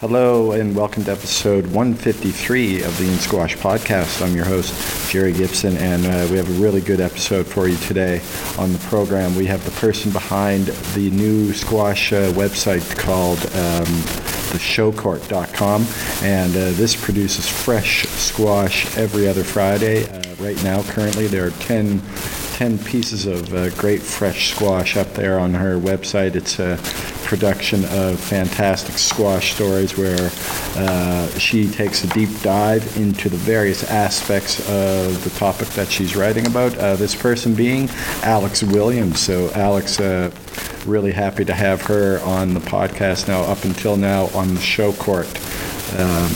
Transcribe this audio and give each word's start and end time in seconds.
Hello, 0.00 0.52
and 0.52 0.74
welcome 0.74 1.04
to 1.04 1.12
episode 1.12 1.66
153 1.66 2.84
of 2.84 2.96
the 2.96 3.04
In 3.06 3.18
Squash 3.18 3.54
podcast. 3.58 4.24
I'm 4.24 4.34
your 4.34 4.46
host, 4.46 5.12
Jerry 5.12 5.34
Gibson, 5.34 5.76
and 5.76 6.06
uh, 6.06 6.26
we 6.30 6.38
have 6.38 6.48
a 6.48 6.62
really 6.62 6.80
good 6.80 7.02
episode 7.02 7.46
for 7.46 7.68
you 7.68 7.76
today 7.76 8.22
on 8.56 8.72
the 8.72 8.78
program. 8.88 9.36
We 9.36 9.44
have 9.44 9.62
the 9.62 9.72
person 9.72 10.10
behind 10.10 10.68
the 10.94 11.10
new 11.10 11.52
squash 11.52 12.14
uh, 12.14 12.32
website 12.32 12.96
called 12.96 13.40
um, 13.40 13.84
theshowcourt.com, 14.54 15.86
and 16.22 16.56
uh, 16.56 16.70
this 16.78 16.96
produces 16.96 17.46
fresh 17.46 18.04
squash 18.04 18.96
every 18.96 19.28
other 19.28 19.44
Friday. 19.44 20.08
Uh, 20.08 20.34
right 20.36 20.64
now, 20.64 20.82
currently, 20.84 21.26
there 21.26 21.46
are 21.46 21.50
10 21.50 22.00
10 22.60 22.78
pieces 22.80 23.24
of 23.24 23.54
uh, 23.54 23.70
great 23.70 24.02
fresh 24.02 24.50
squash 24.50 24.94
up 24.94 25.10
there 25.14 25.38
on 25.38 25.54
her 25.54 25.78
website. 25.78 26.34
It's 26.34 26.58
a 26.58 26.78
production 27.24 27.86
of 27.86 28.20
fantastic 28.20 28.98
squash 28.98 29.54
stories 29.54 29.96
where 29.96 30.30
uh, 30.76 31.26
she 31.38 31.66
takes 31.70 32.04
a 32.04 32.08
deep 32.08 32.28
dive 32.42 32.98
into 32.98 33.30
the 33.30 33.38
various 33.38 33.82
aspects 33.84 34.60
of 34.68 35.24
the 35.24 35.30
topic 35.38 35.68
that 35.68 35.88
she's 35.88 36.14
writing 36.14 36.46
about. 36.46 36.76
Uh, 36.76 36.96
this 36.96 37.14
person 37.14 37.54
being 37.54 37.88
Alex 38.24 38.62
Williams. 38.62 39.20
So, 39.20 39.50
Alex, 39.54 39.98
uh, 39.98 40.30
really 40.84 41.12
happy 41.12 41.46
to 41.46 41.54
have 41.54 41.80
her 41.86 42.20
on 42.24 42.52
the 42.52 42.60
podcast 42.60 43.26
now, 43.26 43.40
up 43.40 43.64
until 43.64 43.96
now 43.96 44.26
on 44.34 44.54
the 44.54 44.60
show 44.60 44.92
court. 44.92 45.28
Um, 45.98 46.28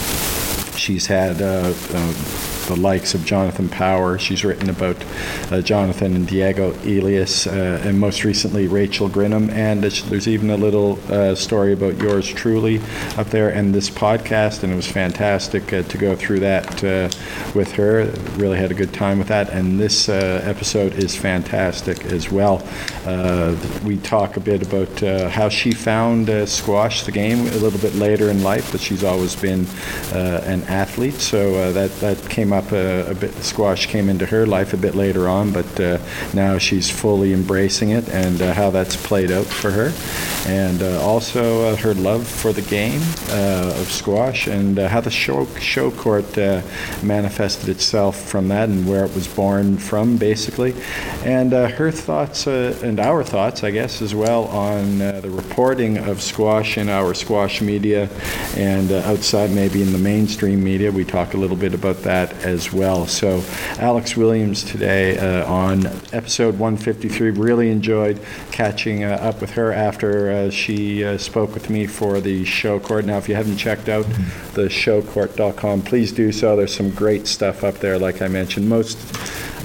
she's 0.75 1.07
had 1.07 1.43
uh, 1.43 1.75
uh, 1.91 2.54
the 2.67 2.77
likes 2.77 3.15
of 3.15 3.25
Jonathan 3.25 3.69
Power. 3.69 4.19
She's 4.19 4.45
written 4.45 4.71
about 4.71 4.97
uh, 5.51 5.61
Jonathan 5.61 6.15
and 6.15 6.27
Diego 6.27 6.73
Elias, 6.85 7.47
uh, 7.47 7.83
and 7.85 7.99
most 7.99 8.25
recently 8.25 8.67
Rachel 8.67 9.09
Grinham. 9.09 9.51
And 9.51 9.83
there's 9.83 10.29
even 10.29 10.51
a 10.51 10.57
little 10.57 10.99
uh, 11.13 11.35
story 11.35 11.73
about 11.73 11.99
yours 11.99 12.27
truly 12.27 12.81
up 13.17 13.29
there 13.29 13.51
and 13.51 13.75
this 13.75 13.91
podcast, 13.91 14.63
and 14.63 14.73
it 14.73 14.77
was 14.77 14.91
fantastic 14.91 15.73
uh, 15.73 15.83
to 15.83 15.99
go 15.99 16.17
through 16.17 16.41
that 16.41 16.83
uh, 16.85 17.09
with 17.55 17.73
her. 17.73 18.07
Really 18.37 18.59
had 18.59 18.71
a 18.71 18.75
good 18.75 18.93
time 18.93 19.19
with 19.19 19.29
that, 19.29 19.51
and 19.51 19.79
this 19.79 20.09
uh, 20.09 20.41
episode 20.45 20.95
is 20.95 21.15
fantastic 21.15 22.05
as 22.07 22.31
well. 22.31 22.67
we 23.85 23.99
talk 23.99 24.37
a 24.37 24.41
bit 24.41 24.63
about 24.63 25.31
how 25.31 25.49
she 25.49 25.73
found 25.73 26.49
squash, 26.49 27.05
the 27.05 27.13
game, 27.13 27.41
a 27.41 27.59
little 27.59 27.81
bit 27.81 27.95
later 27.95 28.31
in 28.31 28.43
life, 28.43 28.73
but 28.73 28.81
she's 28.81 29.05
always 29.05 29.37
been 29.37 29.67
an 30.13 30.63
athlete, 30.65 31.15
so 31.15 31.73
that 31.73 31.91
that 32.01 32.19
came 32.29 32.53
up 32.55 32.73
a, 32.73 33.11
a, 33.11 33.15
bit. 33.15 33.35
Squash 33.43 33.87
came 33.87 34.09
into 34.09 34.27
her 34.27 34.47
life 34.47 34.73
a 34.73 34.77
bit 34.77 34.95
later 34.95 35.29
on, 35.29 35.53
but 35.53 35.81
uh, 35.81 35.99
now 36.33 36.57
she's 36.59 36.91
fully 36.91 37.33
embracing 37.33 37.91
it 37.91 38.09
and 38.09 38.41
uh, 38.41 38.55
how 38.55 38.71
that's 38.71 38.97
played 38.97 39.31
out 39.31 39.45
for 39.47 39.71
her, 39.71 39.93
and 40.47 40.83
uh, 40.83 41.03
also 41.03 41.69
uh, 41.69 41.77
her 41.77 41.95
love 41.95 42.27
for 42.27 42.53
the 42.53 42.63
game 42.63 43.01
uh, 43.31 43.75
of 43.77 43.91
squash 43.91 44.47
and 44.47 44.79
how 44.79 45.01
the 45.01 45.11
show 45.11 45.47
show 45.57 45.91
court 45.91 46.37
manifested 47.03 47.69
itself 47.69 48.17
from 48.17 48.49
that 48.49 48.69
and 48.69 48.89
where 48.89 49.05
it 49.05 49.15
was 49.15 49.27
born 49.27 49.77
from, 49.77 50.17
basically, 50.17 50.75
and 51.25 51.53
her 51.53 51.91
thoughts 51.91 52.47
and 52.47 53.01
our 53.01 53.25
thoughts, 53.25 53.65
I 53.65 53.71
guess, 53.71 54.01
as 54.01 54.15
well 54.15 54.45
on 54.45 54.99
the 54.99 55.31
reporting 55.31 55.99
of 55.99 56.23
squash 56.23 56.79
in 56.79 56.89
our 56.89 57.15
squash 57.15 57.61
media 57.61 58.09
and 58.57 58.91
outside 58.93 59.51
maybe 59.51 59.83
in 59.83 59.93
the 59.93 59.99
mainstream 59.99 60.63
media. 60.63 60.93
We 60.93 61.05
talk 61.05 61.35
a 61.35 61.37
little 61.37 61.57
bit 61.57 61.75
about 61.75 62.03
that 62.03 62.44
as 62.45 62.73
well. 62.73 63.07
So, 63.07 63.43
Alex 63.79 64.17
Williams 64.17 64.63
today 64.63 65.19
uh, 65.19 65.51
on 65.51 65.87
episode 66.13 66.59
153. 66.59 67.31
Really 67.31 67.71
enjoyed 67.71 68.21
catching 68.53 69.05
uh, 69.05 69.19
up 69.21 69.41
with 69.41 69.51
her 69.53 69.73
after 69.73 70.31
uh, 70.31 70.51
she 70.51 71.05
uh, 71.05 71.19
spoke 71.19 71.55
with 71.55 71.71
me 71.71 71.87
for 71.87 72.21
the 72.21 72.45
show 72.45 72.79
court. 72.79 73.05
Now, 73.05 73.19
if 73.19 73.29
you 73.29 73.35
haven't 73.35 73.57
checked 73.57 73.89
out 73.89 74.05
the 74.55 74.69
showcourt.com, 74.69 75.83
please 75.83 76.13
do 76.13 76.31
so. 76.31 76.57
There's 76.57 76.75
some 76.75 76.91
great 76.91 77.27
stuff 77.27 77.65
up 77.65 77.77
there, 77.77 77.99
like 77.99 78.23
I 78.23 78.29
mentioned. 78.29 78.69
Most 78.69 78.99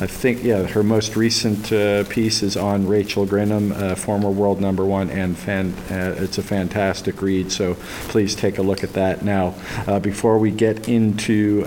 I 0.02 0.08
think, 0.08 0.44
yeah, 0.46 0.66
her 0.66 0.82
most 0.82 1.18
recent 1.18 1.74
uh, 1.74 2.06
piece 2.06 2.42
is 2.42 2.56
on 2.56 2.88
Rachel 2.88 3.28
Grinham, 3.28 3.74
uh, 3.74 3.96
former 3.96 4.30
world 4.30 4.62
number 4.62 4.86
one, 4.86 5.10
and 5.10 5.38
fan, 5.38 5.74
uh, 5.92 6.16
it's 6.18 6.38
a 6.38 6.42
fantastic 6.42 7.22
read. 7.22 7.52
So 7.52 7.76
please 8.08 8.34
take 8.34 8.60
a 8.60 8.62
look 8.62 8.82
at 8.82 8.94
that. 8.94 9.24
Now, 9.26 9.56
uh, 9.88 10.00
before 10.00 10.40
we 10.40 10.52
get 10.52 10.88
into 10.88 11.66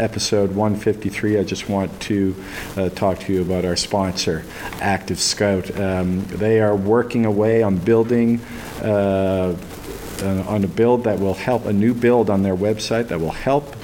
episode 0.00 0.50
153, 0.50 1.38
I 1.38 1.44
just 1.44 1.68
want 1.68 2.00
to 2.02 2.34
uh, 2.76 2.88
talk 2.88 3.20
to 3.20 3.32
you 3.32 3.42
about 3.42 3.64
our 3.64 3.76
sponsor, 3.76 4.44
Active 4.80 5.20
Scout. 5.20 5.78
Um, 5.78 6.24
they 6.24 6.60
are 6.60 6.74
working 6.74 7.26
away 7.26 7.62
on 7.62 7.76
building. 7.76 8.40
Uh, 8.82 9.56
uh, 10.22 10.44
on 10.46 10.62
a 10.64 10.68
build 10.68 11.04
that 11.04 11.18
will 11.18 11.32
help 11.32 11.64
a 11.64 11.72
new 11.72 11.94
build 11.94 12.28
on 12.28 12.42
their 12.42 12.54
website 12.54 13.08
that 13.08 13.18
will 13.18 13.30
help 13.30 13.74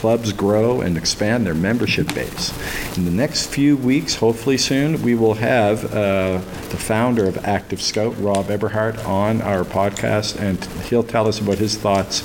clubs 0.00 0.32
grow 0.32 0.80
and 0.80 0.96
expand 0.96 1.44
their 1.44 1.54
membership 1.54 2.14
base. 2.14 2.56
In 2.96 3.04
the 3.04 3.10
next 3.10 3.48
few 3.48 3.76
weeks, 3.76 4.14
hopefully 4.14 4.56
soon, 4.56 5.02
we 5.02 5.14
will 5.14 5.34
have 5.34 5.84
uh, 5.86 6.38
the 6.38 6.78
founder 6.78 7.26
of 7.26 7.44
Active 7.44 7.82
Scout, 7.82 8.16
Rob 8.18 8.46
Eberhart, 8.46 9.04
on 9.06 9.42
our 9.42 9.62
podcast, 9.64 10.40
and 10.40 10.64
he'll 10.86 11.02
tell 11.02 11.28
us 11.28 11.40
about 11.40 11.58
his 11.58 11.76
thoughts 11.76 12.20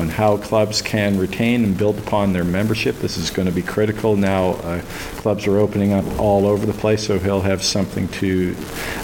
on 0.00 0.08
how 0.08 0.38
clubs 0.38 0.80
can 0.80 1.18
retain 1.18 1.62
and 1.62 1.76
build 1.76 1.98
upon 1.98 2.32
their 2.32 2.42
membership. 2.44 2.96
This 2.96 3.18
is 3.18 3.28
going 3.28 3.46
to 3.46 3.52
be 3.52 3.62
critical 3.62 4.16
now. 4.16 4.52
Uh, 4.52 4.80
clubs 5.16 5.46
are 5.46 5.58
opening 5.58 5.92
up 5.92 6.04
all 6.18 6.46
over 6.46 6.64
the 6.64 6.72
place, 6.72 7.06
so 7.06 7.18
he'll 7.18 7.42
have 7.42 7.62
something 7.62 8.08
to 8.08 8.56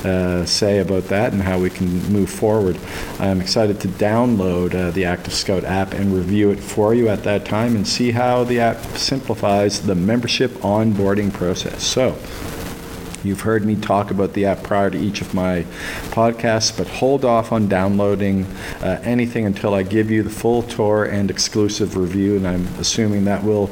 uh, 0.05 0.47
say 0.47 0.79
about 0.79 1.05
that 1.05 1.35
and 1.35 1.43
how 1.43 1.59
we 1.59 1.69
can 1.69 2.03
move 2.11 2.31
forward. 2.31 2.79
I'm 3.21 3.43
excited 3.43 3.79
to 3.81 3.89
download 3.89 4.75
uh, 4.75 4.91
the 4.91 5.05
Active 5.05 5.35
Scout 5.35 5.65
app 5.65 5.93
and 5.93 6.15
review 6.15 6.51
it 6.51 6.61
for 6.61 6.95
you 6.95 7.09
at 7.09 7.23
that 7.25 7.45
time 7.45 7.77
and 7.77 7.87
see 7.87 8.11
how 8.11 8.45
the 8.45 8.61
app 8.61 8.79
simplifies 8.97 9.83
the 9.83 9.95
membership 9.95 10.51
onboarding 10.63 11.31
process. 11.31 11.85
So, 11.85 12.17
You've 13.27 13.41
heard 13.41 13.65
me 13.65 13.77
talk 13.77 14.11
about 14.11 14.35
the 14.35 14.47
app 14.47 14.63
prior 14.63 14.89
to 14.91 14.99
each 14.99 15.21
of 15.21 15.35
my 15.35 15.65
podcasts, 16.11 16.77
but 16.77 16.87
hold 16.87 17.25
off 17.25 17.53
on 17.53 17.69
downloading 17.69 18.45
uh, 18.81 19.01
anything 19.03 19.47
until 19.47 19.75
I 19.75 19.83
give 19.83 20.11
you 20.11 20.23
the 20.23 20.31
full 20.31 20.63
tour 20.63 21.05
and 21.05 21.31
exclusive 21.31 21.97
review, 21.97 22.37
and 22.37 22.47
I'm 22.47 22.67
assuming 22.79 23.25
that 23.25 23.43
will 23.43 23.71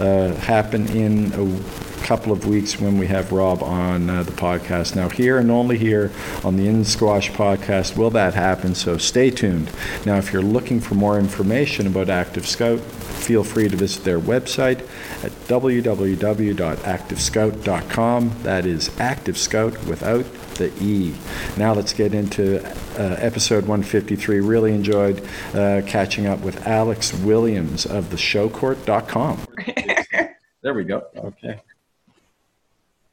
uh, 0.00 0.34
happen 0.36 0.88
in 0.88 1.32
a 1.34 1.83
couple 2.04 2.32
of 2.32 2.46
weeks 2.46 2.78
when 2.78 2.98
we 2.98 3.06
have 3.06 3.32
Rob 3.32 3.62
on 3.62 4.10
uh, 4.10 4.22
the 4.22 4.32
podcast. 4.32 4.94
Now, 4.94 5.08
here 5.08 5.38
and 5.38 5.50
only 5.50 5.78
here 5.78 6.12
on 6.44 6.56
the 6.56 6.68
In 6.68 6.84
Squash 6.84 7.30
podcast 7.30 7.96
will 7.96 8.10
that 8.10 8.34
happen, 8.34 8.74
so 8.74 8.98
stay 8.98 9.30
tuned. 9.30 9.70
Now, 10.04 10.18
if 10.18 10.30
you're 10.30 10.42
looking 10.42 10.80
for 10.80 10.96
more 10.96 11.18
information 11.18 11.86
about 11.86 12.10
Active 12.10 12.46
Scout, 12.46 12.80
feel 12.80 13.42
free 13.42 13.70
to 13.70 13.76
visit 13.76 14.04
their 14.04 14.20
website 14.20 14.80
at 15.24 15.32
www.activescout.com. 15.48 18.32
That 18.42 18.66
is 18.66 19.00
Active 19.00 19.38
Scout 19.38 19.82
without 19.86 20.26
the 20.56 20.70
E. 20.82 21.14
Now 21.56 21.72
let's 21.72 21.94
get 21.94 22.12
into 22.12 22.62
uh, 22.98 23.16
episode 23.18 23.62
153. 23.62 24.40
Really 24.40 24.74
enjoyed 24.74 25.26
uh, 25.54 25.80
catching 25.86 26.26
up 26.26 26.40
with 26.40 26.66
Alex 26.66 27.14
Williams 27.14 27.86
of 27.86 28.10
the 28.10 28.16
showcourt.com. 28.16 29.46
there 30.62 30.74
we 30.74 30.84
go. 30.84 31.06
Okay. 31.16 31.58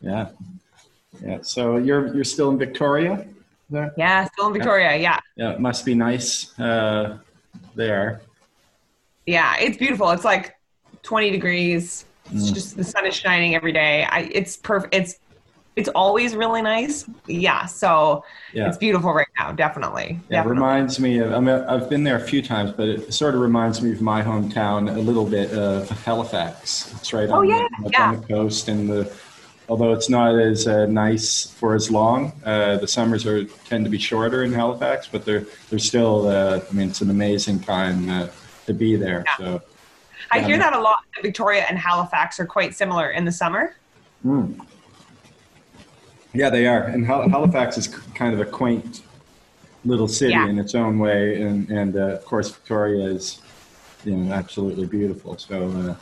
Yeah. 0.01 0.29
Yeah. 1.23 1.39
So 1.41 1.77
you're 1.77 2.13
you're 2.13 2.23
still 2.23 2.49
in 2.49 2.57
Victoria? 2.57 3.25
There? 3.69 3.93
Yeah, 3.97 4.25
still 4.25 4.47
in 4.47 4.53
Victoria. 4.53 4.97
Yeah. 4.97 5.19
Yeah, 5.35 5.51
it 5.51 5.59
must 5.59 5.85
be 5.85 5.95
nice 5.95 6.57
uh, 6.59 7.19
there. 7.75 8.21
Yeah, 9.25 9.55
it's 9.59 9.77
beautiful. 9.77 10.09
It's 10.09 10.25
like 10.25 10.55
20 11.03 11.29
degrees. 11.29 12.05
It's 12.25 12.49
mm. 12.49 12.53
just 12.53 12.75
the 12.75 12.83
sun 12.83 13.05
is 13.05 13.15
shining 13.15 13.55
every 13.55 13.71
day. 13.71 14.05
I 14.09 14.29
it's 14.33 14.57
perfect. 14.57 14.93
It's 14.93 15.19
it's 15.75 15.89
always 15.89 16.35
really 16.35 16.61
nice. 16.61 17.05
Yeah, 17.27 17.65
so 17.65 18.25
yeah. 18.53 18.67
it's 18.67 18.77
beautiful 18.77 19.13
right 19.13 19.27
now. 19.39 19.53
Definitely. 19.53 20.19
Yeah, 20.29 20.43
definitely. 20.43 20.51
it 20.51 20.55
reminds 20.55 20.99
me 20.99 21.19
of. 21.19 21.33
I 21.33 21.39
mean, 21.39 21.55
I've 21.55 21.89
been 21.89 22.03
there 22.03 22.17
a 22.17 22.27
few 22.27 22.41
times, 22.41 22.71
but 22.71 22.89
it 22.89 23.13
sort 23.13 23.35
of 23.35 23.41
reminds 23.41 23.81
me 23.81 23.91
of 23.93 24.01
my 24.01 24.21
hometown 24.21 24.93
a 24.93 24.99
little 24.99 25.25
bit 25.25 25.51
of 25.51 25.89
Halifax. 25.89 26.93
It's 26.95 27.13
right 27.13 27.29
oh, 27.29 27.39
on, 27.39 27.47
yeah, 27.47 27.67
the, 27.83 27.89
yeah. 27.89 28.09
on 28.09 28.21
the 28.21 28.27
coast, 28.27 28.67
and 28.67 28.89
the 28.89 29.05
although 29.71 29.93
it's 29.93 30.09
not 30.09 30.37
as 30.37 30.67
uh, 30.67 30.85
nice 30.87 31.45
for 31.45 31.75
as 31.75 31.89
long, 31.89 32.33
uh, 32.43 32.75
the 32.75 32.87
summers 32.87 33.25
are 33.25 33.45
tend 33.45 33.85
to 33.85 33.89
be 33.89 33.97
shorter 33.97 34.43
in 34.43 34.51
Halifax, 34.51 35.07
but 35.07 35.23
they're 35.23 35.45
they're 35.69 35.79
still. 35.79 36.27
Uh, 36.27 36.59
I 36.69 36.73
mean, 36.73 36.89
it's 36.89 36.99
an 36.99 37.09
amazing 37.09 37.61
time 37.61 38.09
uh, 38.09 38.27
to 38.65 38.73
be 38.73 38.97
there. 38.97 39.23
Yeah. 39.25 39.37
So. 39.37 39.61
I 40.33 40.41
hear 40.41 40.57
that 40.57 40.73
a 40.73 40.79
lot. 40.79 40.99
Victoria 41.21 41.65
and 41.69 41.77
Halifax 41.77 42.37
are 42.39 42.45
quite 42.45 42.75
similar 42.75 43.11
in 43.11 43.23
the 43.23 43.31
summer. 43.31 43.75
Mm. 44.25 44.59
Yeah, 46.33 46.49
they 46.49 46.67
are. 46.67 46.83
And 46.83 47.05
Halifax 47.05 47.77
is 47.77 47.87
kind 47.87 48.33
of 48.33 48.41
a 48.41 48.45
quaint 48.45 49.01
little 49.85 50.07
city 50.07 50.33
yeah. 50.33 50.47
in 50.47 50.59
its 50.59 50.75
own 50.75 50.99
way, 50.99 51.41
and 51.41 51.69
and 51.69 51.95
uh, 51.95 52.17
of 52.17 52.25
course 52.25 52.51
Victoria 52.51 53.05
is, 53.05 53.41
you 54.03 54.17
know, 54.17 54.33
absolutely 54.33 54.85
beautiful. 54.85 55.37
So. 55.37 55.69
Uh, 55.69 55.95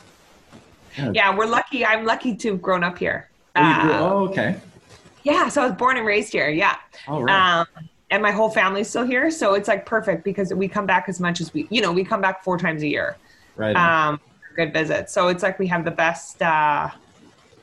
yeah. 0.98 1.12
yeah. 1.14 1.36
we're 1.36 1.46
lucky. 1.46 1.86
I'm 1.86 2.04
lucky 2.04 2.34
to 2.34 2.50
have 2.50 2.60
grown 2.60 2.82
up 2.82 2.98
here. 2.98 3.29
Oh, 3.56 3.62
uh, 3.62 3.98
oh, 4.00 4.28
okay. 4.28 4.60
Yeah, 5.22 5.48
so 5.48 5.62
I 5.62 5.66
was 5.66 5.74
born 5.74 5.96
and 5.96 6.06
raised 6.06 6.32
here. 6.32 6.48
Yeah. 6.48 6.76
All 7.06 7.22
right. 7.22 7.60
Um, 7.60 7.66
and 8.10 8.22
my 8.22 8.30
whole 8.30 8.50
family's 8.50 8.88
still 8.88 9.04
here, 9.04 9.30
so 9.30 9.54
it's 9.54 9.68
like 9.68 9.86
perfect 9.86 10.24
because 10.24 10.52
we 10.52 10.66
come 10.66 10.86
back 10.86 11.08
as 11.08 11.20
much 11.20 11.40
as 11.40 11.52
we, 11.54 11.68
you 11.70 11.80
know, 11.80 11.92
we 11.92 12.04
come 12.04 12.20
back 12.20 12.42
four 12.42 12.58
times 12.58 12.82
a 12.82 12.88
year. 12.88 13.16
Right. 13.56 13.76
Um, 13.76 14.20
good 14.56 14.72
visit. 14.72 15.10
So 15.10 15.28
it's 15.28 15.42
like 15.42 15.58
we 15.58 15.66
have 15.68 15.84
the 15.84 15.90
best. 15.90 16.42
Uh, 16.42 16.90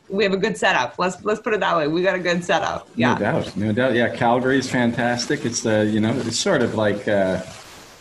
we 0.09 0.23
have 0.23 0.31
a 0.31 0.37
good 0.37 0.55
setup. 0.55 0.97
Let's 0.97 1.21
let's 1.23 1.41
put 1.41 1.53
it 1.53 1.59
that 1.59 1.75
way. 1.75 1.87
We 1.87 2.01
got 2.01 2.15
a 2.15 2.19
good 2.19 2.43
setup. 2.43 2.87
Yeah. 2.95 3.13
No 3.13 3.19
doubt. 3.19 3.57
No 3.57 3.71
doubt. 3.73 3.93
Yeah, 3.93 4.15
Calgary 4.15 4.57
is 4.57 4.69
fantastic. 4.69 5.45
It's 5.45 5.61
the 5.61 5.85
you 5.85 5.99
know 5.99 6.13
it's 6.13 6.39
sort 6.39 6.61
of 6.61 6.75
like. 6.75 7.07
Uh, 7.07 7.41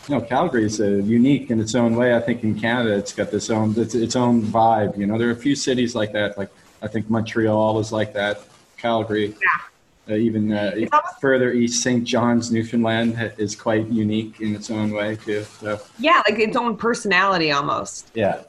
you 0.09 0.15
know, 0.15 0.21
Calgary 0.21 0.65
is 0.65 0.81
uh, 0.81 0.85
unique 0.85 1.51
in 1.51 1.59
its 1.59 1.75
own 1.75 1.97
way. 1.97 2.15
I 2.15 2.21
think 2.21 2.45
in 2.45 2.57
Canada, 2.57 2.97
it's 2.97 3.13
got 3.13 3.33
this 3.33 3.51
own 3.51 3.75
its, 3.77 3.97
its 3.97 4.15
own 4.15 4.43
vibe. 4.43 4.97
You 4.97 5.07
know, 5.07 5.19
there 5.19 5.29
are 5.29 5.33
a 5.33 5.37
few 5.37 5.57
cities 5.57 5.97
like 5.97 6.13
that. 6.13 6.39
Like 6.39 6.49
I 6.83 6.89
think 6.89 7.09
Montreal 7.11 7.79
is 7.79 7.93
like 7.93 8.13
that. 8.15 8.41
Calgary. 8.77 9.29
Yeah. 9.29 10.15
Uh, 10.15 10.15
even 10.15 10.53
uh, 10.53 10.73
almost, 10.93 11.21
further 11.21 11.53
east, 11.53 11.83
St. 11.83 12.05
John's, 12.05 12.53
Newfoundland 12.53 13.33
is 13.39 13.57
quite 13.57 13.89
unique 13.89 14.41
in 14.41 14.55
its 14.55 14.71
own 14.71 14.93
way 14.93 15.17
too. 15.17 15.43
So. 15.43 15.81
Yeah, 15.99 16.23
like 16.29 16.39
its 16.39 16.57
own 16.57 16.77
personality 16.77 17.51
almost. 17.51 18.13
Yeah. 18.15 18.29
Uh, 18.35 18.43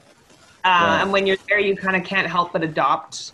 yeah. 0.64 1.02
And 1.02 1.12
when 1.12 1.26
you're 1.26 1.38
there, 1.48 1.60
you 1.60 1.76
kind 1.76 1.96
of 1.96 2.04
can't 2.04 2.28
help 2.28 2.54
but 2.54 2.62
adopt 2.62 3.32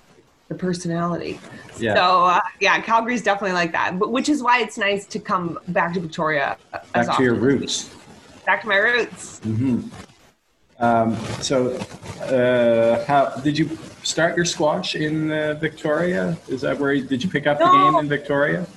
the 0.47 0.55
personality. 0.55 1.39
Yeah. 1.77 1.95
So 1.95 2.25
uh, 2.25 2.39
yeah, 2.61 2.79
Calgary's 2.79 3.23
definitely 3.23 3.53
like 3.53 3.73
that, 3.73 3.99
but 3.99 4.11
which 4.11 4.29
is 4.29 4.41
why 4.41 4.61
it's 4.61 4.77
nice 4.77 5.05
to 5.07 5.19
come 5.19 5.59
back 5.69 5.93
to 5.95 5.99
Victoria. 5.99 6.57
Back 6.93 7.17
to 7.17 7.23
your 7.23 7.35
roots. 7.35 7.93
Back 8.45 8.61
to 8.61 8.67
my 8.67 8.77
roots. 8.77 9.41
Mm-hmm. 9.41 9.89
Um, 10.79 11.15
so, 11.41 11.71
uh, 12.23 13.05
how 13.05 13.29
did 13.41 13.57
you 13.57 13.69
start 14.03 14.35
your 14.35 14.45
squash 14.45 14.95
in 14.95 15.31
uh, 15.31 15.55
Victoria? 15.55 16.37
Is 16.47 16.61
that 16.61 16.79
where 16.79 16.93
you, 16.93 17.03
did 17.03 17.23
you 17.23 17.29
pick 17.29 17.47
up 17.47 17.59
no. 17.59 17.65
the 17.65 17.71
game 17.71 17.99
in 17.99 18.09
Victoria? 18.09 18.67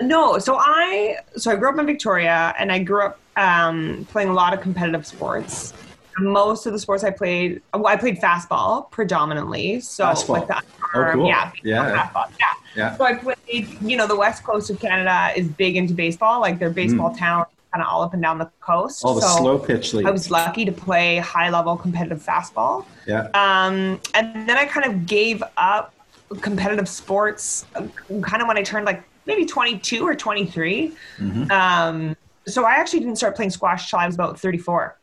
No, 0.00 0.38
so 0.38 0.56
I 0.58 1.18
so 1.36 1.52
I 1.52 1.56
grew 1.56 1.68
up 1.68 1.78
in 1.78 1.86
Victoria, 1.86 2.54
and 2.58 2.72
I 2.72 2.80
grew 2.80 3.02
up 3.02 3.20
um, 3.36 4.06
playing 4.10 4.28
a 4.28 4.32
lot 4.32 4.52
of 4.52 4.60
competitive 4.60 5.06
sports. 5.06 5.72
Most 6.18 6.66
of 6.66 6.72
the 6.72 6.78
sports 6.78 7.02
I 7.02 7.10
played, 7.10 7.60
well, 7.72 7.86
I 7.86 7.96
played 7.96 8.18
fastball 8.18 8.90
predominantly. 8.90 9.80
So 9.80 10.04
fastball. 10.04 10.28
like 10.28 10.48
the 10.48 10.62
oh, 10.94 11.10
cool. 11.12 11.28
yeah, 11.28 11.52
yeah, 11.62 12.08
fastball, 12.08 12.30
yeah. 12.40 12.46
yeah. 12.76 12.96
So 12.96 13.04
I 13.04 13.14
played. 13.14 13.36
You 13.82 13.96
know, 13.96 14.06
the 14.06 14.16
west 14.16 14.42
coast 14.42 14.70
of 14.70 14.80
Canada 14.80 15.32
is 15.36 15.46
big 15.48 15.76
into 15.76 15.94
baseball. 15.94 16.40
Like 16.40 16.58
their 16.58 16.70
baseball 16.70 17.10
mm. 17.10 17.18
town 17.18 17.46
kind 17.74 17.82
of 17.82 17.92
all 17.92 18.02
up 18.02 18.12
and 18.12 18.22
down 18.22 18.38
the 18.38 18.48
coast. 18.60 19.04
All 19.04 19.14
the 19.14 19.20
so 19.20 19.38
slow 19.38 19.58
pitch 19.58 19.92
league. 19.94 20.06
I 20.06 20.10
was 20.12 20.30
lucky 20.30 20.64
to 20.64 20.70
play 20.70 21.16
high 21.18 21.50
level 21.50 21.76
competitive 21.76 22.22
fastball. 22.22 22.86
Yeah. 23.04 23.28
Um, 23.34 24.00
and 24.14 24.48
then 24.48 24.56
I 24.56 24.64
kind 24.64 24.86
of 24.86 25.06
gave 25.06 25.42
up 25.56 25.92
competitive 26.40 26.88
sports 26.88 27.66
uh, 27.74 27.86
kind 28.22 28.42
of 28.42 28.46
when 28.46 28.56
I 28.56 28.62
turned 28.62 28.86
like 28.86 29.02
maybe 29.26 29.44
22 29.44 30.06
or 30.06 30.14
23. 30.14 30.92
Mm-hmm. 31.18 31.50
Um, 31.50 32.16
so 32.46 32.64
I 32.64 32.74
actually 32.74 33.00
didn't 33.00 33.16
start 33.16 33.34
playing 33.34 33.50
squash 33.50 33.90
till 33.90 33.98
I 33.98 34.06
was 34.06 34.14
about 34.14 34.38
34. 34.38 34.96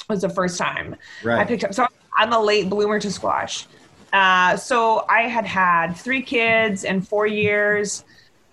It 0.00 0.08
was 0.08 0.22
the 0.22 0.28
first 0.28 0.58
time 0.58 0.96
right. 1.22 1.38
I 1.38 1.44
picked 1.44 1.62
up. 1.62 1.72
So 1.72 1.86
I'm 2.16 2.32
a 2.32 2.40
late 2.40 2.68
bloomer 2.68 2.98
to 2.98 3.12
squash. 3.12 3.66
Uh, 4.12 4.56
so 4.56 5.04
I 5.08 5.22
had 5.22 5.46
had 5.46 5.92
three 5.92 6.22
kids 6.22 6.82
in 6.82 7.00
four 7.00 7.28
years 7.28 8.04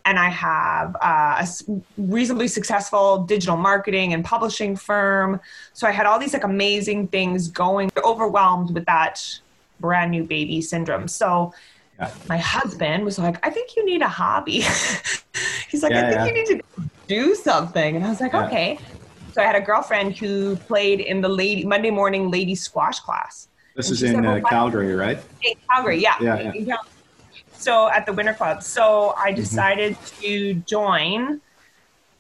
and 0.06 0.20
I 0.20 0.30
have 0.30 0.96
uh, 1.02 1.44
a 1.44 1.82
reasonably 1.98 2.48
successful 2.48 3.24
digital 3.24 3.58
marketing 3.58 4.14
and 4.14 4.24
publishing 4.24 4.76
firm. 4.76 5.42
So 5.74 5.88
I 5.88 5.92
had 5.92 6.06
all 6.06 6.20
these 6.20 6.34
like 6.34 6.44
amazing 6.44 7.08
things 7.08 7.48
going, 7.48 7.92
overwhelmed 8.04 8.74
with 8.74 8.86
that 8.86 9.40
brand 9.80 10.12
new 10.12 10.24
baby 10.24 10.62
syndrome. 10.62 11.08
So 11.08 11.54
yeah. 12.00 12.12
my 12.30 12.38
husband 12.38 13.04
was 13.04 13.18
like, 13.18 13.44
I 13.46 13.50
think 13.50 13.76
you 13.76 13.84
need 13.84 14.04
a 14.04 14.08
hobby. 14.08 14.62
He's 15.70 15.82
like, 15.82 15.92
yeah, 15.92 16.08
I 16.08 16.12
think 16.12 16.16
yeah. 16.16 16.26
you 16.26 16.34
need 16.34 16.48
to 16.48 16.90
do 17.08 17.36
something. 17.36 17.96
And 17.96 18.06
I 18.06 18.10
was 18.10 18.22
like, 18.22 18.36
okay. 18.36 18.78
So 19.34 19.42
I 19.42 19.46
had 19.46 19.56
a 19.56 19.62
girlfriend 19.62 20.16
who 20.16 20.56
played 20.56 21.02
in 21.02 21.20
the 21.20 21.28
lady 21.28 21.66
Monday 21.66 21.92
morning 21.92 22.30
lady 22.32 22.56
squash 22.56 23.00
class. 23.00 23.50
This 23.76 23.92
is 23.92 24.02
in 24.02 24.14
said, 24.14 24.24
well, 24.24 24.38
uh, 24.38 24.50
Calgary, 24.50 24.96
right? 24.96 25.20
In 25.44 25.54
Calgary, 25.70 26.02
yeah. 26.02 26.16
Yeah, 26.22 26.78
so 27.66 27.90
at 27.90 28.06
the 28.06 28.14
Winter 28.14 28.34
Club. 28.34 28.62
So 28.62 29.16
I 29.18 29.32
mm-hmm. 29.32 29.36
decided 29.36 29.94
mm-hmm. 29.94 30.22
to 30.22 30.54
join 30.66 31.42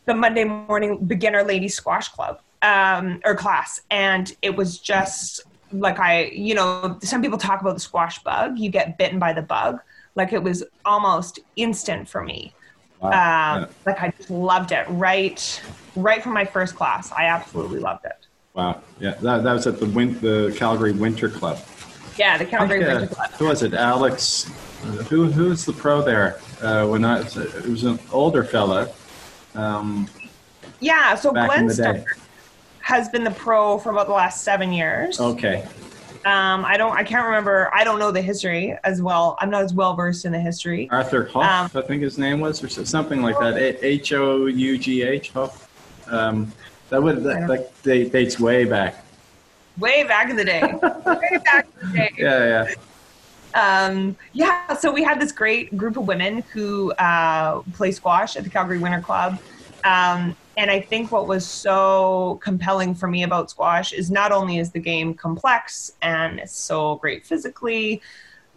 the 0.05 0.15
Monday 0.15 0.43
morning 0.43 0.97
beginner 1.05 1.43
lady 1.43 1.67
squash 1.67 2.09
club 2.09 2.41
um, 2.63 3.21
or 3.23 3.35
class, 3.35 3.81
and 3.91 4.35
it 4.41 4.55
was 4.55 4.79
just 4.79 5.41
like 5.71 5.99
I, 5.99 6.25
you 6.25 6.55
know, 6.55 6.97
some 7.01 7.21
people 7.21 7.37
talk 7.37 7.61
about 7.61 7.75
the 7.75 7.79
squash 7.79 8.21
bug. 8.23 8.57
You 8.57 8.69
get 8.69 8.97
bitten 8.97 9.19
by 9.19 9.33
the 9.33 9.41
bug. 9.41 9.79
Like 10.15 10.33
it 10.33 10.41
was 10.41 10.63
almost 10.83 11.39
instant 11.57 12.07
for 12.09 12.23
me. 12.23 12.53
Wow. 13.01 13.09
Um, 13.09 13.61
yeah. 13.61 13.67
Like 13.85 14.01
I 14.01 14.13
just 14.17 14.29
loved 14.29 14.71
it 14.71 14.85
right, 14.89 15.61
right 15.95 16.23
from 16.23 16.33
my 16.33 16.45
first 16.45 16.75
class. 16.75 17.11
I 17.11 17.25
absolutely 17.25 17.79
loved 17.79 18.05
it. 18.05 18.27
Wow. 18.53 18.81
Yeah, 18.99 19.15
that, 19.15 19.43
that 19.43 19.53
was 19.53 19.67
at 19.67 19.79
the 19.79 19.87
win- 19.87 20.19
the 20.21 20.55
Calgary 20.57 20.93
Winter 20.93 21.29
Club. 21.29 21.59
Yeah, 22.17 22.37
the 22.37 22.45
Calgary 22.45 22.79
think, 22.79 22.89
uh, 22.89 22.99
Winter 22.99 23.15
Club. 23.15 23.31
Who 23.31 23.45
was 23.45 23.63
it? 23.63 23.73
Alex 23.73 24.49
who 24.85 25.25
who's 25.25 25.65
the 25.65 25.73
pro 25.73 26.01
there? 26.01 26.39
Uh, 26.61 26.87
when 26.87 27.03
I 27.03 27.21
it 27.21 27.65
was 27.67 27.83
an 27.83 27.99
older 28.11 28.43
fella. 28.43 28.89
Um, 29.55 30.07
yeah, 30.79 31.15
so 31.15 31.31
Glenn 31.31 31.69
has 32.81 33.09
been 33.09 33.23
the 33.23 33.31
pro 33.31 33.79
for 33.79 33.91
about 33.91 34.07
the 34.07 34.13
last 34.13 34.43
seven 34.43 34.71
years. 34.71 35.19
Okay. 35.19 35.67
Um, 36.25 36.65
I 36.65 36.75
don't. 36.77 36.95
I 36.95 37.03
can't 37.03 37.25
remember. 37.25 37.69
I 37.73 37.83
don't 37.83 37.99
know 37.99 38.11
the 38.11 38.21
history 38.21 38.75
as 38.83 39.01
well. 39.01 39.37
I'm 39.39 39.49
not 39.49 39.63
as 39.63 39.73
well 39.73 39.95
versed 39.95 40.25
in 40.25 40.31
the 40.31 40.39
history. 40.39 40.89
Arthur 40.91 41.25
Hough, 41.25 41.75
um, 41.75 41.83
I 41.83 41.85
think 41.85 42.01
his 42.01 42.17
name 42.17 42.39
was, 42.39 42.63
or 42.63 42.69
something 42.69 43.21
like 43.21 43.37
that. 43.39 43.57
H 43.83 44.13
O 44.13 44.47
U 44.47 44.77
G 44.77 45.03
H 45.03 45.31
Hough. 45.31 45.69
Um, 46.07 46.51
that 46.89 47.01
would 47.01 47.23
that, 47.23 47.71
that 47.83 48.11
dates 48.11 48.39
way 48.39 48.65
back. 48.65 49.05
Way 49.77 50.03
back 50.03 50.29
in 50.29 50.35
the 50.35 50.45
day. 50.45 50.61
way 50.81 51.39
back 51.43 51.67
in 51.81 51.91
the 51.91 51.97
day. 51.97 52.11
Yeah, 52.17 52.65
yeah 52.67 52.75
um, 53.55 54.17
yeah, 54.33 54.73
so 54.75 54.91
we 54.91 55.01
had 55.01 55.19
this 55.19 55.31
great 55.31 55.75
group 55.77 55.97
of 55.97 56.07
women 56.07 56.43
who 56.53 56.91
uh, 56.93 57.61
play 57.73 57.91
squash 57.91 58.35
at 58.35 58.43
the 58.43 58.49
Calgary 58.49 58.77
Winter 58.77 59.01
Club. 59.01 59.39
Um, 59.85 60.35
and 60.57 60.69
I 60.69 60.81
think 60.81 61.11
what 61.11 61.27
was 61.27 61.45
so 61.45 62.39
compelling 62.41 62.95
for 62.95 63.07
me 63.07 63.23
about 63.23 63.49
squash 63.49 63.93
is 63.93 64.11
not 64.11 64.31
only 64.31 64.57
is 64.57 64.71
the 64.71 64.79
game 64.79 65.13
complex 65.13 65.93
and 66.01 66.39
it's 66.39 66.55
so 66.55 66.95
great 66.95 67.25
physically, 67.25 68.01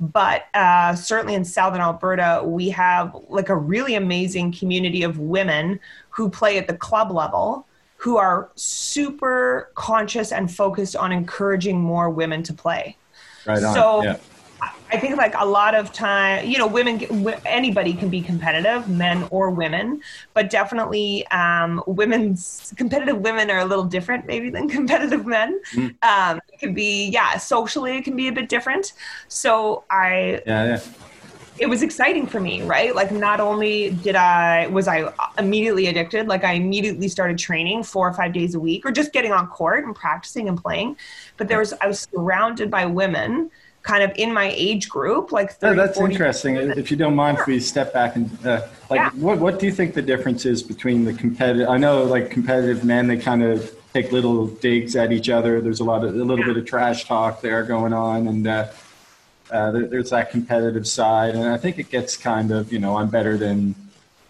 but 0.01 0.47
uh, 0.55 0.95
certainly 0.95 1.35
in 1.35 1.45
Southern 1.45 1.81
Alberta, 1.81 2.43
we 2.45 2.69
have 2.71 3.17
like 3.29 3.49
a 3.49 3.57
really 3.57 3.95
amazing 3.95 4.53
community 4.53 5.03
of 5.03 5.19
women 5.19 5.81
who 6.11 6.29
play 6.29 6.59
at 6.59 6.67
the 6.67 6.77
club 6.77 7.11
level 7.11 7.67
who 7.97 8.17
are 8.17 8.51
super 8.55 9.71
conscious 9.75 10.31
and 10.31 10.53
focused 10.53 10.95
on 10.95 11.11
encouraging 11.11 11.81
more 11.81 12.11
women 12.11 12.45
to 12.45 12.55
play. 12.55 12.97
Right 13.45 13.63
on. 13.63 13.75
So 13.75 14.03
yeah. 14.05 14.17
I 14.91 14.99
think 14.99 15.17
like 15.17 15.35
a 15.37 15.45
lot 15.45 15.75
of 15.75 15.93
time, 15.93 16.47
you 16.47 16.57
know, 16.57 16.67
women, 16.67 17.01
anybody 17.45 17.93
can 17.93 18.09
be 18.09 18.23
competitive, 18.23 18.89
men 18.89 19.27
or 19.31 19.51
women, 19.51 20.01
but 20.33 20.49
definitely 20.49 21.27
um, 21.29 21.83
women's 21.87 22.73
competitive 22.77 23.19
women 23.19 23.51
are 23.51 23.59
a 23.59 23.65
little 23.65 23.85
different 23.85 24.27
maybe 24.27 24.51
than 24.51 24.69
competitive 24.79 25.27
men. 25.27 25.61
Mm. 25.75 25.95
Um, 26.03 26.41
it 26.53 26.59
can 26.59 26.75
be, 26.75 27.09
yeah, 27.09 27.37
socially 27.37 27.99
it 27.99 28.05
can 28.05 28.17
be 28.17 28.29
a 28.29 28.33
bit 28.33 28.49
different. 28.49 28.95
So 29.29 29.85
I, 29.91 30.43
yeah, 30.47 30.65
yeah. 30.65 30.81
It 31.61 31.69
was 31.69 31.83
exciting 31.83 32.29
for 32.29 32.39
me, 32.39 32.63
right? 32.63 32.95
Like, 32.95 33.11
not 33.11 33.41
only 33.41 33.91
did 33.91 34.15
I 34.15 34.69
was 34.69 34.87
I 34.87 35.13
immediately 35.39 35.89
addicted, 35.89 36.29
like 36.29 36.45
I 36.45 36.53
immediately 36.53 37.09
started 37.09 37.37
training 37.37 37.83
four 37.83 38.09
or 38.09 38.13
five 38.13 38.33
days 38.33 38.55
a 38.55 38.61
week, 38.61 38.87
or 38.87 38.93
just 38.93 39.13
getting 39.13 39.33
on 39.33 39.49
court 39.49 39.85
and 39.85 39.93
practicing 39.93 40.49
and 40.49 40.57
playing. 40.57 40.97
But 41.37 41.49
there 41.49 41.59
was 41.59 41.75
I 41.81 41.89
was 41.89 42.07
surrounded 42.13 42.71
by 42.71 42.87
women 42.87 43.51
kind 43.83 44.03
of 44.03 44.13
in 44.17 44.33
my 44.33 44.53
age 44.55 44.89
group, 44.89 45.33
like 45.33 45.53
30, 45.53 45.77
yeah, 45.77 45.87
that's 45.87 46.01
interesting. 46.01 46.57
If 46.57 46.91
you 46.91 46.97
don't 46.97 47.15
mind, 47.15 47.39
if 47.39 47.47
we 47.47 47.61
step 47.61 47.93
back 47.93 48.17
and 48.17 48.31
uh, 48.47 48.67
like, 48.91 48.99
yeah. 48.99 49.11
what 49.11 49.39
what 49.39 49.59
do 49.59 49.67
you 49.67 49.73
think 49.73 49.95
the 49.95 50.03
difference 50.03 50.45
is 50.45 50.63
between 50.63 51.05
the 51.05 51.15
competitive? 51.15 51.69
I 51.69 51.79
know 51.79 52.05
like 52.05 52.31
competitive 52.31 52.85
men, 52.85 53.07
they 53.07 53.17
kind 53.17 53.43
of 53.43 53.75
take 53.93 54.13
little 54.13 54.47
digs 54.47 54.97
at 54.97 55.13
each 55.13 55.29
other. 55.29 55.61
There's 55.61 55.81
a 55.81 55.85
lot 55.85 56.05
of 56.05 56.15
a 56.15 56.19
little 56.19 56.39
yeah. 56.41 56.47
bit 56.47 56.57
of 56.59 56.67
trash 56.67 57.07
talk 57.07 57.41
there 57.41 57.63
going 57.63 57.93
on, 57.93 58.29
and 58.29 58.47
uh, 58.47 58.69
uh, 59.51 59.71
there's 59.73 60.11
that 60.11 60.31
competitive 60.31 60.87
side. 60.87 61.35
And 61.35 61.45
I 61.49 61.57
think 61.57 61.79
it 61.79 61.91
gets 61.91 62.17
kind 62.17 62.51
of 62.51 62.73
you 62.73 62.79
know 62.79 62.99
I'm 62.99 63.09
better 63.09 63.37
than 63.37 63.75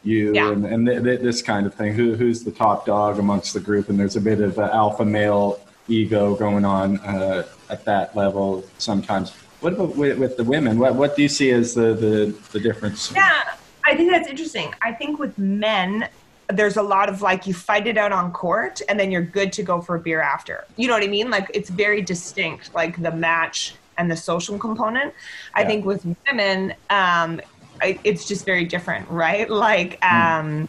you 0.05 0.33
yeah. 0.33 0.53
and, 0.53 0.65
and 0.65 0.87
th- 0.87 1.03
th- 1.03 1.21
this 1.21 1.43
kind 1.43 1.67
of 1.67 1.75
thing. 1.75 1.95
Who 1.95 2.15
who's 2.15 2.45
the 2.45 2.53
top 2.53 2.87
dog 2.87 3.19
amongst 3.19 3.55
the 3.55 3.61
group? 3.61 3.89
And 3.89 3.99
there's 3.99 4.17
a 4.17 4.21
bit 4.21 4.41
of 4.41 4.59
alpha 4.59 5.05
male 5.05 5.61
ego 5.89 6.35
going 6.35 6.65
on 6.65 6.99
uh, 6.99 7.45
at 7.71 7.85
that 7.85 8.17
level 8.17 8.65
sometimes. 8.79 9.33
What 9.61 9.73
about 9.73 9.97
with, 9.97 10.19
with 10.19 10.37
the 10.37 10.45
women? 10.45 10.79
What 10.79 10.95
what 10.95 11.17
do 11.17 11.23
you 11.23 11.29
see 11.29 11.51
as 11.51 11.75
the, 11.75 11.95
the, 11.95 12.35
the 12.53 12.61
difference? 12.61 13.13
Yeah, 13.13 13.55
I 13.85 13.97
think 13.97 14.11
that's 14.11 14.29
interesting. 14.29 14.73
I 14.83 14.93
think 14.93 15.19
with 15.19 15.37
men, 15.39 16.09
there's 16.49 16.77
a 16.77 16.83
lot 16.83 17.09
of 17.09 17.23
like 17.23 17.47
you 17.47 17.55
fight 17.55 17.87
it 17.87 17.99
out 17.99 18.13
on 18.13 18.33
court 18.33 18.81
and 18.89 18.99
then 18.99 19.11
you're 19.11 19.23
good 19.23 19.53
to 19.55 19.63
go 19.63 19.81
for 19.81 19.97
a 19.97 20.01
beer 20.01 20.21
after. 20.21 20.65
You 20.77 20.89
know 20.89 20.95
what 20.95 21.03
I 21.03 21.09
mean? 21.09 21.31
Like 21.31 21.51
it's 21.53 21.71
very 21.71 22.03
distinct, 22.03 22.75
like 22.75 23.03
the 23.03 23.11
match 23.11 23.75
and 23.99 24.11
the 24.11 24.17
social 24.17 24.59
component. 24.59 25.13
I 25.55 25.65
think 25.65 25.85
with 25.85 26.07
women, 26.27 26.71
um, 26.89 27.41
I, 27.83 27.99
it's 28.05 28.27
just 28.27 28.45
very 28.45 28.65
different, 28.65 29.09
right? 29.11 29.49
Like, 29.51 29.99
hmm. 30.03 30.17
um, 30.17 30.69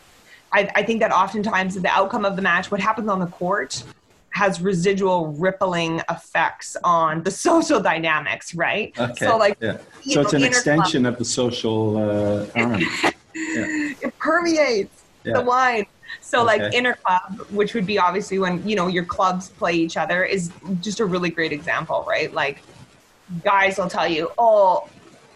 I, 0.51 0.70
I 0.75 0.84
think 0.84 1.00
that 1.01 1.12
oftentimes 1.12 1.75
the 1.75 1.89
outcome 1.89 2.25
of 2.25 2.36
the 2.36 2.41
match, 2.41 2.72
what 2.72 2.82
happens 2.82 3.08
on 3.08 3.20
the 3.20 3.27
court, 3.27 3.84
has 4.31 4.62
residual 4.62 5.27
rippling 5.27 6.01
effects 6.09 6.77
on 6.83 7.24
the 7.24 7.31
social 7.48 7.79
dynamics, 7.79 8.55
right? 8.55 8.98
Okay. 9.00 9.25
So 9.25 9.38
like, 9.38 9.57
yeah. 9.59 9.77
so 10.01 10.21
it's 10.21 10.33
an 10.33 10.43
extension 10.43 11.05
of 11.05 11.17
the 11.17 11.25
social 11.25 11.98
uh, 11.98 12.45
arm. 12.55 12.81
yeah. 12.81 13.93
It 14.01 14.17
permeates 14.19 15.03
yeah. 15.24 15.33
the 15.33 15.41
wine. 15.41 15.86
So 16.21 16.48
okay. 16.48 16.59
like 16.59 16.74
interclub, 16.74 17.51
which 17.51 17.74
would 17.74 17.86
be 17.86 17.98
obviously 17.98 18.39
when 18.39 18.67
you 18.67 18.75
know 18.75 18.88
your 18.88 19.05
clubs 19.05 19.50
play 19.50 19.74
each 19.74 19.98
other, 19.98 20.24
is 20.24 20.51
just 20.81 21.00
a 21.00 21.05
really 21.05 21.29
great 21.29 21.51
example, 21.51 22.05
right? 22.07 22.33
Like 22.33 22.62
guys 23.43 23.77
will 23.77 23.89
tell 23.89 24.07
you, 24.07 24.31
"Oh, 24.38 24.89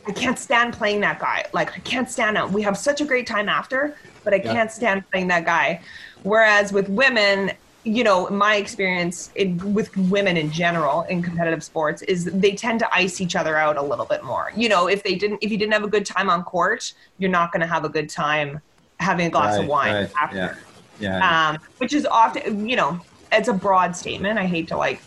I 0.08 0.12
can't 0.12 0.38
stand 0.38 0.74
playing 0.74 1.02
that 1.02 1.20
guy. 1.20 1.46
Like 1.54 1.74
I 1.74 1.80
can't 1.80 2.10
stand 2.10 2.38
him. 2.38 2.52
We 2.52 2.62
have 2.64 2.78
such 2.78 3.02
a 3.02 3.06
great 3.06 3.28
time 3.28 3.50
after, 3.50 3.96
but 4.24 4.34
I 4.34 4.38
yeah. 4.38 4.54
can't 4.54 4.72
stand 4.72 5.10
playing 5.12 5.28
that 5.28 5.46
guy." 5.46 5.82
Whereas 6.24 6.72
with 6.72 6.90
women, 6.90 7.52
you 7.84 8.04
know, 8.04 8.30
my 8.30 8.56
experience 8.56 9.30
in, 9.36 9.74
with 9.74 9.96
women 9.98 10.38
in 10.38 10.52
general 10.52 11.02
in 11.04 11.22
competitive 11.22 11.64
sports 11.64 12.02
is 12.04 12.26
they 12.26 12.54
tend 12.54 12.80
to 12.80 12.96
ice 12.96 13.20
each 13.20 13.36
other 13.36 13.58
out 13.58 13.78
a 13.78 13.82
little 13.82 14.06
bit 14.06 14.24
more. 14.24 14.52
You 14.56 14.70
know, 14.70 14.88
if 14.88 15.04
they 15.04 15.16
didn't, 15.16 15.40
if 15.42 15.52
you 15.52 15.58
didn't 15.58 15.74
have 15.74 15.84
a 15.84 15.90
good 15.90 16.06
time 16.06 16.30
on 16.30 16.44
court, 16.44 16.94
you're 17.18 17.30
not 17.30 17.52
going 17.52 17.62
to 17.62 17.68
have 17.68 17.84
a 17.84 17.90
good 17.90 18.10
time 18.10 18.62
having 19.00 19.28
a 19.28 19.30
glass 19.30 19.58
right, 19.58 19.64
of 19.64 19.70
wine 19.70 19.94
right. 19.94 20.12
after. 20.22 20.38
Yeah. 20.38 20.56
yeah. 21.00 21.50
Um, 21.50 21.58
which 21.78 21.94
is 21.94 22.06
often, 22.06 22.70
you 22.70 22.76
know, 22.76 23.00
it's 23.32 23.50
a 23.50 23.54
broad 23.54 23.96
statement. 23.96 24.40
I 24.40 24.46
hate 24.46 24.68
to 24.70 24.78
like 24.78 25.02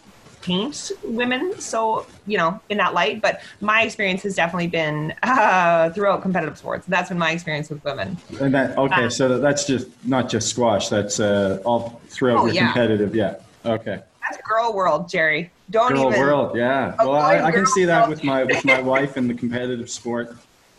paint 0.46 0.92
women 1.02 1.58
so 1.58 2.06
you 2.26 2.38
know 2.38 2.60
in 2.68 2.78
that 2.78 2.94
light 2.94 3.20
but 3.20 3.40
my 3.60 3.82
experience 3.82 4.22
has 4.22 4.36
definitely 4.36 4.68
been 4.68 5.12
uh, 5.24 5.90
throughout 5.90 6.22
competitive 6.22 6.56
sports. 6.56 6.86
That's 6.86 7.08
been 7.08 7.18
my 7.18 7.32
experience 7.32 7.68
with 7.68 7.82
women. 7.84 8.16
And 8.40 8.54
that 8.54 8.78
okay 8.78 9.04
um, 9.04 9.10
so 9.10 9.38
that's 9.38 9.64
just 9.64 9.88
not 10.04 10.28
just 10.28 10.48
squash 10.48 10.88
that's 10.88 11.18
uh, 11.18 11.60
all 11.64 12.00
throughout 12.08 12.38
oh, 12.38 12.46
your 12.46 12.54
yeah. 12.54 12.66
competitive 12.66 13.14
yeah 13.14 13.36
okay. 13.64 14.02
That's 14.22 14.40
girl 14.42 14.72
world 14.72 15.08
jerry. 15.08 15.50
Don't 15.70 15.94
girl 15.94 16.08
even 16.08 16.20
world 16.20 16.56
yeah. 16.56 16.94
Well 16.98 17.16
I, 17.16 17.40
I, 17.40 17.50
can 17.50 17.66
see 17.66 17.84
that 17.84 18.08
with 18.08 18.22
my 18.22 18.44
with 18.44 18.64
my 18.64 18.80
wife 18.80 19.16
in 19.16 19.26
the 19.26 19.34
competitive 19.34 19.90
sport 19.90 20.36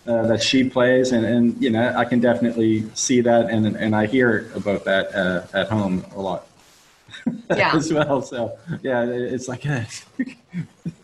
uh, 0.07 0.25
that 0.27 0.41
she 0.41 0.69
plays 0.69 1.11
and, 1.11 1.25
and 1.25 1.61
you 1.61 1.69
know 1.69 1.93
i 1.97 2.05
can 2.05 2.21
definitely 2.21 2.89
see 2.93 3.19
that 3.19 3.49
and 3.49 3.75
and 3.75 3.93
i 3.93 4.05
hear 4.05 4.49
about 4.55 4.85
that 4.85 5.13
uh, 5.13 5.45
at 5.53 5.67
home 5.67 6.05
a 6.15 6.21
lot 6.21 6.47
yeah. 7.49 7.71
as 7.75 7.91
well. 7.91 8.21
So 8.21 8.57
yeah, 8.81 9.03
it's 9.03 9.47
like 9.47 9.65
a, 9.65 9.85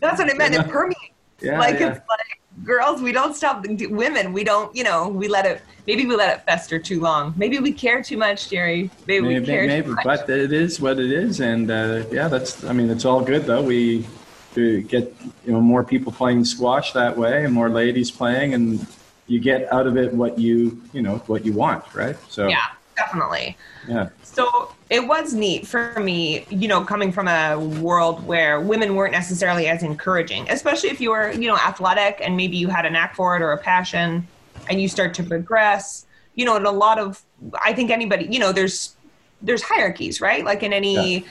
that's 0.00 0.18
what 0.18 0.30
I 0.30 0.34
meant. 0.34 0.54
It 0.54 0.68
permeates. 0.68 1.00
Yeah, 1.40 1.58
like 1.58 1.80
yeah. 1.80 1.92
it's 1.92 2.08
like 2.08 2.40
girls, 2.62 3.02
we 3.02 3.12
don't 3.12 3.34
stop. 3.34 3.66
Women, 3.66 4.32
we 4.32 4.44
don't. 4.44 4.74
You 4.74 4.84
know, 4.84 5.08
we 5.08 5.28
let 5.28 5.46
it. 5.46 5.62
Maybe 5.86 6.06
we 6.06 6.14
let 6.16 6.38
it 6.38 6.44
fester 6.44 6.78
too 6.78 7.00
long. 7.00 7.34
Maybe 7.36 7.58
we 7.58 7.72
care 7.72 8.02
too 8.02 8.16
much, 8.16 8.48
Jerry. 8.48 8.90
Maybe, 9.06 9.26
maybe 9.26 9.40
we 9.40 9.46
care 9.46 9.66
maybe, 9.66 9.86
too 9.86 9.94
much. 9.94 10.04
But 10.04 10.30
it 10.30 10.52
is 10.52 10.80
what 10.80 10.98
it 10.98 11.10
is, 11.10 11.40
and 11.40 11.70
uh, 11.70 12.04
yeah, 12.10 12.28
that's. 12.28 12.64
I 12.64 12.72
mean, 12.72 12.90
it's 12.90 13.04
all 13.04 13.20
good 13.20 13.44
though. 13.44 13.62
We, 13.62 14.06
we 14.54 14.82
get 14.82 15.14
you 15.44 15.52
know 15.52 15.60
more 15.60 15.84
people 15.84 16.12
playing 16.12 16.44
squash 16.44 16.92
that 16.92 17.16
way, 17.16 17.44
and 17.44 17.52
more 17.52 17.68
ladies 17.68 18.10
playing, 18.10 18.54
and 18.54 18.86
you 19.26 19.40
get 19.40 19.72
out 19.72 19.86
of 19.86 19.96
it 19.96 20.12
what 20.12 20.38
you 20.38 20.80
you 20.92 21.02
know 21.02 21.16
what 21.26 21.44
you 21.44 21.52
want, 21.52 21.84
right? 21.94 22.16
So 22.28 22.48
yeah, 22.48 22.66
definitely. 22.96 23.56
Yeah. 23.88 24.08
So 24.22 24.72
it 24.90 25.06
was 25.06 25.34
neat 25.34 25.66
for 25.66 25.98
me, 26.00 26.46
you 26.50 26.68
know, 26.68 26.84
coming 26.84 27.12
from 27.12 27.28
a 27.28 27.58
world 27.58 28.24
where 28.26 28.60
women 28.60 28.94
weren't 28.94 29.12
necessarily 29.12 29.66
as 29.68 29.82
encouraging, 29.82 30.48
especially 30.50 30.90
if 30.90 31.00
you 31.00 31.10
were, 31.10 31.32
you 31.32 31.48
know, 31.48 31.56
athletic 31.56 32.20
and 32.22 32.36
maybe 32.36 32.56
you 32.56 32.68
had 32.68 32.86
a 32.86 32.90
knack 32.90 33.14
for 33.14 33.36
it 33.36 33.42
or 33.42 33.52
a 33.52 33.58
passion 33.58 34.26
and 34.68 34.80
you 34.80 34.88
start 34.88 35.14
to 35.14 35.22
progress. 35.22 36.06
You 36.34 36.44
know, 36.44 36.56
in 36.56 36.66
a 36.66 36.72
lot 36.72 36.98
of, 36.98 37.22
I 37.62 37.72
think 37.72 37.90
anybody, 37.90 38.26
you 38.26 38.38
know, 38.38 38.52
there's 38.52 38.96
there's 39.42 39.62
hierarchies, 39.62 40.20
right? 40.20 40.44
Like 40.44 40.62
in 40.62 40.72
any 40.72 41.24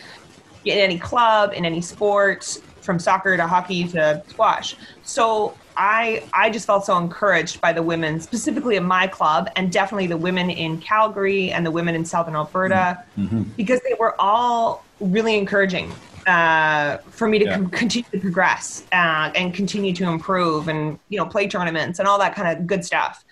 yeah. 0.64 0.76
in 0.76 0.80
any 0.80 1.00
club, 1.00 1.52
in 1.54 1.66
any 1.66 1.82
sport, 1.82 2.58
from 2.82 3.00
soccer 3.00 3.36
to 3.36 3.48
hockey 3.48 3.88
to 3.90 4.24
squash. 4.28 4.76
So 5.04 5.56
I 5.78 6.24
I 6.34 6.50
just 6.50 6.66
felt 6.66 6.86
so 6.86 6.98
encouraged 6.98 7.62
by 7.62 7.74
the 7.74 7.84
women, 7.84 8.20
specifically 8.20 8.76
in 8.76 8.84
my 8.84 9.08
club, 9.08 9.50
and 9.56 9.72
definitely 9.72 10.08
the 10.08 10.18
women 10.18 10.50
in 10.50 10.80
Calgary 10.80 11.52
and 11.52 11.66
the 11.66 11.72
women 11.72 11.96
in 11.96 12.06
Southern 12.06 12.36
Alberta, 12.36 13.04
mm-hmm. 13.18 13.44
because 13.58 13.80
they 13.82 13.96
were 14.00 14.20
all 14.20 14.84
really 15.00 15.38
encouraging 15.38 15.92
uh, 16.28 16.98
for 17.10 17.28
me 17.28 17.40
to 17.40 17.46
yeah. 17.46 17.56
com- 17.56 17.70
continue 17.70 18.10
to 18.12 18.20
progress 18.20 18.84
uh, 18.94 19.32
and 19.36 19.54
continue 19.54 19.94
to 19.94 20.06
improve, 20.06 20.68
and 20.68 21.00
you 21.10 21.18
know 21.18 21.26
play 21.26 21.48
tournaments 21.48 22.00
and 22.00 22.08
all 22.08 22.20
that 22.20 22.36
kind 22.36 22.58
of 22.58 22.68
good 22.68 22.86
stuff. 22.86 23.26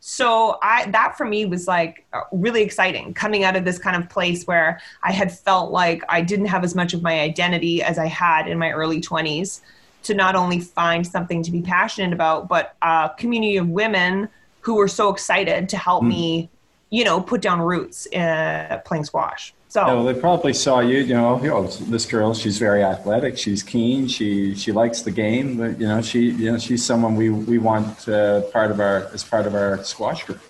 So 0.00 0.58
I 0.62 0.90
that 0.90 1.16
for 1.16 1.24
me 1.24 1.44
was 1.44 1.66
like 1.66 2.06
really 2.30 2.62
exciting 2.62 3.14
coming 3.14 3.42
out 3.44 3.56
of 3.56 3.64
this 3.64 3.78
kind 3.78 4.00
of 4.00 4.08
place 4.08 4.46
where 4.46 4.80
I 5.02 5.12
had 5.12 5.36
felt 5.36 5.72
like 5.72 6.02
I 6.08 6.20
didn't 6.20 6.46
have 6.46 6.62
as 6.62 6.74
much 6.74 6.94
of 6.94 7.02
my 7.02 7.20
identity 7.20 7.82
as 7.82 7.98
I 7.98 8.06
had 8.06 8.46
in 8.46 8.58
my 8.58 8.70
early 8.70 9.00
20s 9.00 9.60
to 10.08 10.14
not 10.14 10.34
only 10.34 10.58
find 10.58 11.06
something 11.06 11.42
to 11.42 11.50
be 11.50 11.62
passionate 11.62 12.12
about, 12.12 12.48
but 12.48 12.74
a 12.82 13.10
community 13.16 13.58
of 13.58 13.68
women 13.68 14.28
who 14.60 14.74
were 14.74 14.88
so 14.88 15.10
excited 15.10 15.68
to 15.68 15.76
help 15.76 16.02
mm. 16.02 16.08
me, 16.08 16.50
you 16.90 17.04
know, 17.04 17.20
put 17.20 17.40
down 17.40 17.60
roots 17.60 18.06
uh, 18.14 18.80
playing 18.84 19.04
squash. 19.04 19.54
So 19.68 19.86
yeah, 19.86 19.92
well, 19.92 20.04
they 20.04 20.18
probably 20.18 20.54
saw 20.54 20.80
you, 20.80 21.00
you 21.00 21.12
know, 21.12 21.40
you 21.42 21.48
know, 21.48 21.66
this 21.66 22.06
girl, 22.06 22.32
she's 22.32 22.58
very 22.58 22.82
athletic, 22.82 23.36
she's 23.36 23.62
keen, 23.62 24.08
she 24.08 24.54
she 24.54 24.72
likes 24.72 25.02
the 25.02 25.10
game, 25.10 25.58
but 25.58 25.78
you 25.78 25.86
know, 25.86 26.00
she 26.00 26.30
you 26.30 26.52
know, 26.52 26.58
she's 26.58 26.82
someone 26.82 27.16
we 27.16 27.28
we 27.28 27.58
want 27.58 28.08
uh, 28.08 28.40
part 28.50 28.70
of 28.70 28.80
our 28.80 29.10
as 29.12 29.22
part 29.22 29.46
of 29.46 29.54
our 29.54 29.84
squash 29.84 30.24
group. 30.24 30.40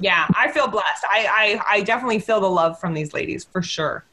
Yeah, 0.00 0.26
I 0.36 0.50
feel 0.50 0.66
blessed. 0.66 1.04
I, 1.08 1.60
I 1.68 1.76
I 1.76 1.80
definitely 1.82 2.18
feel 2.18 2.40
the 2.40 2.50
love 2.50 2.80
from 2.80 2.92
these 2.92 3.14
ladies 3.14 3.44
for 3.44 3.62
sure. 3.62 4.04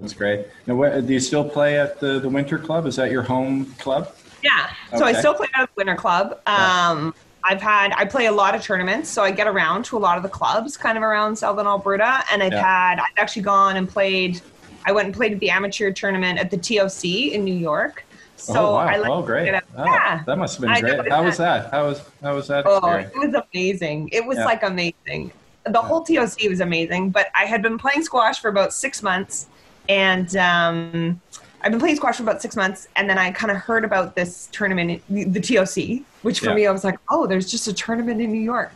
That's 0.00 0.14
great. 0.14 0.46
Now, 0.66 0.76
what, 0.76 1.06
do 1.06 1.12
you 1.12 1.20
still 1.20 1.48
play 1.48 1.78
at 1.78 1.98
the, 2.00 2.20
the 2.20 2.28
Winter 2.28 2.58
Club? 2.58 2.86
Is 2.86 2.96
that 2.96 3.10
your 3.10 3.22
home 3.22 3.66
club? 3.78 4.14
Yeah. 4.42 4.70
So 4.90 4.98
okay. 4.98 5.06
I 5.06 5.12
still 5.14 5.34
play 5.34 5.48
at 5.54 5.66
the 5.66 5.72
Winter 5.76 5.96
Club. 5.96 6.40
Um, 6.46 7.06
yeah. 7.06 7.10
I've 7.44 7.62
had 7.62 7.92
I 7.92 8.04
play 8.04 8.26
a 8.26 8.32
lot 8.32 8.54
of 8.54 8.62
tournaments, 8.62 9.08
so 9.08 9.22
I 9.22 9.30
get 9.30 9.46
around 9.46 9.84
to 9.86 9.96
a 9.96 9.98
lot 9.98 10.16
of 10.16 10.22
the 10.22 10.28
clubs 10.28 10.76
kind 10.76 10.98
of 10.98 11.04
around 11.04 11.36
Southern 11.36 11.66
Alberta, 11.66 12.22
and 12.30 12.42
I've 12.42 12.52
yeah. 12.52 12.62
had 12.62 12.98
I've 12.98 13.16
actually 13.16 13.42
gone 13.42 13.76
and 13.76 13.88
played. 13.88 14.40
I 14.84 14.92
went 14.92 15.06
and 15.06 15.14
played 15.14 15.32
at 15.32 15.40
the 15.40 15.50
amateur 15.50 15.92
tournament 15.92 16.38
at 16.38 16.50
the 16.50 16.56
TOC 16.56 17.04
in 17.32 17.44
New 17.44 17.54
York. 17.54 18.04
So 18.36 18.54
oh, 18.54 18.72
wow. 18.74 18.78
I 18.78 18.96
like 18.96 19.10
oh, 19.10 19.22
great! 19.22 19.52
Oh, 19.76 19.84
yeah, 19.84 20.22
that 20.24 20.38
must 20.38 20.58
have 20.58 20.68
been 20.68 20.80
great. 20.80 21.10
How 21.10 21.24
was 21.24 21.36
that? 21.38 21.70
How 21.70 21.86
was 21.86 22.02
how 22.22 22.34
was 22.34 22.48
that? 22.48 22.64
Oh, 22.66 22.88
it 22.92 23.16
was 23.16 23.34
amazing. 23.34 24.10
It 24.12 24.24
was 24.24 24.38
yeah. 24.38 24.44
like 24.44 24.62
amazing. 24.62 25.32
The 25.66 25.80
whole 25.80 26.02
TOC 26.02 26.48
was 26.48 26.60
amazing. 26.60 27.10
But 27.10 27.28
I 27.34 27.44
had 27.44 27.62
been 27.62 27.78
playing 27.78 28.02
squash 28.02 28.40
for 28.40 28.48
about 28.48 28.72
six 28.72 29.02
months, 29.02 29.46
and 29.88 30.36
um, 30.36 31.20
I've 31.62 31.72
been 31.72 31.80
playing 31.80 31.96
squash 31.96 32.16
for 32.16 32.22
about 32.22 32.40
six 32.40 32.56
months, 32.56 32.88
and 32.96 33.08
then 33.08 33.18
I 33.18 33.30
kind 33.32 33.50
of 33.50 33.56
heard 33.56 33.84
about 33.84 34.14
this 34.14 34.48
tournament, 34.52 35.02
the 35.08 35.40
TOC, 35.40 36.04
which 36.22 36.40
for 36.40 36.50
yeah. 36.50 36.54
me 36.54 36.66
I 36.66 36.70
was 36.70 36.84
like, 36.84 36.98
oh, 37.10 37.26
there's 37.26 37.50
just 37.50 37.66
a 37.68 37.72
tournament 37.72 38.20
in 38.20 38.32
New 38.32 38.40
York, 38.40 38.72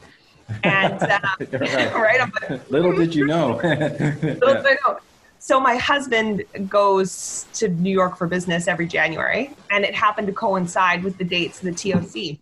and 0.65 0.95
uh, 1.03 1.19
right, 1.39 1.95
right 1.95 2.51
like, 2.51 2.71
little 2.71 2.93
did 2.93 3.15
you 3.15 3.27
know. 3.27 3.57
little 3.63 4.39
did 4.39 4.67
I 4.67 4.77
know. 4.87 4.99
So 5.39 5.59
my 5.59 5.75
husband 5.75 6.45
goes 6.69 7.47
to 7.55 7.67
New 7.69 7.91
York 7.91 8.17
for 8.17 8.29
business 8.29 8.69
every 8.69 8.87
January, 8.87 9.51
and 9.71 9.85
it 9.85 9.95
happened 9.95 10.29
to 10.29 10.33
coincide 10.33 11.03
with 11.03 11.19
the 11.19 11.25
dates 11.25 11.63
of 11.63 11.65
the 11.65 11.93
TOC 11.93 12.39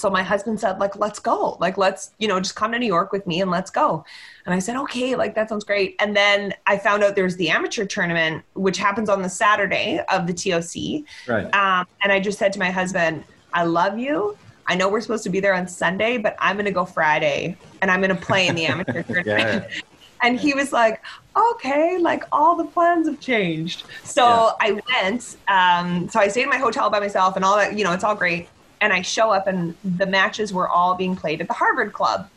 so 0.00 0.10
my 0.10 0.22
husband 0.22 0.58
said 0.58 0.78
like 0.80 0.96
let's 0.96 1.18
go. 1.18 1.56
Like 1.60 1.76
let's 1.76 2.12
you 2.18 2.26
know 2.26 2.40
just 2.40 2.56
come 2.56 2.72
to 2.72 2.78
new 2.78 2.86
york 2.86 3.12
with 3.12 3.26
me 3.26 3.40
and 3.40 3.50
let's 3.50 3.70
go. 3.70 4.04
And 4.46 4.54
i 4.54 4.58
said 4.58 4.76
okay 4.76 5.14
like 5.14 5.34
that 5.34 5.48
sounds 5.48 5.64
great. 5.64 5.96
And 6.00 6.16
then 6.16 6.54
i 6.66 6.78
found 6.78 7.04
out 7.04 7.14
there's 7.14 7.36
the 7.36 7.50
amateur 7.50 7.84
tournament 7.84 8.42
which 8.54 8.78
happens 8.78 9.08
on 9.08 9.22
the 9.22 9.28
saturday 9.28 10.00
of 10.10 10.26
the 10.26 10.32
toc 10.32 11.04
right. 11.28 11.54
Um, 11.54 11.86
and 12.02 12.12
i 12.12 12.18
just 12.18 12.38
said 12.38 12.52
to 12.54 12.58
my 12.58 12.70
husband 12.70 13.24
i 13.52 13.64
love 13.64 13.98
you. 13.98 14.36
I 14.66 14.76
know 14.76 14.88
we're 14.88 15.00
supposed 15.00 15.24
to 15.24 15.30
be 15.30 15.40
there 15.40 15.54
on 15.54 15.68
sunday 15.68 16.16
but 16.16 16.36
i'm 16.38 16.56
going 16.56 16.64
to 16.64 16.72
go 16.72 16.84
friday 16.84 17.56
and 17.82 17.90
i'm 17.90 18.00
going 18.00 18.14
to 18.16 18.22
play 18.22 18.46
in 18.46 18.54
the 18.54 18.66
amateur 18.66 19.02
tournament. 19.12 19.26
Yeah. 19.70 19.80
and 20.22 20.40
he 20.40 20.54
was 20.54 20.72
like 20.72 21.02
okay 21.36 21.98
like 21.98 22.24
all 22.32 22.56
the 22.56 22.64
plans 22.64 23.06
have 23.06 23.20
changed. 23.20 23.84
So 24.04 24.22
yeah. 24.22 24.52
i 24.60 25.02
went 25.02 25.36
um, 25.48 26.08
so 26.08 26.20
i 26.20 26.28
stayed 26.28 26.44
in 26.44 26.48
my 26.48 26.58
hotel 26.58 26.88
by 26.88 27.00
myself 27.00 27.36
and 27.36 27.44
all 27.44 27.56
that 27.56 27.76
you 27.76 27.84
know 27.84 27.92
it's 27.92 28.04
all 28.04 28.14
great 28.14 28.48
and 28.80 28.92
I 28.92 29.02
show 29.02 29.30
up 29.30 29.46
and 29.46 29.74
the 29.84 30.06
matches 30.06 30.52
were 30.52 30.68
all 30.68 30.94
being 30.94 31.16
played 31.16 31.40
at 31.40 31.48
the 31.48 31.54
Harvard 31.54 31.92
Club. 31.92 32.28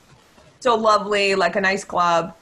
So 0.59 0.75
lovely, 0.75 1.35
like 1.35 1.55
a 1.55 1.61
nice 1.61 1.83
club. 1.83 2.35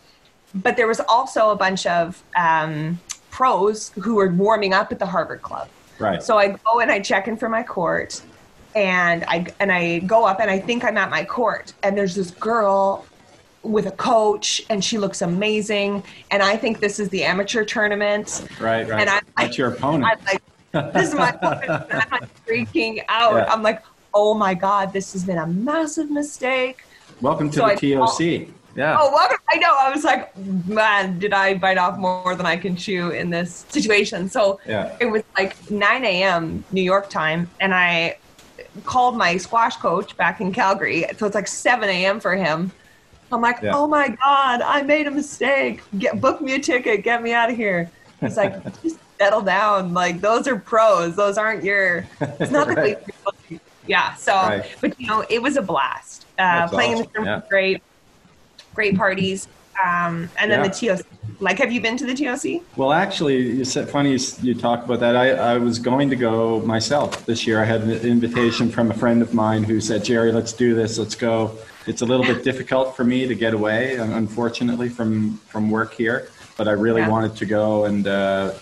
But 0.53 0.77
there 0.77 0.87
was 0.87 0.99
also 1.01 1.49
a 1.51 1.55
bunch 1.55 1.85
of 1.85 2.21
um, 2.35 2.99
pros 3.29 3.89
who 3.91 4.15
were 4.15 4.29
warming 4.29 4.73
up 4.73 4.91
at 4.91 4.99
the 4.99 5.05
Harvard 5.05 5.41
Club. 5.41 5.69
Right. 5.97 6.21
So 6.21 6.37
I 6.37 6.49
go 6.49 6.79
and 6.81 6.91
I 6.91 6.99
check 6.99 7.27
in 7.27 7.37
for 7.37 7.47
my 7.47 7.63
court, 7.63 8.21
and 8.75 9.23
I 9.27 9.47
and 9.59 9.71
I 9.71 9.99
go 9.99 10.25
up 10.25 10.39
and 10.39 10.49
I 10.49 10.59
think 10.59 10.83
I'm 10.83 10.97
at 10.97 11.09
my 11.09 11.23
court, 11.23 11.73
and 11.83 11.97
there's 11.97 12.15
this 12.15 12.31
girl 12.31 13.05
with 13.63 13.85
a 13.85 13.91
coach, 13.91 14.61
and 14.69 14.83
she 14.83 14.97
looks 14.97 15.21
amazing, 15.21 16.03
and 16.31 16.41
I 16.41 16.57
think 16.57 16.79
this 16.79 16.99
is 16.99 17.09
the 17.09 17.23
amateur 17.23 17.63
tournament. 17.63 18.47
Right, 18.59 18.87
right. 18.89 19.01
And 19.01 19.09
I, 19.09 19.21
That's 19.37 19.53
I, 19.53 19.57
your 19.57 19.69
opponent. 19.69 20.05
I'm 20.05 20.25
like, 20.25 20.93
this 20.93 21.09
is 21.09 21.15
my 21.15 21.29
opponent. 21.29 21.69
I'm 21.91 22.09
like 22.09 22.45
freaking 22.45 23.03
out. 23.07 23.35
Yeah. 23.35 23.53
I'm 23.53 23.61
like, 23.61 23.83
oh 24.13 24.33
my 24.33 24.53
God, 24.53 24.93
this 24.93 25.13
has 25.13 25.23
been 25.23 25.37
a 25.37 25.47
massive 25.47 26.09
mistake. 26.09 26.83
Welcome 27.21 27.49
to 27.51 27.55
so 27.55 27.67
the 27.67 27.73
I 27.73 27.75
TOC. 27.75 28.49
Yeah. 28.75 28.97
Oh, 28.99 29.11
welcome. 29.11 29.37
I 29.49 29.57
know. 29.57 29.75
I 29.77 29.91
was 29.91 30.03
like, 30.03 30.35
man, 30.65 31.19
did 31.19 31.33
I 31.33 31.55
bite 31.55 31.77
off 31.77 31.97
more 31.97 32.35
than 32.35 32.45
I 32.45 32.55
can 32.55 32.75
chew 32.75 33.09
in 33.09 33.29
this 33.29 33.65
situation? 33.69 34.29
So 34.29 34.59
yeah. 34.65 34.95
it 34.99 35.05
was 35.05 35.23
like 35.37 35.69
9 35.69 36.05
a.m. 36.05 36.63
New 36.71 36.81
York 36.81 37.09
time, 37.09 37.49
and 37.59 37.73
I 37.73 38.17
called 38.85 39.17
my 39.17 39.37
squash 39.37 39.75
coach 39.75 40.15
back 40.15 40.39
in 40.39 40.53
Calgary. 40.53 41.05
So 41.17 41.25
it's 41.25 41.35
like 41.35 41.47
7 41.47 41.89
a.m. 41.89 42.19
for 42.19 42.35
him. 42.35 42.71
I'm 43.31 43.41
like, 43.41 43.61
yeah. 43.61 43.75
oh 43.75 43.87
my 43.87 44.09
God, 44.09 44.61
I 44.61 44.81
made 44.81 45.07
a 45.07 45.11
mistake. 45.11 45.83
Get 45.97 46.19
book 46.19 46.41
me 46.41 46.55
a 46.55 46.59
ticket, 46.59 47.03
get 47.03 47.21
me 47.21 47.33
out 47.33 47.49
of 47.49 47.55
here. 47.55 47.89
He's 48.19 48.37
like, 48.37 48.63
just 48.83 48.97
settle 49.19 49.41
down. 49.41 49.93
Like 49.93 50.21
those 50.21 50.47
are 50.47 50.57
pros. 50.57 51.15
Those 51.15 51.37
aren't 51.37 51.63
your. 51.63 52.05
It's 52.19 52.51
not 52.51 52.67
right. 52.67 53.05
the 53.05 53.13
yeah. 53.87 54.13
So, 54.15 54.33
right. 54.33 54.65
but 54.81 54.99
you 54.99 55.07
know, 55.07 55.25
it 55.29 55.41
was 55.41 55.57
a 55.57 55.61
blast. 55.61 56.25
Uh, 56.37 56.67
playing 56.67 56.93
awesome. 56.93 57.01
in 57.01 57.07
the 57.07 57.13
tournament 57.13 57.43
yeah. 57.45 57.49
great, 57.49 57.83
great 58.73 58.97
parties. 58.97 59.47
Um, 59.83 60.29
and 60.37 60.51
then 60.51 60.63
yeah. 60.63 60.67
the 60.67 60.87
TOC. 60.87 61.05
Like, 61.39 61.57
have 61.57 61.71
you 61.71 61.81
been 61.81 61.97
to 61.97 62.05
the 62.05 62.13
TOC? 62.13 62.61
Well, 62.77 62.91
actually, 62.91 63.37
you 63.37 63.65
said 63.65 63.89
funny 63.89 64.11
you, 64.11 64.19
you 64.41 64.53
talk 64.53 64.85
about 64.85 64.99
that. 64.99 65.15
I, 65.15 65.31
I 65.31 65.57
was 65.57 65.79
going 65.79 66.09
to 66.09 66.15
go 66.15 66.59
myself 66.61 67.25
this 67.25 67.47
year. 67.47 67.61
I 67.61 67.65
had 67.65 67.81
an 67.81 67.91
invitation 67.91 68.69
from 68.69 68.91
a 68.91 68.93
friend 68.93 69.21
of 69.21 69.33
mine 69.33 69.63
who 69.63 69.81
said, 69.81 70.03
"Jerry, 70.03 70.31
let's 70.31 70.53
do 70.53 70.75
this. 70.75 70.97
Let's 70.99 71.15
go." 71.15 71.57
It's 71.87 72.03
a 72.03 72.05
little 72.05 72.25
bit 72.25 72.43
difficult 72.43 72.95
for 72.95 73.03
me 73.03 73.27
to 73.27 73.33
get 73.33 73.55
away, 73.55 73.95
unfortunately, 73.95 74.89
from 74.89 75.37
from 75.47 75.71
work 75.71 75.93
here. 75.93 76.29
But 76.57 76.67
I 76.67 76.73
really 76.73 77.01
yeah. 77.01 77.09
wanted 77.09 77.35
to 77.37 77.45
go, 77.45 77.85
and 77.85 78.05
uh, 78.05 78.53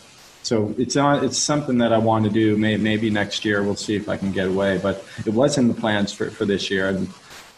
so 0.49 0.73
it's 0.79 0.97
on. 0.97 1.23
It's 1.23 1.37
something 1.37 1.77
that 1.77 1.93
I 1.93 1.99
want 1.99 2.25
to 2.25 2.31
do. 2.31 2.57
May, 2.57 2.75
maybe 2.75 3.11
next 3.11 3.45
year 3.45 3.61
we'll 3.61 3.75
see 3.75 3.95
if 3.95 4.09
I 4.09 4.17
can 4.17 4.31
get 4.31 4.47
away. 4.47 4.79
But 4.81 5.05
it 5.23 5.31
was 5.31 5.59
in 5.59 5.67
the 5.67 5.75
plans 5.75 6.11
for 6.11 6.31
for 6.31 6.43
this 6.43 6.71
year, 6.71 6.89
and 6.89 7.07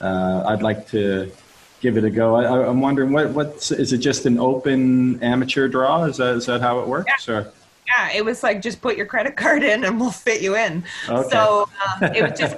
uh, 0.02 0.44
I'd 0.48 0.62
like 0.62 0.90
to 0.90 1.32
give 1.80 1.96
it 1.96 2.04
a 2.04 2.10
go. 2.10 2.36
I, 2.36 2.68
am 2.68 2.82
wondering 2.82 3.14
what 3.14 3.30
what 3.30 3.72
is 3.72 3.94
it? 3.94 4.00
Just 4.00 4.26
an 4.26 4.38
open 4.38 5.24
amateur 5.24 5.70
draw? 5.70 6.04
Is 6.04 6.18
that 6.18 6.36
is 6.36 6.46
that 6.48 6.60
how 6.60 6.82
it 6.82 6.88
works? 6.88 7.30
Yeah. 7.30 7.36
Or? 7.36 7.54
Yeah, 7.88 8.12
it 8.12 8.26
was 8.26 8.44
like 8.44 8.62
just 8.62 8.82
put 8.82 8.98
your 8.98 9.06
credit 9.06 9.38
card 9.38 9.64
in 9.64 9.86
and 9.86 9.98
we'll 9.98 10.12
fit 10.12 10.42
you 10.42 10.58
in. 10.58 10.84
Okay. 11.08 11.30
So 11.30 11.70
um, 11.86 12.14
it 12.14 12.30
was 12.30 12.38
just 12.38 12.58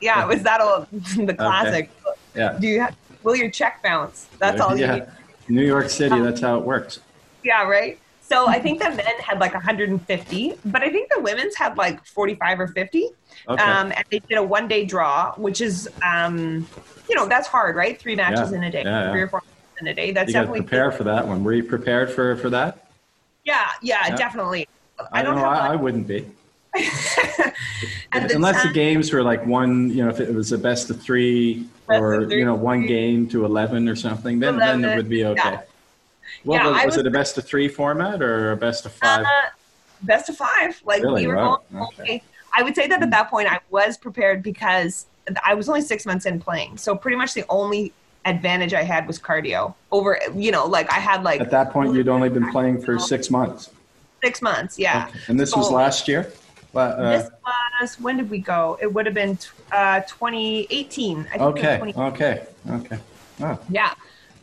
yeah, 0.00 0.22
it 0.22 0.28
was 0.28 0.44
that 0.44 0.60
old 0.60 0.86
the 1.26 1.34
classic. 1.34 1.90
Okay. 2.06 2.18
Yeah. 2.36 2.56
Do 2.60 2.68
you 2.68 2.80
have, 2.82 2.94
will 3.24 3.34
your 3.34 3.50
check 3.50 3.82
bounce? 3.82 4.28
That's 4.38 4.60
all 4.60 4.76
you 4.76 4.84
yeah. 4.84 4.94
need. 4.94 5.04
New 5.48 5.66
York 5.66 5.90
City, 5.90 6.14
um, 6.14 6.22
that's 6.22 6.40
how 6.40 6.56
it 6.56 6.64
works. 6.64 7.00
Yeah, 7.42 7.64
right. 7.64 7.98
So 8.32 8.48
I 8.48 8.58
think 8.58 8.80
the 8.80 8.88
men 8.88 9.18
had 9.22 9.40
like 9.40 9.52
150, 9.52 10.54
but 10.64 10.82
I 10.82 10.88
think 10.88 11.10
the 11.14 11.20
women's 11.20 11.54
had 11.54 11.76
like 11.76 12.04
45 12.06 12.60
or 12.60 12.68
50. 12.68 13.10
Okay. 13.48 13.62
Um, 13.62 13.92
and 13.92 14.04
they 14.10 14.20
did 14.20 14.38
a 14.38 14.42
one 14.42 14.68
day 14.68 14.86
draw, 14.86 15.34
which 15.34 15.60
is 15.60 15.86
um, 16.02 16.66
you 17.10 17.14
know, 17.14 17.28
that's 17.28 17.46
hard, 17.46 17.76
right? 17.76 18.00
Three 18.00 18.16
matches 18.16 18.50
yeah. 18.50 18.56
in 18.56 18.64
a 18.64 18.70
day, 18.70 18.84
yeah, 18.84 19.12
three 19.12 19.20
or 19.20 19.28
four 19.28 19.42
in 19.80 19.86
a 19.86 19.94
day. 19.94 20.12
That's 20.12 20.28
you 20.28 20.32
definitely 20.32 20.62
prepare 20.62 20.90
for 20.90 21.04
that 21.04 21.26
one. 21.26 21.44
Were 21.44 21.52
you 21.52 21.64
prepared 21.64 22.10
for 22.10 22.36
for 22.36 22.48
that? 22.48 22.90
Yeah, 23.44 23.68
yeah, 23.82 24.16
definitely. 24.16 24.66
I, 24.98 25.20
I 25.20 25.22
don't 25.22 25.36
know. 25.36 25.44
I, 25.44 25.72
I, 25.72 25.76
wouldn't 25.76 26.06
be. 26.06 26.26
Unless 28.12 28.62
time, 28.62 28.68
the 28.68 28.72
games 28.72 29.12
were 29.12 29.22
like 29.22 29.44
one, 29.44 29.90
you 29.90 30.04
know, 30.04 30.08
if 30.08 30.20
it 30.20 30.32
was 30.32 30.52
a 30.52 30.58
best 30.58 30.88
of 30.88 31.02
three 31.02 31.66
best 31.86 32.00
or 32.00 32.14
of 32.14 32.28
three, 32.28 32.38
you 32.38 32.44
know 32.46 32.54
one 32.54 32.86
game 32.86 33.28
to 33.28 33.44
eleven 33.44 33.88
or 33.88 33.96
something, 33.96 34.38
then 34.38 34.54
11, 34.54 34.80
then 34.80 34.90
it 34.90 34.96
would 34.96 35.08
be 35.08 35.26
okay. 35.26 35.58
Yeah. 36.44 36.50
Well, 36.50 36.58
yeah, 36.58 36.84
was, 36.84 36.96
was, 36.96 36.96
it 36.98 37.06
a 37.06 37.10
best 37.10 37.38
of 37.38 37.44
three 37.44 37.68
format 37.68 38.22
or 38.22 38.52
a 38.52 38.56
best 38.56 38.86
of 38.86 38.92
five? 38.92 39.24
Uh, 39.24 39.28
best 40.02 40.28
of 40.28 40.36
five. 40.36 40.80
Like 40.84 41.02
really? 41.02 41.22
we 41.22 41.28
were 41.28 41.36
wow. 41.36 41.62
okay. 41.74 42.22
I 42.56 42.62
would 42.62 42.74
say 42.74 42.86
that 42.88 43.02
at 43.02 43.10
that 43.10 43.30
point 43.30 43.50
I 43.50 43.60
was 43.70 43.96
prepared 43.96 44.42
because 44.42 45.06
I 45.44 45.54
was 45.54 45.68
only 45.68 45.80
six 45.82 46.04
months 46.04 46.26
in 46.26 46.40
playing, 46.40 46.76
so 46.78 46.94
pretty 46.94 47.16
much 47.16 47.34
the 47.34 47.44
only 47.48 47.92
advantage 48.24 48.74
I 48.74 48.82
had 48.82 49.06
was 49.06 49.18
cardio 49.18 49.74
over. 49.90 50.18
You 50.34 50.50
know, 50.50 50.66
like 50.66 50.90
I 50.92 50.98
had 50.98 51.22
like 51.22 51.40
at 51.40 51.50
that 51.50 51.70
point 51.70 51.94
you'd 51.94 52.08
only 52.08 52.28
been 52.28 52.50
playing 52.50 52.82
for 52.82 52.98
six 52.98 53.30
months. 53.30 53.70
Six 54.22 54.42
months, 54.42 54.78
yeah. 54.78 55.06
Okay. 55.08 55.18
And 55.28 55.40
this 55.40 55.50
so, 55.50 55.58
was 55.58 55.70
last 55.70 56.06
year. 56.08 56.32
Uh, 56.74 57.10
this 57.10 57.30
was 57.80 58.00
when 58.00 58.16
did 58.16 58.30
we 58.30 58.38
go? 58.38 58.78
It 58.80 58.92
would 58.92 59.04
have 59.06 59.14
been 59.14 59.38
uh, 59.72 60.00
2018. 60.00 61.18
I 61.18 61.22
think 61.22 61.42
okay. 61.42 61.78
20- 61.82 62.12
okay. 62.12 62.46
Okay. 62.70 62.98
Oh. 63.40 63.58
Yeah, 63.68 63.94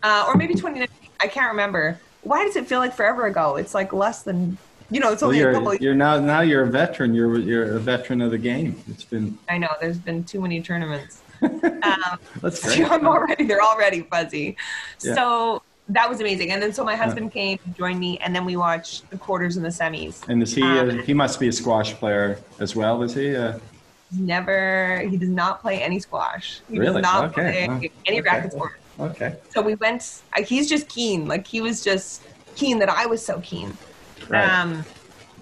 uh, 0.03 0.25
or 0.27 0.35
maybe 0.35 0.53
2019. 0.53 1.08
I 1.19 1.27
can't 1.27 1.51
remember. 1.51 1.99
Why 2.21 2.43
does 2.43 2.55
it 2.55 2.67
feel 2.67 2.79
like 2.79 2.93
forever 2.93 3.25
ago? 3.25 3.55
It's 3.55 3.73
like 3.73 3.93
less 3.93 4.23
than 4.23 4.57
you 4.91 4.99
know, 4.99 5.11
it's 5.11 5.21
only 5.21 5.39
well, 5.43 5.51
a 5.51 5.53
couple. 5.53 5.75
You're 5.75 5.93
now 5.93 6.19
now 6.19 6.41
you're 6.41 6.63
a 6.63 6.67
veteran. 6.67 7.13
You're 7.13 7.37
you're 7.37 7.77
a 7.77 7.79
veteran 7.79 8.21
of 8.21 8.31
the 8.31 8.37
game. 8.37 8.81
It's 8.89 9.03
been. 9.03 9.37
I 9.47 9.57
know. 9.57 9.69
There's 9.79 9.99
been 9.99 10.23
too 10.23 10.41
many 10.41 10.61
tournaments. 10.61 11.21
um, 11.41 12.19
That's 12.41 12.63
great. 12.75 12.89
I'm 12.89 13.07
already. 13.07 13.45
They're 13.45 13.61
already 13.61 14.01
fuzzy. 14.01 14.57
Yeah. 15.01 15.13
So 15.13 15.61
that 15.89 16.09
was 16.09 16.21
amazing. 16.21 16.51
And 16.51 16.61
then 16.61 16.73
so 16.73 16.83
my 16.83 16.95
husband 16.95 17.27
yeah. 17.27 17.41
came, 17.41 17.59
joined 17.77 17.99
me, 17.99 18.17
and 18.19 18.35
then 18.35 18.45
we 18.45 18.55
watched 18.55 19.09
the 19.11 19.17
quarters 19.17 19.57
and 19.57 19.65
the 19.65 19.69
semis. 19.69 20.27
And 20.27 20.41
is 20.41 20.55
he? 20.55 20.63
Um, 20.63 20.89
uh, 20.89 20.93
he 21.03 21.13
must 21.13 21.39
be 21.39 21.47
a 21.47 21.53
squash 21.53 21.93
player 21.93 22.39
as 22.59 22.75
well, 22.75 23.03
is 23.03 23.13
he? 23.13 23.35
Uh, 23.35 23.59
never. 24.11 25.05
He 25.07 25.17
does 25.17 25.29
not 25.29 25.61
play 25.61 25.81
any 25.83 25.99
squash. 25.99 26.61
He 26.69 26.79
really? 26.79 27.01
does 27.01 27.03
not 27.03 27.25
okay. 27.25 27.67
play 27.67 27.91
any 28.07 28.19
okay. 28.19 28.21
racket 28.21 28.53
sport. 28.53 28.79
Okay. 28.99 29.35
So 29.49 29.61
we 29.61 29.75
went. 29.75 30.21
He's 30.45 30.67
just 30.69 30.87
keen. 30.89 31.27
Like 31.27 31.47
he 31.47 31.61
was 31.61 31.83
just 31.83 32.23
keen 32.55 32.79
that 32.79 32.89
I 32.89 33.05
was 33.05 33.25
so 33.25 33.39
keen. 33.41 33.77
Right. 34.27 34.47
Um, 34.47 34.83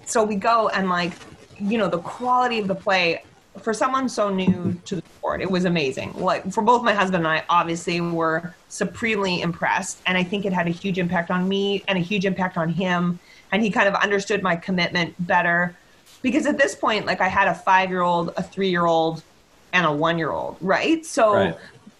so 0.06 0.22
we 0.22 0.36
go 0.36 0.68
and 0.68 0.88
like, 0.88 1.12
you 1.58 1.76
know, 1.76 1.88
the 1.88 1.98
quality 1.98 2.60
of 2.60 2.68
the 2.68 2.74
play 2.74 3.22
for 3.60 3.74
someone 3.74 4.08
so 4.08 4.30
new 4.30 4.80
to 4.84 4.96
the 4.96 5.02
sport, 5.16 5.42
it 5.42 5.50
was 5.50 5.64
amazing. 5.64 6.12
Like 6.14 6.50
for 6.52 6.62
both 6.62 6.84
my 6.84 6.94
husband 6.94 7.26
and 7.26 7.28
I, 7.28 7.44
obviously 7.48 8.00
were 8.00 8.54
supremely 8.68 9.42
impressed, 9.42 9.98
and 10.06 10.16
I 10.16 10.22
think 10.22 10.46
it 10.46 10.52
had 10.52 10.68
a 10.68 10.70
huge 10.70 10.98
impact 10.98 11.30
on 11.32 11.48
me 11.48 11.82
and 11.88 11.98
a 11.98 12.00
huge 12.00 12.24
impact 12.24 12.56
on 12.56 12.68
him, 12.68 13.18
and 13.50 13.62
he 13.62 13.70
kind 13.70 13.88
of 13.88 13.94
understood 13.96 14.42
my 14.42 14.54
commitment 14.54 15.14
better. 15.26 15.76
Because 16.22 16.46
at 16.46 16.56
this 16.56 16.76
point, 16.76 17.06
like 17.06 17.20
I 17.20 17.28
had 17.28 17.48
a 17.48 17.54
five-year-old, 17.54 18.34
a 18.36 18.42
three-year-old, 18.42 19.24
and 19.72 19.84
a 19.84 19.92
one-year-old, 19.92 20.56
right? 20.60 21.04
So. 21.04 21.34
Right. 21.34 21.56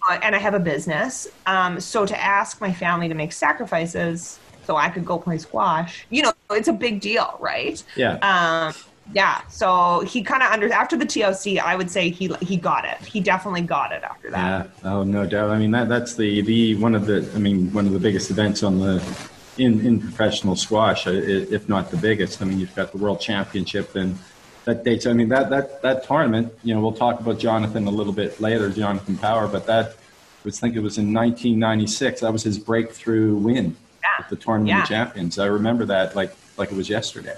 Uh, 0.09 0.19
and 0.23 0.35
I 0.35 0.39
have 0.39 0.55
a 0.55 0.61
business. 0.61 1.29
Um, 1.47 1.81
so 1.81 2.07
to 2.07 2.19
ask 2.19 2.61
my 2.61 2.73
family 2.73 3.09
to 3.09 3.15
make 3.15 3.33
sacrifices 3.33 4.39
so 4.69 4.77
I 4.77 4.89
could 4.91 5.05
go 5.05 5.19
play 5.19 5.39
squash. 5.39 6.07
You 6.11 6.23
know, 6.23 6.33
it's 6.51 6.69
a 6.69 6.73
big 6.73 7.01
deal, 7.01 7.37
right? 7.41 7.83
Yeah. 7.97 8.17
Um, 8.17 8.75
yeah. 9.15 9.41
So 9.49 10.01
he 10.01 10.23
kind 10.23 10.43
of 10.43 10.51
under 10.53 10.71
after 10.73 10.97
the 10.97 11.07
TOC, 11.07 11.59
I 11.65 11.75
would 11.75 11.91
say 11.91 12.11
he 12.11 12.29
he 12.43 12.57
got 12.57 12.85
it. 12.85 12.99
He 12.99 13.21
definitely 13.21 13.63
got 13.63 13.93
it 13.93 14.03
after 14.03 14.31
that. 14.31 14.71
Yeah. 14.85 14.91
Oh 14.93 15.05
no 15.05 15.27
doubt. 15.27 15.51
I 15.51 15.59
mean 15.59 15.71
that 15.71 15.89
that's 15.89 16.15
the 16.15 16.43
the 16.43 16.75
one 16.77 16.95
of 16.95 17.07
the 17.07 17.31
I 17.35 17.39
mean 17.39 17.73
one 17.73 17.87
of 17.87 17.93
the 17.93 17.99
biggest 17.99 18.31
events 18.31 18.63
on 18.63 18.79
the 18.79 19.03
in 19.57 19.85
in 19.87 20.01
professional 20.01 20.57
squash, 20.57 21.07
uh, 21.07 21.13
if 21.13 21.69
not 21.69 21.91
the 21.91 21.97
biggest. 21.97 22.43
I 22.43 22.45
mean 22.45 22.61
you've 22.61 22.75
got 22.75 22.93
the 22.93 22.99
World 22.99 23.21
Championship 23.21 23.97
and 23.97 24.19
that 24.67 24.85
dates. 24.85 25.07
I 25.07 25.15
mean 25.15 25.31
that 25.31 25.49
that 25.49 25.81
that 25.81 26.05
tournament. 26.05 26.53
You 26.63 26.75
know 26.75 26.83
we'll 26.83 26.93
talk 26.93 27.21
about 27.21 27.39
Jonathan 27.39 27.87
a 27.87 27.91
little 27.91 28.13
bit 28.13 28.39
later, 28.39 28.69
Jonathan 28.69 29.17
Power, 29.17 29.49
but 29.49 29.67
that 29.67 29.97
I 30.47 30.51
think 30.51 30.77
it 30.77 30.81
was 30.81 30.99
in 30.99 31.13
1996. 31.13 32.21
That 32.21 32.33
was 32.33 32.43
his 32.43 32.59
breakthrough 32.59 33.37
win 33.37 33.77
yeah. 34.03 34.27
the 34.29 34.37
tournament 34.37 34.69
yeah. 34.69 34.83
of 34.83 34.89
champions. 34.89 35.39
I 35.39 35.47
remember 35.47 35.85
that 35.87 36.17
like 36.17 36.35
like 36.57 36.71
it 36.71 36.77
was 36.77 36.89
yesterday. 36.89 37.37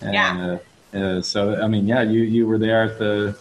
And, 0.00 0.14
yeah. 0.14 0.58
Uh, 0.94 0.96
uh, 0.96 1.22
so 1.22 1.60
I 1.62 1.66
mean, 1.66 1.86
yeah, 1.86 2.02
you 2.02 2.22
you 2.22 2.46
were 2.46 2.58
there 2.58 2.82
at 2.84 2.98
the 2.98 3.36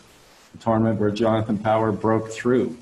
tournament 0.60 1.00
where 1.00 1.12
Jonathan 1.12 1.58
Power 1.58 1.92
broke 1.92 2.30
through. 2.30 2.78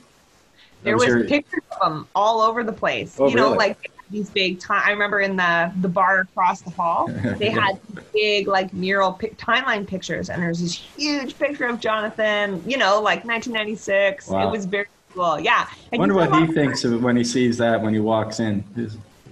There 0.83 0.95
was, 0.95 1.05
was 1.05 1.15
your... 1.15 1.23
pictures 1.25 1.63
of 1.81 1.91
him 1.91 2.07
all 2.15 2.41
over 2.41 2.63
the 2.63 2.73
place. 2.73 3.17
Oh, 3.19 3.27
you 3.27 3.35
know, 3.35 3.47
really? 3.47 3.57
like 3.57 3.91
these 4.09 4.29
big 4.29 4.59
time. 4.59 4.81
I 4.85 4.91
remember 4.91 5.19
in 5.19 5.35
the 5.35 5.71
the 5.81 5.89
bar 5.89 6.21
across 6.21 6.61
the 6.61 6.69
hall, 6.69 7.07
they 7.37 7.49
had 7.49 7.79
big 8.13 8.47
like 8.47 8.73
mural 8.73 9.13
pi- 9.13 9.29
timeline 9.29 9.87
pictures, 9.87 10.29
and 10.29 10.41
there 10.41 10.49
was 10.49 10.61
this 10.61 10.73
huge 10.73 11.37
picture 11.37 11.65
of 11.65 11.79
Jonathan. 11.79 12.63
You 12.65 12.77
know, 12.77 13.01
like 13.01 13.25
1996. 13.25 14.27
Wow. 14.27 14.47
It 14.47 14.51
was 14.51 14.65
very 14.65 14.87
cool. 15.13 15.39
Yeah. 15.39 15.67
I 15.93 15.97
wonder 15.97 16.15
what 16.15 16.33
he 16.35 16.53
thinks 16.53 16.83
of 16.83 17.03
when 17.03 17.15
he 17.15 17.23
sees 17.23 17.57
that 17.57 17.81
when 17.81 17.93
he 17.93 17.99
walks 17.99 18.39
in 18.39 18.63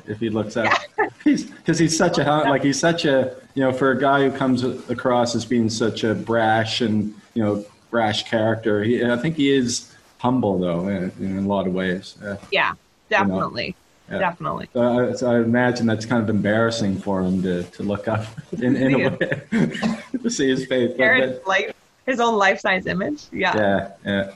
if 0.08 0.20
he 0.20 0.30
looks 0.30 0.58
up. 0.58 0.74
he's 1.24 1.46
because 1.46 1.78
he's 1.78 1.96
such 1.98 2.18
a 2.18 2.24
like 2.24 2.64
he's 2.64 2.80
such 2.80 3.06
a 3.06 3.36
you 3.54 3.64
know 3.64 3.72
for 3.72 3.92
a 3.92 4.00
guy 4.00 4.28
who 4.28 4.36
comes 4.36 4.64
across 4.64 5.36
as 5.36 5.46
being 5.46 5.70
such 5.70 6.04
a 6.04 6.14
brash 6.14 6.82
and 6.82 7.14
you 7.34 7.44
know 7.44 7.66
brash 7.90 8.24
character. 8.24 8.84
He, 8.84 9.04
I 9.04 9.18
think 9.18 9.36
he 9.36 9.52
is 9.52 9.94
humble 10.20 10.60
though 10.60 10.88
in, 10.88 11.12
in 11.20 11.38
a 11.38 11.48
lot 11.48 11.68
of 11.68 11.74
ways. 11.74 12.16
Uh, 12.24 12.38
yeah, 12.52 12.74
definitely. 13.10 13.66
You 13.66 13.72
know. 13.72 13.78
Yeah. 14.10 14.20
Definitely. 14.20 14.70
So 14.72 14.82
I, 14.82 15.14
so 15.14 15.32
I, 15.32 15.40
imagine 15.40 15.86
that's 15.86 16.06
kind 16.06 16.24
of 16.24 16.30
embarrassing 16.30 16.98
for 17.00 17.22
him 17.22 17.44
to, 17.44 17.64
to 17.64 17.84
look 17.84 18.08
up 18.08 18.26
in, 18.54 18.78
in 18.78 18.96
a 18.96 19.10
way 19.10 19.18
to 20.22 20.30
see 20.30 20.48
his 20.48 20.66
face. 20.66 20.94
But, 20.98 21.44
but, 21.46 21.76
his 22.06 22.22
own 22.22 22.38
life 22.38 22.62
size 22.62 22.86
image. 22.86 23.24
Yeah. 23.34 23.58
Yeah. 23.58 23.92
Yeah. 24.06 24.32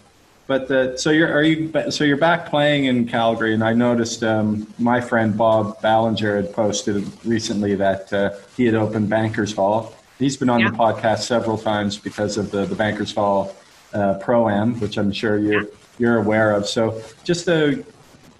But 0.52 0.68
the, 0.68 0.98
so 0.98 1.12
you're 1.12 1.32
are 1.32 1.44
you 1.44 1.72
so 1.92 2.04
you're 2.04 2.18
back 2.18 2.48
playing 2.48 2.84
in 2.84 3.08
Calgary, 3.08 3.54
and 3.54 3.64
I 3.64 3.72
noticed 3.72 4.22
um, 4.22 4.68
my 4.78 5.00
friend 5.00 5.38
Bob 5.38 5.82
Ballinger 5.82 6.36
had 6.36 6.52
posted 6.52 7.08
recently 7.24 7.74
that 7.76 8.12
uh, 8.12 8.32
he 8.58 8.66
had 8.66 8.76
opened 8.76 9.10
Bankers 9.10 9.54
Hall. 9.54 9.96
He's 10.20 10.36
been 10.36 10.50
on 10.50 10.60
yeah. 10.60 10.72
the 10.72 10.76
podcast 10.76 11.20
several 11.20 11.58
times 11.58 11.98
because 11.98 12.36
of 12.36 12.52
the 12.52 12.66
the 12.66 12.76
Bankers 12.76 13.16
Hall 13.16 13.56
uh, 13.94 14.16
Pro 14.16 14.50
Am, 14.50 14.78
which 14.82 14.98
I'm 14.98 15.14
sure 15.14 15.40
you're 15.40 15.68
you're 15.98 16.18
aware 16.18 16.52
of. 16.52 16.68
So 16.68 17.02
just 17.24 17.46
to 17.46 17.86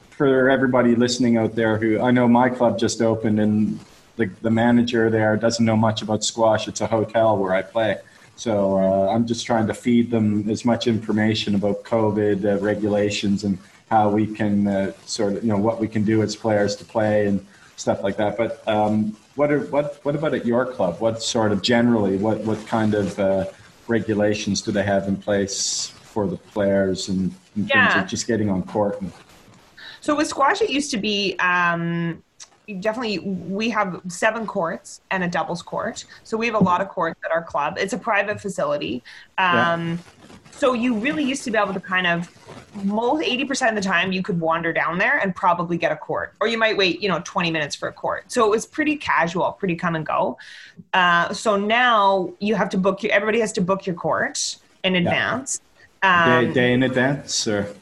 for 0.10 0.50
everybody 0.50 0.96
listening 0.96 1.38
out 1.38 1.56
there 1.56 1.78
who 1.78 2.02
I 2.02 2.12
know 2.12 2.28
my 2.28 2.50
club 2.50 2.78
just 2.78 3.02
opened 3.02 3.40
and 3.40 3.80
the, 4.18 4.26
the 4.42 4.52
manager 4.52 5.10
there 5.10 5.38
doesn't 5.38 5.64
know 5.64 5.78
much 5.78 6.02
about 6.02 6.26
squash. 6.26 6.68
It's 6.68 6.82
a 6.82 6.88
hotel 6.88 7.38
where 7.38 7.54
I 7.54 7.62
play. 7.62 8.00
So 8.42 8.80
uh, 8.80 9.14
I'm 9.14 9.28
just 9.28 9.46
trying 9.46 9.68
to 9.68 9.74
feed 9.76 10.10
them 10.10 10.50
as 10.50 10.66
much 10.66 10.88
information 10.88 11.54
about 11.54 11.84
COVID 11.84 12.44
uh, 12.44 12.58
regulations 12.58 13.44
and 13.44 13.60
how 13.92 14.10
we 14.10 14.26
can 14.26 14.66
uh, 14.66 14.94
sort 15.06 15.34
of, 15.34 15.44
you 15.44 15.50
know, 15.50 15.60
what 15.60 15.80
we 15.80 15.88
can 15.88 16.04
do 16.04 16.24
as 16.24 16.36
players 16.36 16.76
to 16.78 16.84
play 16.84 17.28
and 17.28 17.46
stuff 17.76 18.02
like 18.02 18.18
that. 18.18 18.38
But 18.38 18.68
um, 18.68 19.16
what, 19.36 19.52
are, 19.52 19.60
what, 19.68 20.04
what 20.04 20.16
about 20.16 20.34
at 20.34 20.44
your 20.44 20.66
club? 20.66 21.00
What 21.00 21.22
sort 21.22 21.52
of 21.52 21.62
generally, 21.62 22.18
what, 22.18 22.40
what 22.40 22.66
kind 22.66 22.96
of 22.96 23.20
uh, 23.20 23.46
regulations 23.88 24.64
do 24.64 24.72
they 24.72 24.82
have 24.82 25.08
in 25.08 25.18
place 25.18 25.94
for 26.02 26.26
the 26.26 26.38
players 26.38 27.10
and 27.10 27.32
in 27.56 27.68
yeah. 27.68 27.90
terms 27.90 28.04
of 28.04 28.10
just 28.10 28.26
getting 28.26 28.50
on 28.50 28.64
court? 28.64 29.00
And- 29.02 29.14
so 30.00 30.16
with 30.16 30.28
squash, 30.28 30.64
it 30.64 30.72
used 30.72 30.90
to 30.90 30.98
be 30.98 31.38
um, 31.38 32.24
definitely 32.80 33.20
we 33.20 33.70
have 33.70 34.02
seven 34.08 34.46
courts 34.46 35.02
and 35.12 35.24
a 35.24 35.28
doubles 35.28 35.62
court. 35.62 36.06
So 36.24 36.38
we 36.38 36.46
have 36.46 36.56
a 36.56 36.64
lot 36.64 36.82
of 36.82 36.90
courts 36.90 37.20
at 37.26 37.32
our 37.32 37.44
club. 37.44 37.78
It's 37.78 37.94
a 37.94 37.98
private 37.98 38.40
facility. 38.40 39.04
Um, 39.38 39.92
yeah. 39.92 39.98
so 40.52 40.74
you 40.74 40.96
really 40.96 41.24
used 41.24 41.44
to 41.46 41.52
be 41.52 41.58
able 41.58 41.74
to 41.74 41.80
kind 41.80 42.08
of 42.08 42.30
most 42.84 43.26
80% 43.26 43.70
of 43.70 43.76
the 43.76 43.82
time 43.82 44.12
you 44.12 44.24
could 44.24 44.40
wander 44.40 44.72
down 44.72 44.98
there 44.98 45.18
and 45.18 45.36
probably 45.36 45.78
get 45.78 45.92
a 45.92 45.96
court. 45.96 46.34
Or 46.40 46.48
you 46.48 46.58
might 46.58 46.78
wait 46.78 47.02
you 47.02 47.10
know 47.10 47.22
20 47.24 47.52
minutes 47.52 47.76
for 47.76 47.90
a 47.90 47.94
court. 47.94 48.32
So 48.32 48.46
it 48.46 48.50
was 48.50 48.66
pretty 48.66 48.96
casual 48.96 49.52
pretty 49.54 49.76
come 49.76 49.96
and 49.96 50.06
go. 50.06 50.38
Uh, 50.94 51.34
so 51.34 51.58
now 51.58 52.34
you 52.40 52.56
have 52.56 52.70
to 52.70 52.78
book 52.78 53.04
your 53.04 53.12
everybody 53.12 53.40
has 53.40 53.52
to 53.54 53.62
book 53.62 53.86
your 53.86 53.96
court 53.96 54.58
in 54.84 54.96
advance. 54.96 55.62
Yeah. 56.04 56.40
um, 56.40 56.46
day, 56.48 56.54
day 56.54 56.74
in 56.74 56.84
advance 56.84 57.48
or 57.48 57.76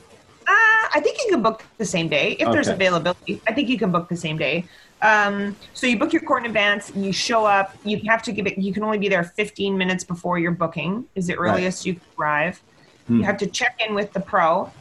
I 0.93 0.99
think 0.99 1.19
you 1.23 1.31
can 1.31 1.41
book 1.41 1.63
the 1.77 1.85
same 1.85 2.07
day 2.07 2.33
if 2.33 2.43
okay. 2.43 2.51
there's 2.51 2.67
availability. 2.67 3.41
I 3.47 3.53
think 3.53 3.69
you 3.69 3.77
can 3.77 3.91
book 3.91 4.09
the 4.09 4.15
same 4.15 4.37
day. 4.37 4.65
Um, 5.01 5.55
so 5.73 5.87
you 5.87 5.97
book 5.97 6.11
your 6.11 6.21
court 6.21 6.43
in 6.43 6.47
advance. 6.47 6.91
You 6.95 7.13
show 7.13 7.45
up. 7.45 7.75
You 7.83 8.01
have 8.07 8.21
to 8.23 8.31
give 8.31 8.47
it. 8.47 8.57
You 8.57 8.73
can 8.73 8.83
only 8.83 8.97
be 8.97 9.07
there 9.07 9.23
15 9.23 9.77
minutes 9.77 10.03
before 10.03 10.39
your 10.39 10.51
booking. 10.51 11.05
Is 11.15 11.27
the 11.27 11.35
earliest 11.35 11.81
right. 11.81 11.85
you 11.85 11.93
can 11.95 12.03
arrive. 12.19 12.61
Hmm. 13.07 13.17
You 13.17 13.23
have 13.23 13.37
to 13.37 13.47
check 13.47 13.81
in 13.85 13.95
with 13.95 14.11
the 14.13 14.19
pro. 14.19 14.71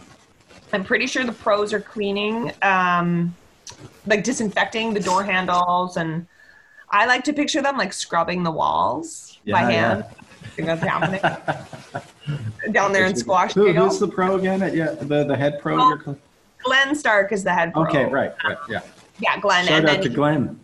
I'm 0.73 0.85
pretty 0.85 1.07
sure 1.07 1.25
the 1.25 1.33
pros 1.33 1.73
are 1.73 1.81
cleaning, 1.81 2.53
um, 2.61 3.35
like 4.07 4.23
disinfecting 4.23 4.93
the 4.93 5.01
door 5.01 5.23
handles, 5.25 5.97
and 5.97 6.27
I 6.91 7.07
like 7.07 7.25
to 7.25 7.33
picture 7.33 7.63
them 7.63 7.79
like 7.79 7.95
scrubbing 7.95 8.43
the 8.43 8.51
walls 8.51 9.39
yeah, 9.45 9.55
by 9.55 9.73
hand. 9.73 10.05
Yeah 10.07 10.25
that's 10.67 10.83
happening 10.83 11.21
down 12.73 12.93
there 12.93 13.07
in 13.07 13.17
squash. 13.17 13.55
Who, 13.55 13.73
who's 13.73 13.99
the 13.99 14.09
pro 14.09 14.37
again? 14.37 14.61
Yeah, 14.75 14.93
the 14.93 15.25
the 15.25 15.37
head 15.37 15.61
pro. 15.61 15.77
Well, 15.77 16.19
Glenn 16.65 16.95
Stark 16.95 17.33
is 17.33 17.45
the 17.45 17.53
head 17.53 17.73
pro. 17.73 17.83
Okay, 17.85 18.05
right, 18.05 18.33
right, 18.45 18.59
yeah. 18.69 18.81
Yeah, 19.21 19.39
Glenn. 19.41 19.67
Shout 19.67 19.81
and 19.81 19.89
out 19.89 20.03
to 20.03 20.09
Glenn. 20.09 20.61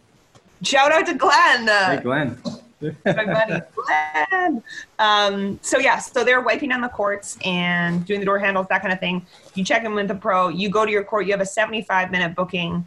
Shout 0.62 0.92
out 0.92 1.07
to 1.07 1.14
Glenn. 1.14 1.66
Hey, 1.66 2.00
Glenn. 2.03 2.38
my 2.81 3.24
buddy 3.24 3.61
Glenn. 4.31 4.62
Um, 4.98 5.59
so 5.62 5.79
yeah, 5.79 5.98
so 5.98 6.24
they're 6.24 6.40
wiping 6.40 6.68
down 6.68 6.81
the 6.81 6.88
courts 6.88 7.38
and 7.44 8.05
doing 8.05 8.20
the 8.20 8.27
door 8.27 8.38
handles, 8.38 8.66
that 8.68 8.81
kind 8.81 8.92
of 8.92 9.00
thing. 9.00 9.27
You 9.55 9.64
check 9.64 9.85
in 9.85 9.94
with 9.94 10.09
the 10.09 10.14
pro. 10.14 10.48
You 10.48 10.68
go 10.68 10.85
to 10.85 10.90
your 10.90 11.05
court. 11.05 11.27
You 11.27 11.33
have 11.33 11.40
a 11.40 11.46
75 11.46 12.11
minute 12.11 12.35
booking 12.35 12.87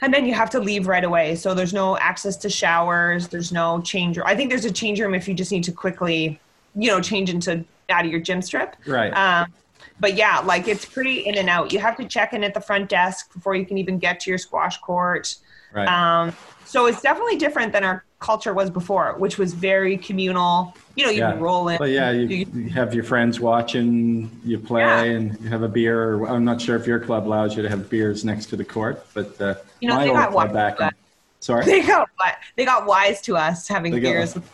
and 0.00 0.14
then 0.14 0.24
you 0.26 0.34
have 0.34 0.50
to 0.50 0.60
leave 0.60 0.86
right 0.86 1.04
away. 1.04 1.34
So 1.34 1.54
there's 1.54 1.72
no 1.72 1.96
access 1.98 2.36
to 2.38 2.50
showers. 2.50 3.28
There's 3.28 3.52
no 3.52 3.80
change 3.80 4.16
room. 4.16 4.26
I 4.26 4.36
think 4.36 4.50
there's 4.50 4.64
a 4.64 4.72
change 4.72 5.00
room 5.00 5.14
if 5.14 5.26
you 5.26 5.34
just 5.34 5.50
need 5.50 5.64
to 5.64 5.72
quickly, 5.72 6.38
you 6.76 6.88
know, 6.88 7.00
change 7.00 7.30
into 7.30 7.64
out 7.90 8.04
of 8.04 8.10
your 8.10 8.20
gym 8.20 8.42
strip. 8.42 8.76
Right. 8.86 9.10
Um, 9.10 9.52
but 10.00 10.14
yeah, 10.14 10.40
like 10.40 10.68
it's 10.68 10.84
pretty 10.84 11.26
in 11.26 11.36
and 11.36 11.48
out. 11.48 11.72
You 11.72 11.78
have 11.80 11.96
to 11.96 12.04
check 12.04 12.32
in 12.32 12.44
at 12.44 12.54
the 12.54 12.60
front 12.60 12.88
desk 12.88 13.32
before 13.32 13.54
you 13.54 13.66
can 13.66 13.78
even 13.78 13.98
get 13.98 14.20
to 14.20 14.30
your 14.30 14.38
squash 14.38 14.78
court. 14.78 15.36
Right. 15.72 15.88
Um, 15.88 16.34
so 16.64 16.86
it's 16.86 17.00
definitely 17.00 17.36
different 17.36 17.72
than 17.72 17.84
our 17.84 18.04
culture 18.20 18.52
was 18.52 18.70
before, 18.70 19.14
which 19.18 19.38
was 19.38 19.54
very 19.54 19.96
communal. 19.96 20.74
You 20.96 21.04
know, 21.04 21.10
you 21.10 21.20
yeah. 21.20 21.38
roll 21.38 21.68
in. 21.68 21.78
But 21.78 21.90
yeah, 21.90 22.10
you, 22.10 22.46
you, 22.52 22.68
have 22.70 22.94
your 22.94 23.04
friends 23.04 23.40
watching 23.40 24.30
you 24.44 24.58
play, 24.58 24.82
yeah. 24.82 25.02
and 25.02 25.38
you 25.40 25.48
have 25.48 25.62
a 25.62 25.68
beer. 25.68 26.24
I'm 26.24 26.44
not 26.44 26.60
sure 26.60 26.76
if 26.76 26.86
your 26.86 27.00
club 27.00 27.26
allows 27.26 27.56
you 27.56 27.62
to 27.62 27.68
have 27.68 27.88
beers 27.88 28.24
next 28.24 28.46
to 28.46 28.56
the 28.56 28.64
court, 28.64 29.06
but 29.14 29.40
uh, 29.40 29.54
you 29.80 29.88
know, 29.88 29.96
my 29.96 30.04
they 30.04 30.10
old 30.10 30.30
club 30.30 30.52
back. 30.52 30.94
Sorry, 31.40 31.64
they 31.64 31.82
got 31.82 32.08
they 32.56 32.64
got 32.64 32.86
wise 32.86 33.20
to 33.22 33.36
us 33.36 33.68
having 33.68 33.92
they 33.92 34.00
beers. 34.00 34.34
Got, 34.34 34.44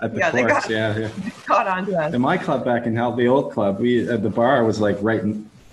at 0.00 0.12
the 0.12 0.18
yeah, 0.18 0.30
courts, 0.30 0.52
got, 0.52 0.70
yeah, 0.70 0.98
yeah. 0.98 1.10
Caught 1.46 1.66
on 1.68 1.86
to 1.86 1.98
us. 1.98 2.14
In 2.14 2.20
my 2.20 2.36
club 2.36 2.64
back 2.64 2.86
in 2.86 2.94
Hell, 2.96 3.14
the 3.14 3.28
old 3.28 3.52
club, 3.52 3.80
we 3.80 4.08
at 4.08 4.22
the 4.22 4.30
bar 4.30 4.64
was 4.64 4.80
like 4.80 4.96
right 5.00 5.22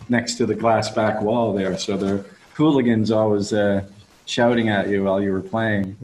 next 0.09 0.35
to 0.35 0.45
the 0.45 0.55
glass 0.55 0.89
back 0.91 1.21
wall 1.21 1.53
there, 1.53 1.77
so 1.77 1.97
the 1.97 2.25
hooligans 2.53 3.11
always 3.11 3.53
uh, 3.53 3.83
shouting 4.25 4.69
at 4.69 4.89
you 4.89 5.03
while 5.03 5.21
you 5.21 5.31
were 5.31 5.41
playing. 5.41 5.97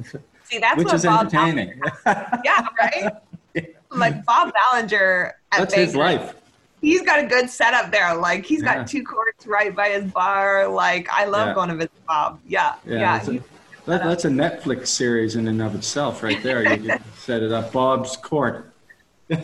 See, 0.46 0.60
that's 0.60 0.78
which 0.78 0.94
is 0.94 1.04
Bob 1.04 1.28
entertaining. 1.28 1.80
yeah, 2.06 2.68
right. 2.80 3.14
yeah. 3.54 3.62
Like 3.92 4.24
Bob 4.26 4.54
Ballinger. 4.54 5.36
that's 5.52 5.74
Vegas, 5.74 5.90
his 5.90 5.96
life. 5.96 6.36
He's 6.82 7.02
got 7.02 7.20
a 7.20 7.28
good 7.28 7.50
setup 7.50 7.92
there. 7.92 8.16
Like 8.16 8.46
he's 8.46 8.62
yeah. 8.62 8.78
got 8.78 8.88
two 8.88 9.04
courts 9.04 9.46
right 9.46 9.76
by 9.76 9.90
his 9.90 10.06
bar. 10.12 10.68
Like 10.68 11.10
I 11.10 11.26
love 11.26 11.50
yeah. 11.50 11.54
going 11.54 11.70
to 11.70 11.76
visit 11.76 12.06
Bob. 12.08 12.40
Yeah, 12.48 12.76
yeah. 12.86 13.22
yeah. 13.28 13.40
That, 13.88 14.04
that's 14.04 14.26
a 14.26 14.30
Netflix 14.30 14.88
series 14.88 15.38
in 15.38 15.48
and 15.48 15.62
of 15.62 15.74
itself, 15.74 16.22
right 16.22 16.44
there. 16.44 16.62
You 16.62 16.90
can 16.90 17.04
set 17.18 17.42
it 17.42 17.54
up. 17.54 17.72
Bob's 17.72 18.18
Court. 18.18 18.70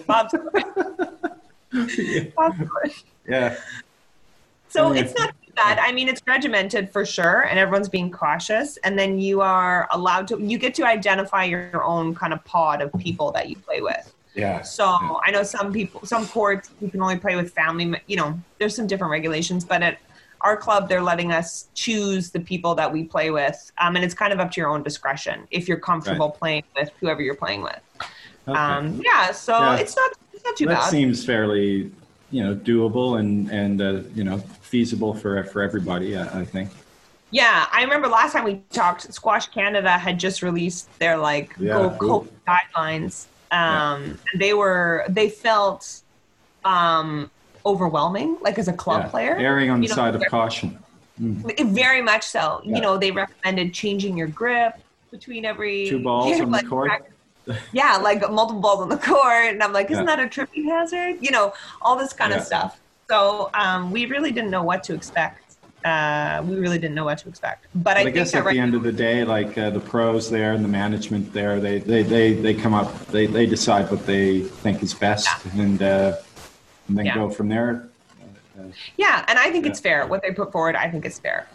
Bob's 0.06 0.34
Court. 0.34 0.64
Bob's 2.36 2.70
Court. 2.70 2.92
Yeah. 3.28 3.58
So 4.68 4.92
it's 4.92 5.18
not 5.18 5.34
that. 5.56 5.56
Bad. 5.56 5.80
I 5.80 5.94
mean, 5.94 6.10
it's 6.10 6.22
regimented 6.28 6.90
for 6.90 7.06
sure, 7.06 7.42
and 7.44 7.58
everyone's 7.58 7.88
being 7.88 8.12
cautious. 8.12 8.78
And 8.78 9.00
then 9.00 9.18
you 9.20 9.40
are 9.40 9.88
allowed 9.92 10.28
to, 10.30 10.42
you 10.42 10.58
get 10.58 10.74
to 10.76 10.84
identify 10.84 11.44
your 11.44 11.84
own 11.84 12.14
kind 12.14 12.34
of 12.34 12.44
pod 12.44 12.82
of 12.82 12.92
people 13.00 13.32
that 13.34 13.50
you 13.50 13.56
play 13.56 13.80
with. 13.80 14.14
Yeah. 14.36 14.64
So 14.64 14.84
yeah. 14.84 15.14
I 15.24 15.32
know 15.32 15.44
some 15.44 15.72
people, 15.72 16.02
some 16.06 16.28
courts, 16.28 16.72
you 16.82 16.90
can 16.90 17.02
only 17.02 17.18
play 17.18 17.36
with 17.36 17.54
family. 17.54 17.96
You 18.08 18.18
know, 18.18 18.40
there's 18.58 18.76
some 18.76 18.88
different 18.88 19.12
regulations, 19.12 19.64
but 19.64 19.84
at 19.84 20.00
our 20.44 20.58
club, 20.58 20.90
they're 20.90 21.02
letting 21.02 21.32
us 21.32 21.68
choose 21.74 22.30
the 22.30 22.40
people 22.40 22.76
that 22.76 22.92
we 22.92 23.04
play 23.04 23.32
with, 23.32 23.72
um, 23.78 23.96
and 23.96 24.04
it's 24.04 24.14
kind 24.14 24.34
of 24.34 24.40
up 24.40 24.52
to 24.52 24.62
your 24.62 24.70
own 24.70 24.84
discretion 24.84 25.48
if 25.52 25.68
you're 25.68 25.80
comfortable 25.80 26.30
right. 26.30 26.40
playing 26.40 26.64
with 26.76 26.92
whoever 27.00 27.22
you're 27.22 27.36
playing 27.36 27.62
with. 27.62 27.80
Okay. 28.48 28.60
Um, 28.60 29.02
yeah. 29.04 29.32
So 29.32 29.58
yeah. 29.58 29.78
it's 29.78 29.96
not, 29.96 30.12
it's 30.34 30.44
not 30.44 30.56
too 30.58 30.66
that 30.66 30.74
bad. 30.74 30.84
That 30.84 30.92
seems 30.92 31.26
fairly, 31.26 31.92
you 32.32 32.44
know, 32.44 32.56
doable 32.56 33.20
and 33.20 33.50
and 33.50 33.82
uh, 33.82 34.02
you 34.14 34.24
know 34.24 34.38
feasible 34.38 35.14
for 35.14 35.44
for 35.46 35.62
everybody. 35.62 36.18
I, 36.18 36.42
I 36.42 36.46
think. 36.46 36.70
Yeah, 37.32 37.66
I 37.72 37.82
remember 37.82 38.08
last 38.08 38.34
time 38.34 38.44
we 38.44 38.62
talked, 38.72 39.12
Squash 39.12 39.48
Canada 39.48 39.98
had 39.98 40.20
just 40.20 40.44
released 40.44 40.88
their 41.00 41.18
like 41.18 41.56
yeah, 41.58 41.96
COVID 42.00 42.28
guidelines. 42.48 43.26
Um, 43.50 44.04
yeah. 44.04 44.16
they 44.36 44.54
were 44.54 45.06
they 45.10 45.30
felt 45.30 46.04
um, 46.64 47.32
overwhelming, 47.66 48.38
like 48.42 48.58
as 48.58 48.68
a 48.68 48.74
club 48.74 49.04
yeah. 49.04 49.10
player. 49.10 49.36
Erring 49.38 49.70
on 49.70 49.82
the 49.82 49.88
know, 49.88 49.96
side 49.96 50.16
of 50.16 50.24
caution. 50.26 50.78
Mm. 51.22 51.70
Very 51.70 52.02
much 52.02 52.24
so. 52.24 52.62
You 52.64 52.82
know, 52.82 52.98
they 52.98 53.12
recommended 53.12 53.74
changing 53.74 54.18
your 54.18 54.28
grip 54.28 54.80
between 55.12 55.46
every 55.46 55.88
two 55.88 56.02
balls 56.02 56.40
on 56.42 56.52
like, 56.52 56.64
the 56.64 56.70
court. 56.70 56.92
yeah, 57.72 57.98
like 57.98 58.22
multiple 58.32 58.62
balls 58.62 58.82
on 58.82 58.90
the 58.90 58.98
court, 58.98 59.46
and 59.54 59.62
I'm 59.62 59.74
like, 59.74 59.92
isn't 59.92 60.06
that 60.06 60.20
a 60.20 60.28
tripping 60.28 60.68
hazard? 60.68 61.18
You 61.22 61.32
know, 61.32 61.54
all 61.82 61.96
this 61.96 62.14
kind 62.14 62.34
of 62.34 62.44
stuff. 62.44 62.80
So 63.10 63.50
um, 63.54 63.92
we 63.92 64.06
really 64.06 64.32
didn't 64.32 64.50
know 64.50 64.64
what 64.64 64.84
to 64.86 64.94
expect. 64.94 65.40
Uh, 65.86 66.42
we 66.48 66.56
really 66.56 66.80
didn't 66.80 66.96
know 66.96 67.04
what 67.04 67.18
to 67.20 67.28
expect. 67.28 67.68
But, 67.76 67.98
I, 67.98 68.02
I 68.02 68.10
guess 68.10 68.34
at 68.34 68.46
right 68.46 68.54
the 68.54 68.60
end 68.60 68.74
of 68.74 68.84
the 68.84 68.92
day, 68.92 69.26
like 69.26 69.58
uh, 69.58 69.70
the 69.70 69.82
pros 69.82 70.30
there 70.30 70.54
and 70.54 70.64
the 70.64 70.70
management 70.70 71.34
there, 71.34 71.60
they, 71.60 71.80
they, 71.80 72.04
they, 72.04 72.34
they 72.34 72.54
come 72.54 72.74
up, 72.74 73.08
they, 73.08 73.26
they 73.26 73.46
decide 73.46 73.92
what 73.92 74.06
they 74.06 74.40
think 74.40 74.82
is 74.82 74.94
best 74.94 75.28
yeah. 75.28 75.62
and, 75.62 75.84
uh, 75.84 76.16
and 76.88 76.98
then 76.98 77.06
yeah. 77.06 77.16
go 77.16 77.30
from 77.30 77.50
there. 77.50 77.88
Uh, 78.58 78.64
yeah, 78.98 79.26
and 79.28 79.40
I 79.40 79.50
think 79.52 79.66
yeah. 79.66 79.72
it's 79.72 79.80
fair. 79.80 80.06
What 80.08 80.22
they 80.22 80.32
put 80.32 80.52
forward, 80.52 80.76
I 80.76 80.90
think 80.90 81.06
it's 81.06 81.20
fair. 81.20 81.48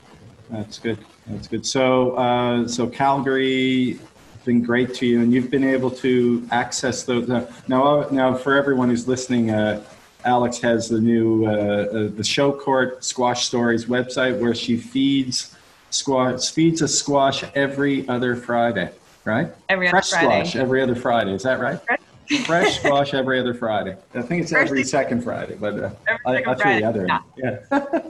That's 0.51 0.79
good. 0.79 0.99
That's 1.27 1.47
good. 1.47 1.67
So, 1.67 2.12
uh, 2.12 2.67
so 2.67 2.88
Calgary 2.88 4.01
been 4.49 4.62
great 4.62 4.95
to 4.95 5.05
you, 5.05 5.21
and 5.21 5.31
you've 5.31 5.51
been 5.51 5.62
able 5.62 5.91
to 5.91 6.49
access 6.51 7.05
those. 7.05 7.29
Uh, 7.29 7.53
now, 7.69 8.09
now 8.11 8.35
for 8.35 8.57
everyone 8.57 8.88
who's 8.88 9.07
listening, 9.07 9.51
uh, 9.51 9.85
Alex 10.25 10.59
has 10.61 10.88
the 10.88 10.99
new 10.99 11.45
uh, 11.45 11.51
uh, 11.51 12.09
the 12.17 12.25
show 12.25 12.51
court 12.51 13.05
squash 13.05 13.47
stories 13.47 13.85
website 13.85 14.41
where 14.41 14.55
she 14.55 14.79
feeds 14.79 15.55
squash 15.91 16.51
feeds 16.51 16.81
a 16.81 16.88
squash 16.88 17.45
every 17.55 18.09
other 18.09 18.35
Friday, 18.35 18.91
right? 19.27 19.49
Every 19.69 19.91
Fresh 19.91 20.14
other 20.14 20.27
Friday. 20.27 20.49
squash 20.49 20.57
every 20.62 20.81
other 20.81 20.95
Friday. 20.95 21.35
Is 21.35 21.43
that 21.43 21.61
right? 21.61 21.79
Fresh 21.83 21.98
squash 22.29 23.14
every 23.14 23.41
other 23.41 23.55
Friday. 23.55 23.97
I 24.14 24.23
think 24.23 24.43
it's 24.43 24.53
every 24.53 24.85
second 24.85 25.23
Friday, 25.23 25.57
but 25.59 25.79
uh, 25.79 25.91
I, 26.27 26.43
that's 26.43 26.64
really 26.64 26.85
other. 26.85 27.07
Yeah. 27.07 27.21
yeah. 27.71 28.01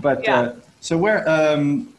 but 0.00 0.24
yeah. 0.24 0.40
Uh, 0.40 0.56
so 0.80 0.96
where 0.96 1.28
um, 1.28 1.92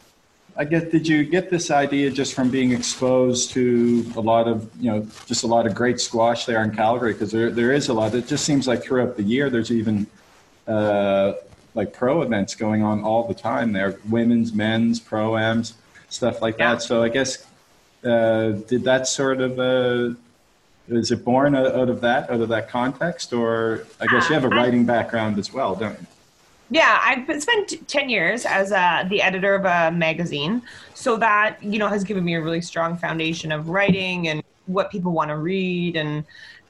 I 0.56 0.66
guess 0.66 0.84
did 0.84 1.08
you 1.08 1.24
get 1.24 1.50
this 1.50 1.72
idea 1.72 2.10
just 2.12 2.34
from 2.34 2.50
being 2.50 2.72
exposed 2.72 3.52
to 3.52 4.12
a 4.16 4.22
lot 4.22 4.48
of 4.48 4.70
you 4.80 4.92
know 4.92 5.08
just 5.26 5.44
a 5.44 5.48
lot 5.48 5.66
of 5.66 5.74
great 5.74 6.00
squash 6.00 6.46
there 6.46 6.64
in 6.64 6.76
Calgary 6.76 7.14
because 7.14 7.32
there 7.32 7.50
there 7.50 7.72
is 7.72 7.90
a 7.90 7.94
lot. 7.94 8.14
It 8.14 8.28
just 8.28 8.46
seems 8.46 8.68
like 8.68 8.84
throughout 8.84 9.16
the 9.16 9.24
year 9.24 9.50
there's 9.50 9.72
even 9.72 10.06
uh, 10.68 11.34
like 11.76 11.94
pro 11.94 12.22
events 12.22 12.56
going 12.56 12.84
on 12.84 13.04
all 13.04 13.28
the 13.28 13.34
time 13.34 13.72
there, 13.72 14.00
women's, 14.10 14.54
men's, 14.54 15.00
pro 15.00 15.38
ams, 15.38 15.76
stuff 16.10 16.42
like 16.42 16.58
yeah. 16.58 16.76
that. 16.76 16.82
So 16.82 17.04
I 17.04 17.10
guess 17.10 17.46
uh, 18.04 18.52
did 18.68 18.84
that 18.84 19.08
sort 19.08 19.42
of 19.42 19.60
uh, 19.60 20.16
is 20.90 21.12
it 21.12 21.24
born 21.24 21.56
out 21.56 21.90
of 21.90 22.02
that 22.02 22.30
out 22.30 22.42
of 22.42 22.50
that 22.50 22.70
context, 22.70 23.34
or 23.34 23.86
I 24.00 24.08
guess 24.08 24.30
you 24.30 24.36
have 24.36 24.46
a 24.46 24.50
writing 24.50 24.86
background 24.86 25.38
as 25.38 25.54
well, 25.54 25.76
don't 25.76 26.00
you? 26.00 26.08
Yeah, 26.72 27.00
I've 27.02 27.42
spent 27.42 27.88
10 27.88 28.10
years 28.10 28.46
as 28.46 28.72
a, 28.72 29.06
the 29.10 29.22
editor 29.22 29.56
of 29.56 29.66
a 29.66 29.92
magazine. 29.96 30.62
So 30.94 31.18
that, 31.18 31.62
you 31.64 31.80
know, 31.80 31.88
has 31.88 32.04
given 32.04 32.24
me 32.24 32.36
a 32.36 32.42
really 32.42 32.62
strong 32.62 32.96
foundation 32.96 33.52
of 33.52 33.70
writing 33.70 34.28
and 34.28 34.44
what 34.68 34.92
people 34.92 35.12
want 35.12 35.30
to 35.30 35.38
read. 35.38 35.96
And, 35.96 36.24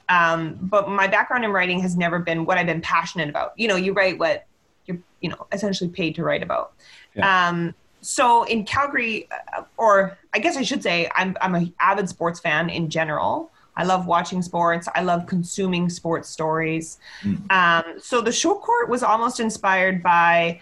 um, 0.08 0.58
but 0.62 0.88
my 0.88 1.06
background 1.06 1.44
in 1.44 1.52
writing 1.52 1.80
has 1.80 1.96
never 1.96 2.18
been 2.18 2.46
what 2.46 2.56
I've 2.56 2.66
been 2.66 2.80
passionate 2.80 3.28
about. 3.28 3.52
You 3.56 3.68
know, 3.68 3.76
you 3.76 3.92
write 3.92 4.18
what 4.18 4.46
you're, 4.86 4.98
you 5.20 5.28
know, 5.28 5.46
essentially 5.52 5.90
paid 5.90 6.14
to 6.14 6.24
write 6.24 6.42
about. 6.42 6.72
Yeah. 7.14 7.48
Um, 7.48 7.74
so 8.00 8.44
in 8.44 8.64
Calgary, 8.64 9.28
uh, 9.54 9.64
or 9.76 10.16
I 10.32 10.38
guess 10.38 10.56
I 10.56 10.62
should 10.62 10.82
say, 10.82 11.10
I'm, 11.14 11.36
I'm 11.42 11.54
an 11.54 11.74
avid 11.78 12.08
sports 12.08 12.40
fan 12.40 12.70
in 12.70 12.88
general. 12.88 13.52
I 13.80 13.84
love 13.84 14.06
watching 14.06 14.42
sports. 14.42 14.88
I 14.94 15.02
love 15.02 15.26
consuming 15.26 15.88
sports 15.88 16.28
stories. 16.28 16.98
Mm. 17.22 17.50
Um, 17.50 17.98
so 17.98 18.20
the 18.20 18.30
show 18.30 18.54
court 18.54 18.90
was 18.90 19.02
almost 19.02 19.40
inspired 19.40 20.02
by, 20.02 20.60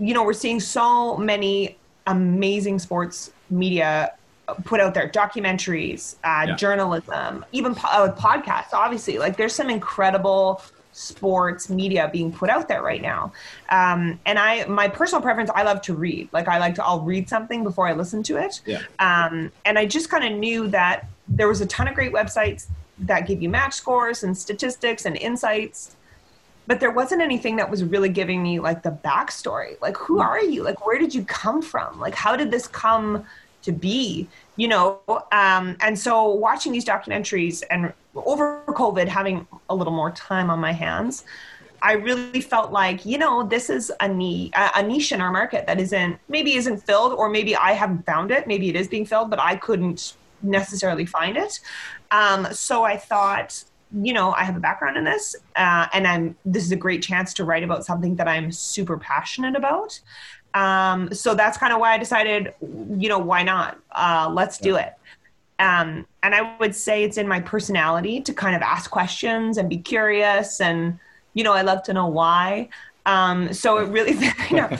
you 0.00 0.12
know, 0.14 0.24
we're 0.24 0.32
seeing 0.32 0.58
so 0.58 1.16
many 1.16 1.78
amazing 2.08 2.80
sports 2.80 3.30
media 3.50 4.12
put 4.64 4.80
out 4.80 4.94
there 4.94 5.08
documentaries, 5.08 6.16
uh, 6.24 6.46
yeah. 6.48 6.56
journalism, 6.56 7.44
even 7.52 7.72
po- 7.72 7.88
uh, 7.88 8.14
podcasts, 8.16 8.72
obviously. 8.72 9.18
Like 9.18 9.36
there's 9.36 9.54
some 9.54 9.70
incredible 9.70 10.60
sports 10.92 11.68
media 11.68 12.10
being 12.12 12.32
put 12.32 12.50
out 12.50 12.66
there 12.66 12.82
right 12.82 13.02
now. 13.02 13.32
Um, 13.68 14.18
and 14.26 14.40
I, 14.40 14.64
my 14.66 14.88
personal 14.88 15.22
preference, 15.22 15.50
I 15.54 15.62
love 15.62 15.82
to 15.82 15.94
read. 15.94 16.28
Like 16.32 16.48
I 16.48 16.58
like 16.58 16.74
to, 16.76 16.84
I'll 16.84 17.02
read 17.02 17.28
something 17.28 17.62
before 17.62 17.86
I 17.86 17.92
listen 17.92 18.24
to 18.24 18.38
it. 18.38 18.60
Yeah. 18.66 18.82
Um, 18.98 19.52
and 19.64 19.78
I 19.78 19.86
just 19.86 20.10
kind 20.10 20.24
of 20.24 20.32
knew 20.38 20.66
that 20.68 21.08
there 21.28 21.48
was 21.48 21.60
a 21.60 21.66
ton 21.66 21.88
of 21.88 21.94
great 21.94 22.12
websites 22.12 22.66
that 22.98 23.26
give 23.26 23.42
you 23.42 23.48
match 23.48 23.74
scores 23.74 24.22
and 24.22 24.36
statistics 24.36 25.04
and 25.04 25.16
insights 25.16 25.96
but 26.66 26.80
there 26.80 26.90
wasn't 26.90 27.22
anything 27.22 27.56
that 27.56 27.70
was 27.70 27.84
really 27.84 28.08
giving 28.08 28.42
me 28.42 28.58
like 28.58 28.82
the 28.82 28.90
backstory. 28.90 29.80
Like 29.80 29.96
who 29.96 30.18
are 30.18 30.42
you? 30.42 30.62
Like 30.62 30.84
where 30.84 30.98
did 30.98 31.14
you 31.14 31.24
come 31.24 31.62
from? 31.62 32.00
Like 32.00 32.14
how 32.14 32.36
did 32.36 32.50
this 32.50 32.66
come 32.66 33.24
to 33.62 33.72
be? 33.72 34.28
You 34.56 34.68
know 34.68 35.00
um, 35.32 35.76
and 35.80 35.98
so 35.98 36.28
watching 36.28 36.72
these 36.72 36.84
documentaries 36.84 37.62
and 37.70 37.92
over 38.14 38.62
covid 38.68 39.06
having 39.06 39.46
a 39.68 39.74
little 39.74 39.92
more 39.92 40.10
time 40.12 40.48
on 40.48 40.58
my 40.58 40.72
hands 40.72 41.24
i 41.82 41.92
really 41.92 42.40
felt 42.40 42.72
like 42.72 43.04
you 43.04 43.18
know 43.18 43.46
this 43.46 43.68
is 43.68 43.92
a 44.00 44.08
niche, 44.08 44.50
a 44.54 44.82
niche 44.82 45.12
in 45.12 45.20
our 45.20 45.30
market 45.30 45.66
that 45.66 45.78
isn't 45.78 46.18
maybe 46.28 46.54
isn't 46.54 46.78
filled 46.78 47.12
or 47.12 47.28
maybe 47.28 47.54
i 47.54 47.72
haven't 47.72 48.06
found 48.06 48.30
it. 48.30 48.46
Maybe 48.46 48.70
it 48.70 48.76
is 48.76 48.88
being 48.88 49.04
filled 49.04 49.28
but 49.28 49.38
i 49.38 49.56
couldn't 49.56 50.14
necessarily 50.46 51.06
find 51.06 51.36
it. 51.36 51.60
Um, 52.10 52.48
so 52.52 52.84
I 52.84 52.96
thought, 52.96 53.62
you 53.92 54.12
know, 54.12 54.32
I 54.32 54.44
have 54.44 54.56
a 54.56 54.60
background 54.60 54.96
in 54.96 55.04
this, 55.04 55.36
uh, 55.56 55.86
and 55.92 56.06
I'm. 56.06 56.36
This 56.44 56.64
is 56.64 56.72
a 56.72 56.76
great 56.76 57.02
chance 57.02 57.32
to 57.34 57.44
write 57.44 57.62
about 57.62 57.84
something 57.84 58.16
that 58.16 58.28
I'm 58.28 58.50
super 58.50 58.98
passionate 58.98 59.56
about. 59.56 59.98
Um, 60.54 61.12
so 61.12 61.34
that's 61.34 61.58
kind 61.58 61.72
of 61.72 61.80
why 61.80 61.92
I 61.92 61.98
decided, 61.98 62.54
you 62.60 63.08
know, 63.08 63.18
why 63.18 63.42
not? 63.42 63.78
Uh, 63.92 64.30
let's 64.32 64.58
do 64.58 64.76
it. 64.76 64.94
Um, 65.58 66.06
and 66.22 66.34
I 66.34 66.56
would 66.58 66.74
say 66.74 67.04
it's 67.04 67.18
in 67.18 67.28
my 67.28 67.40
personality 67.40 68.20
to 68.22 68.32
kind 68.32 68.56
of 68.56 68.62
ask 68.62 68.90
questions 68.90 69.58
and 69.58 69.68
be 69.68 69.78
curious, 69.78 70.60
and 70.60 70.98
you 71.34 71.44
know, 71.44 71.52
I 71.52 71.62
love 71.62 71.82
to 71.84 71.92
know 71.92 72.06
why. 72.06 72.68
Um, 73.04 73.52
so 73.52 73.78
it 73.78 73.88
really, 73.88 74.12
you 74.50 74.56
know, 74.56 74.78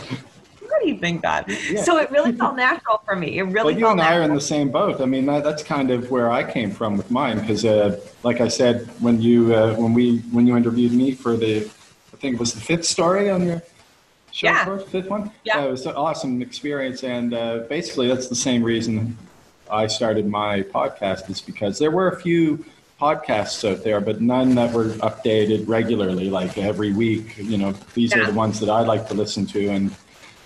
What 0.69 0.83
do 0.83 0.89
you 0.89 0.99
think 0.99 1.23
that? 1.23 1.49
Yeah. 1.49 1.83
So 1.83 1.99
it 1.99 2.11
really 2.11 2.33
felt 2.33 2.57
natural 2.57 3.03
for 3.05 3.17
me. 3.17 3.39
It 3.39 3.43
really. 3.43 3.73
Well, 3.73 3.79
you 3.79 3.89
and 3.89 4.01
I 4.01 4.17
are 4.17 4.23
in 4.23 4.35
the 4.35 4.41
same 4.41 4.71
boat. 4.71 5.01
I 5.01 5.07
mean, 5.07 5.27
that, 5.27 5.45
that's 5.45 5.63
kind 5.63 5.91
of 5.91 6.11
where 6.11 6.31
I 6.31 6.43
came 6.51 6.71
from 6.71 6.97
with 6.97 7.11
mine 7.11 7.41
because, 7.41 7.65
uh, 7.65 8.01
like 8.23 8.41
I 8.41 8.49
said, 8.49 8.89
when 9.01 9.21
you 9.21 9.55
uh, 9.55 9.75
when 9.75 9.95
we 9.95 10.19
when 10.33 10.47
you 10.47 10.57
interviewed 10.57 10.93
me 10.93 11.13
for 11.13 11.37
the, 11.37 11.59
I 11.59 12.17
think 12.17 12.35
it 12.35 12.41
was 12.41 12.53
the 12.53 12.61
fifth 12.61 12.85
story 12.85 13.31
on 13.31 13.47
your 13.47 13.63
show, 14.33 14.49
yeah. 14.49 14.65
First, 14.65 14.89
fifth 14.89 15.09
one. 15.09 15.31
Yeah, 15.45 15.61
uh, 15.61 15.69
it 15.69 15.71
was 15.71 15.87
an 15.87 15.95
awesome 15.95 16.43
experience, 16.43 17.05
and 17.05 17.35
uh, 17.35 17.59
basically 17.69 18.09
that's 18.09 18.29
the 18.29 18.35
same 18.35 18.63
reason 18.63 19.17
I 19.71 19.87
started 19.87 20.27
my 20.27 20.63
podcast 20.63 21.29
is 21.31 21.41
because 21.41 21.79
there 21.79 21.91
were 21.91 22.09
a 22.09 22.21
few 22.21 22.65
podcasts 23.01 23.69
out 23.71 23.85
there, 23.85 24.01
but 24.01 24.21
none 24.21 24.55
that 24.55 24.73
were 24.73 24.87
updated 25.09 25.69
regularly, 25.69 26.31
like 26.31 26.57
every 26.57 26.93
week. 26.93 27.37
You 27.37 27.59
know, 27.59 27.73
these 27.95 28.15
yeah. 28.15 28.23
are 28.23 28.27
the 28.27 28.33
ones 28.33 28.61
that 28.61 28.71
I 28.71 28.81
like 28.81 29.09
to 29.09 29.15
listen 29.15 29.47
to, 29.47 29.69
and 29.69 29.95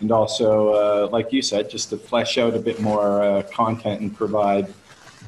and 0.01 0.11
also, 0.11 0.73
uh, 0.73 1.09
like 1.09 1.33
you 1.33 1.43
said, 1.43 1.71
just 1.71 1.91
to 1.91 1.99
flesh 1.99 2.39
out 2.39 2.55
a 2.55 2.59
bit 2.59 2.81
more 2.81 3.23
uh, 3.23 3.43
content 3.53 4.01
and 4.01 4.17
provide, 4.17 4.73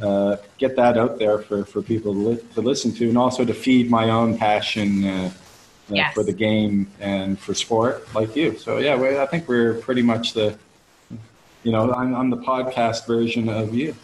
uh, 0.00 0.36
get 0.58 0.76
that 0.76 0.96
out 0.96 1.18
there 1.18 1.38
for, 1.38 1.64
for 1.64 1.82
people 1.82 2.12
to, 2.12 2.18
li- 2.18 2.40
to, 2.54 2.62
listen 2.62 2.92
to, 2.94 3.08
and 3.08 3.18
also 3.18 3.44
to 3.44 3.52
feed 3.52 3.90
my 3.90 4.10
own 4.10 4.36
passion 4.36 5.04
uh, 5.04 5.10
uh, 5.10 5.30
yes. 5.94 6.14
for 6.14 6.24
the 6.24 6.32
game 6.32 6.90
and 7.00 7.38
for 7.38 7.54
sport, 7.54 8.12
like 8.14 8.34
you. 8.34 8.56
So 8.56 8.78
yeah, 8.78 8.96
we, 8.96 9.18
I 9.18 9.26
think 9.26 9.46
we're 9.46 9.74
pretty 9.74 10.02
much 10.02 10.32
the, 10.32 10.56
you 11.64 11.70
know, 11.70 11.92
I'm, 11.92 12.14
I'm 12.14 12.30
the 12.30 12.38
podcast 12.38 13.06
version 13.06 13.48
of 13.50 13.74
you. 13.74 13.94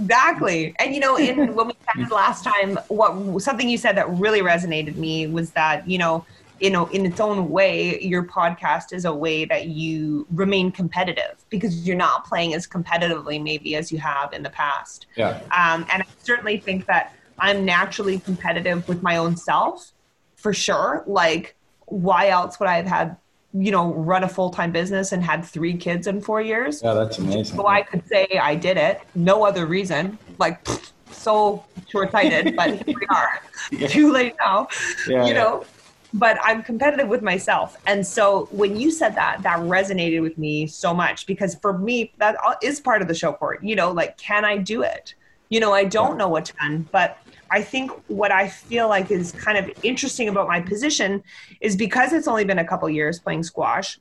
Exactly, 0.00 0.74
and 0.80 0.94
you 0.94 1.00
know, 1.00 1.16
in 1.16 1.54
when 1.54 1.68
we 1.68 1.74
chatted 1.86 2.10
last 2.10 2.44
time, 2.44 2.76
what 2.88 3.40
something 3.40 3.68
you 3.68 3.78
said 3.78 3.96
that 3.96 4.10
really 4.10 4.40
resonated 4.40 4.96
me 4.96 5.26
was 5.26 5.50
that 5.52 5.88
you 5.88 5.98
know 5.98 6.24
you 6.60 6.70
know 6.70 6.86
in 6.86 7.06
its 7.06 7.20
own 7.20 7.48
way 7.50 8.00
your 8.00 8.24
podcast 8.24 8.92
is 8.92 9.04
a 9.04 9.14
way 9.14 9.44
that 9.44 9.68
you 9.68 10.26
remain 10.30 10.70
competitive 10.70 11.44
because 11.50 11.86
you're 11.86 11.96
not 11.96 12.24
playing 12.24 12.54
as 12.54 12.66
competitively 12.66 13.42
maybe 13.42 13.76
as 13.76 13.92
you 13.92 13.98
have 13.98 14.32
in 14.32 14.42
the 14.42 14.50
past. 14.50 15.06
Yeah. 15.16 15.40
Um, 15.56 15.86
and 15.92 16.02
i 16.02 16.06
certainly 16.22 16.58
think 16.58 16.86
that 16.86 17.14
i'm 17.38 17.64
naturally 17.64 18.18
competitive 18.18 18.86
with 18.88 19.02
my 19.02 19.16
own 19.16 19.36
self 19.36 19.92
for 20.36 20.52
sure. 20.52 21.04
Like 21.06 21.56
why 21.86 22.28
else 22.28 22.60
would 22.60 22.68
i 22.68 22.76
have 22.76 22.86
had 22.86 23.16
you 23.54 23.70
know 23.70 23.94
run 23.94 24.24
a 24.24 24.28
full-time 24.28 24.72
business 24.72 25.12
and 25.12 25.22
had 25.22 25.44
three 25.44 25.76
kids 25.76 26.06
in 26.06 26.20
four 26.20 26.40
years? 26.40 26.82
Yeah 26.82 26.94
that's 26.94 27.18
amazing. 27.18 27.56
So 27.56 27.66
i 27.66 27.82
could 27.82 28.06
say 28.06 28.26
i 28.40 28.54
did 28.54 28.76
it. 28.76 29.00
No 29.14 29.44
other 29.44 29.66
reason. 29.66 30.18
Like 30.38 30.66
so 31.10 31.64
short-sighted 31.88 32.56
but 32.56 32.82
here 32.82 32.96
we 33.00 33.06
are. 33.08 33.40
Yeah. 33.70 33.88
too 33.88 34.10
late 34.12 34.34
now. 34.40 34.68
Yeah, 35.06 35.26
you 35.26 35.34
know 35.34 35.66
but 36.14 36.38
I'm 36.42 36.62
competitive 36.62 37.08
with 37.08 37.22
myself. 37.22 37.76
And 37.86 38.06
so 38.06 38.48
when 38.50 38.76
you 38.76 38.90
said 38.90 39.14
that, 39.14 39.42
that 39.42 39.58
resonated 39.60 40.22
with 40.22 40.38
me 40.38 40.66
so 40.66 40.94
much 40.94 41.26
because 41.26 41.54
for 41.56 41.76
me, 41.76 42.12
that 42.18 42.36
is 42.62 42.80
part 42.80 43.02
of 43.02 43.08
the 43.08 43.14
show 43.14 43.32
court. 43.32 43.62
You 43.62 43.76
know, 43.76 43.92
like, 43.92 44.16
can 44.16 44.44
I 44.44 44.56
do 44.56 44.82
it? 44.82 45.14
You 45.50 45.60
know, 45.60 45.72
I 45.72 45.84
don't 45.84 46.16
know 46.16 46.36
a 46.36 46.42
ton, 46.42 46.88
but 46.92 47.18
I 47.50 47.62
think 47.62 47.90
what 48.08 48.32
I 48.32 48.48
feel 48.48 48.88
like 48.88 49.10
is 49.10 49.32
kind 49.32 49.58
of 49.58 49.70
interesting 49.82 50.28
about 50.28 50.48
my 50.48 50.60
position 50.60 51.22
is 51.60 51.76
because 51.76 52.12
it's 52.12 52.28
only 52.28 52.44
been 52.44 52.58
a 52.58 52.66
couple 52.66 52.88
years 52.90 53.18
playing 53.18 53.42
squash. 53.42 53.98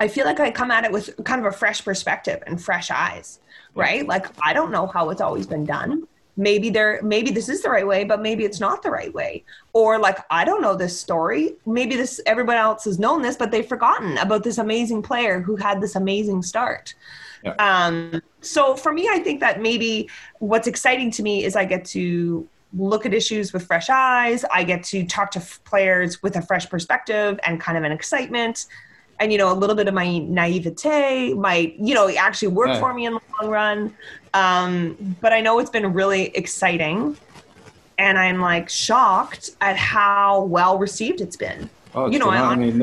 I 0.00 0.08
feel 0.08 0.24
like 0.24 0.40
I 0.40 0.50
come 0.50 0.70
at 0.70 0.84
it 0.84 0.92
with 0.92 1.10
kind 1.24 1.44
of 1.44 1.52
a 1.52 1.56
fresh 1.56 1.84
perspective 1.84 2.42
and 2.46 2.62
fresh 2.62 2.90
eyes, 2.90 3.40
right? 3.74 4.06
Like 4.06 4.26
I 4.42 4.52
don't 4.52 4.70
know 4.70 4.86
how 4.86 5.10
it's 5.10 5.20
always 5.20 5.46
been 5.46 5.64
done 5.64 6.06
maybe 6.36 6.70
there 6.70 7.00
maybe 7.02 7.30
this 7.30 7.48
is 7.48 7.62
the 7.62 7.70
right 7.70 7.86
way 7.86 8.04
but 8.04 8.20
maybe 8.20 8.44
it's 8.44 8.60
not 8.60 8.82
the 8.82 8.90
right 8.90 9.12
way. 9.14 9.44
Or 9.72 9.98
like 9.98 10.18
i 10.30 10.44
don't 10.44 10.62
know 10.62 10.74
this 10.74 10.98
story. 10.98 11.54
Maybe 11.66 11.96
this 11.96 12.20
everyone 12.26 12.56
else 12.56 12.84
has 12.84 12.98
known 12.98 13.22
this 13.22 13.36
but 13.36 13.50
they've 13.50 13.66
forgotten 13.66 14.18
about 14.18 14.44
this 14.44 14.58
amazing 14.58 15.02
player 15.02 15.40
who 15.40 15.56
had 15.56 15.80
this 15.80 15.96
amazing 15.96 16.42
start. 16.42 16.94
Yeah. 17.44 17.54
um, 17.58 18.22
so 18.40 18.74
for 18.74 18.90
me 18.90 19.06
i 19.10 19.18
think 19.18 19.40
that 19.40 19.60
maybe 19.60 20.08
what's 20.38 20.66
exciting 20.66 21.10
to 21.10 21.22
me 21.22 21.44
is 21.44 21.56
i 21.56 21.64
get 21.66 21.84
to 21.84 22.48
look 22.76 23.06
at 23.06 23.14
issues 23.14 23.52
with 23.52 23.66
fresh 23.66 23.88
eyes. 23.88 24.44
I 24.52 24.64
get 24.64 24.82
to 24.84 25.04
talk 25.04 25.30
to 25.32 25.38
f- 25.38 25.60
players 25.64 26.22
with 26.22 26.36
a 26.36 26.42
fresh 26.42 26.68
perspective 26.68 27.38
and 27.44 27.60
kind 27.60 27.78
of 27.78 27.84
an 27.84 27.92
excitement. 27.92 28.66
And 29.20 29.30
you 29.30 29.38
know 29.38 29.52
a 29.52 29.54
little 29.54 29.76
bit 29.76 29.86
of 29.86 29.94
my 29.94 30.18
naivete 30.18 31.34
might 31.34 31.76
you 31.78 31.94
know 31.94 32.08
actually 32.08 32.48
work 32.48 32.68
yeah. 32.68 32.80
for 32.80 32.92
me 32.92 33.06
in 33.06 33.12
the 33.14 33.20
long 33.40 33.50
run 33.50 33.94
um, 34.34 35.16
but 35.20 35.32
i 35.32 35.40
know 35.40 35.58
it's 35.58 35.70
been 35.70 35.92
really 35.92 36.26
exciting 36.36 37.16
and 37.98 38.18
i'm 38.18 38.40
like 38.40 38.68
shocked 38.68 39.50
at 39.60 39.76
how 39.76 40.42
well 40.44 40.78
received 40.78 41.20
it's 41.20 41.36
been. 41.36 41.70
Oh, 41.96 42.10
you 42.10 42.18
know 42.18 42.28
I, 42.28 42.38
I, 42.38 42.56
mean 42.56 42.80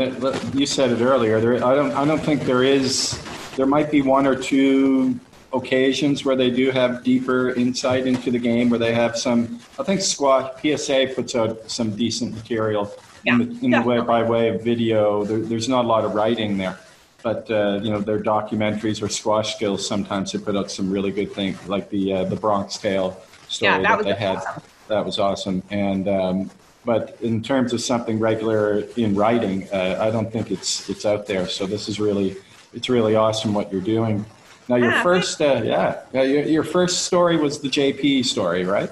you 0.53 0.65
said 0.65 0.91
it 0.91 1.01
earlier. 1.01 1.41
There 1.41 1.55
i 1.55 1.75
don't 1.75 1.91
i 1.91 2.05
don't 2.05 2.21
think 2.21 2.43
there 2.43 2.63
is 2.63 3.21
there 3.55 3.65
might 3.65 3.91
be 3.91 4.01
one 4.01 4.25
or 4.25 4.35
two 4.35 5.19
occasions 5.53 6.23
where 6.23 6.37
they 6.37 6.49
do 6.49 6.71
have 6.71 7.03
deeper 7.03 7.49
insight 7.51 8.07
into 8.07 8.31
the 8.31 8.39
game 8.39 8.69
where 8.69 8.79
they 8.79 8.93
have 8.93 9.17
some 9.17 9.59
i 9.77 9.83
think 9.83 9.99
squash 9.99 10.49
psa 10.61 11.07
puts 11.13 11.35
out 11.35 11.69
some 11.69 11.93
decent 11.93 12.33
material 12.33 12.89
yeah, 13.23 13.33
in, 13.33 13.39
the, 13.39 13.65
in 13.65 13.71
the, 13.71 13.81
way 13.81 13.99
by 14.01 14.23
way 14.23 14.49
of 14.49 14.63
video. 14.63 15.23
There, 15.23 15.39
there's 15.39 15.69
not 15.69 15.85
a 15.85 15.87
lot 15.87 16.05
of 16.05 16.15
writing 16.15 16.57
there, 16.57 16.77
but 17.23 17.49
uh, 17.51 17.79
you 17.81 17.91
know 17.91 17.99
their 17.99 18.19
documentaries 18.19 19.01
or 19.01 19.09
squash 19.09 19.55
skills. 19.55 19.87
Sometimes 19.87 20.31
they 20.31 20.39
put 20.39 20.55
out 20.55 20.71
some 20.71 20.91
really 20.91 21.11
good 21.11 21.31
things, 21.31 21.57
like 21.67 21.89
the 21.89 22.13
uh, 22.13 22.23
the 22.25 22.35
Bronx 22.35 22.77
Tale 22.77 23.19
story 23.47 23.71
yeah, 23.71 23.81
that, 23.81 23.97
that 23.99 24.05
they 24.05 24.13
had. 24.13 24.37
Awesome. 24.37 24.63
That 24.87 25.05
was 25.05 25.19
awesome, 25.19 25.63
and 25.69 26.07
um, 26.07 26.51
but 26.83 27.17
in 27.21 27.41
terms 27.41 27.73
of 27.73 27.81
something 27.81 28.19
regular 28.19 28.79
in 28.97 29.15
writing, 29.15 29.67
uh, 29.71 29.97
I 30.01 30.09
don't 30.11 30.31
think 30.31 30.51
it's 30.51 30.89
it's 30.89 31.05
out 31.05 31.27
there. 31.27 31.47
So 31.47 31.65
this 31.65 31.87
is 31.87 31.99
really 31.99 32.35
it's 32.73 32.89
really 32.89 33.15
awesome 33.15 33.53
what 33.53 33.71
you're 33.71 33.81
doing. 33.81 34.25
Now 34.67 34.75
your 34.77 34.93
first 35.03 35.41
uh, 35.41 35.61
yeah, 35.63 36.01
your, 36.13 36.43
your 36.43 36.63
first 36.63 37.03
story 37.05 37.37
was 37.37 37.59
the 37.59 37.69
JP 37.69 38.25
story, 38.25 38.65
right? 38.65 38.89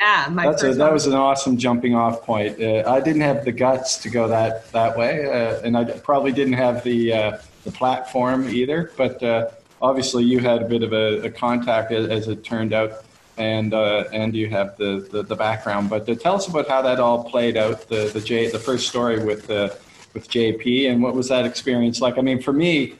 Yeah, 0.00 0.26
my 0.32 0.46
That's 0.46 0.64
a, 0.64 0.74
that 0.74 0.92
was 0.92 1.06
an 1.06 1.14
awesome 1.14 1.56
jumping 1.56 1.94
off 1.94 2.22
point. 2.22 2.60
Uh, 2.60 2.82
I 2.90 3.00
didn't 3.00 3.20
have 3.20 3.44
the 3.44 3.52
guts 3.52 3.98
to 3.98 4.10
go 4.10 4.26
that 4.28 4.70
that 4.72 4.96
way, 4.96 5.26
uh, 5.26 5.60
and 5.60 5.76
I 5.76 5.84
probably 5.84 6.32
didn't 6.32 6.54
have 6.54 6.82
the 6.82 7.12
uh, 7.12 7.38
the 7.64 7.72
platform 7.72 8.48
either. 8.48 8.92
But 8.96 9.22
uh, 9.22 9.50
obviously, 9.80 10.24
you 10.24 10.40
had 10.40 10.62
a 10.62 10.68
bit 10.68 10.82
of 10.82 10.92
a, 10.92 11.26
a 11.26 11.30
contact 11.30 11.92
as, 11.92 12.08
as, 12.08 12.28
it 12.28 12.44
turned 12.44 12.72
out, 12.72 13.04
and 13.36 13.74
uh, 13.74 14.04
and 14.12 14.34
you 14.34 14.48
have 14.50 14.76
the, 14.76 15.08
the, 15.10 15.22
the 15.22 15.36
background. 15.36 15.90
But 15.90 16.08
uh, 16.08 16.14
tell 16.14 16.34
us 16.34 16.48
about 16.48 16.68
how 16.68 16.82
that 16.82 17.00
all 17.00 17.24
played 17.24 17.56
out. 17.56 17.88
The 17.88 18.10
the 18.12 18.20
J 18.20 18.50
the 18.50 18.58
first 18.58 18.88
story 18.88 19.22
with 19.24 19.46
the 19.46 19.76
with 20.14 20.28
JP, 20.28 20.90
and 20.90 21.02
what 21.02 21.14
was 21.14 21.28
that 21.28 21.46
experience 21.46 22.00
like? 22.00 22.18
I 22.18 22.20
mean, 22.20 22.40
for 22.42 22.52
me. 22.52 22.96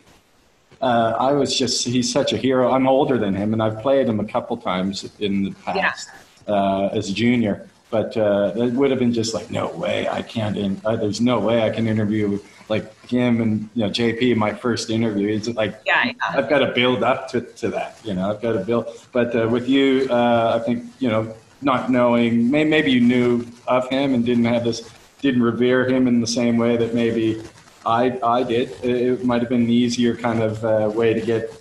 I 0.85 1.31
was 1.31 1.57
just, 1.57 1.87
he's 1.87 2.12
such 2.12 2.33
a 2.33 2.37
hero. 2.37 2.72
I'm 2.72 2.88
older 2.88 3.16
than 3.16 3.37
him, 3.37 3.53
and 3.53 3.62
I've 3.62 3.81
played 3.83 4.09
him 4.09 4.18
a 4.18 4.25
couple 4.25 4.57
times 4.57 5.09
in 5.20 5.44
the 5.44 5.51
past. 5.53 6.09
Yeah 6.11 6.18
uh, 6.46 6.87
as 6.92 7.11
a 7.11 7.12
junior. 7.12 7.68
But 7.90 8.16
uh, 8.16 8.53
it 8.57 8.72
would 8.72 8.90
have 8.90 9.01
been 9.01 9.12
just 9.12 9.35
like, 9.35 9.51
no 9.51 9.68
way, 9.68 10.09
I 10.09 10.22
can't. 10.22 10.57
In, 10.57 10.81
uh, 10.85 10.96
there's 10.96 11.20
no 11.20 11.38
way 11.38 11.62
I 11.62 11.70
can 11.70 11.87
interview 11.87 12.38
like 12.68 13.09
him 13.09 13.40
and 13.40 13.68
you 13.75 13.85
know 13.85 13.90
JP. 13.90 14.37
My 14.37 14.53
first 14.53 14.90
interview, 14.90 15.29
it's 15.29 15.48
like 15.48 15.81
yeah, 15.87 16.07
yeah. 16.07 16.12
I've 16.29 16.48
got 16.48 16.61
to 16.61 16.72
build 16.72 17.03
up 17.03 17.29
to, 17.29 17.40
to 17.40 17.68
that. 17.70 17.98
You 18.05 18.14
know, 18.14 18.31
I've 18.31 18.40
got 18.40 18.53
to 18.53 18.61
build. 18.61 18.87
But 19.12 19.35
uh, 19.35 19.48
with 19.48 19.68
you, 19.68 20.09
uh, 20.11 20.59
I 20.61 20.64
think 20.64 20.85
you 20.98 21.09
know, 21.09 21.35
not 21.61 21.90
knowing, 21.90 22.51
may, 22.51 22.64
maybe 22.64 22.90
you 22.90 23.01
knew 23.01 23.46
of 23.66 23.88
him 23.88 24.14
and 24.14 24.25
didn't 24.25 24.44
have 24.44 24.64
this, 24.64 24.88
didn't 25.20 25.42
revere 25.42 25.88
him 25.88 26.07
in 26.09 26.20
the 26.20 26.27
same 26.27 26.57
way 26.57 26.77
that 26.77 26.94
maybe 26.94 27.42
I 27.87 28.18
I 28.22 28.42
did. 28.42 28.70
It, 28.83 29.25
might 29.25 29.40
have 29.40 29.48
been 29.48 29.62
an 29.62 29.70
easier 29.70 30.16
kind 30.16 30.42
of 30.42 30.64
uh, 30.64 30.90
way 30.94 31.14
to 31.14 31.20
get 31.20 31.53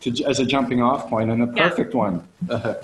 to 0.00 0.24
as 0.24 0.40
a 0.40 0.46
jumping 0.46 0.82
off 0.82 1.08
point 1.08 1.30
and 1.30 1.42
a 1.42 1.46
perfect 1.46 1.94
yeah. 1.94 2.00
one. 2.00 2.28
yeah, 2.48 2.76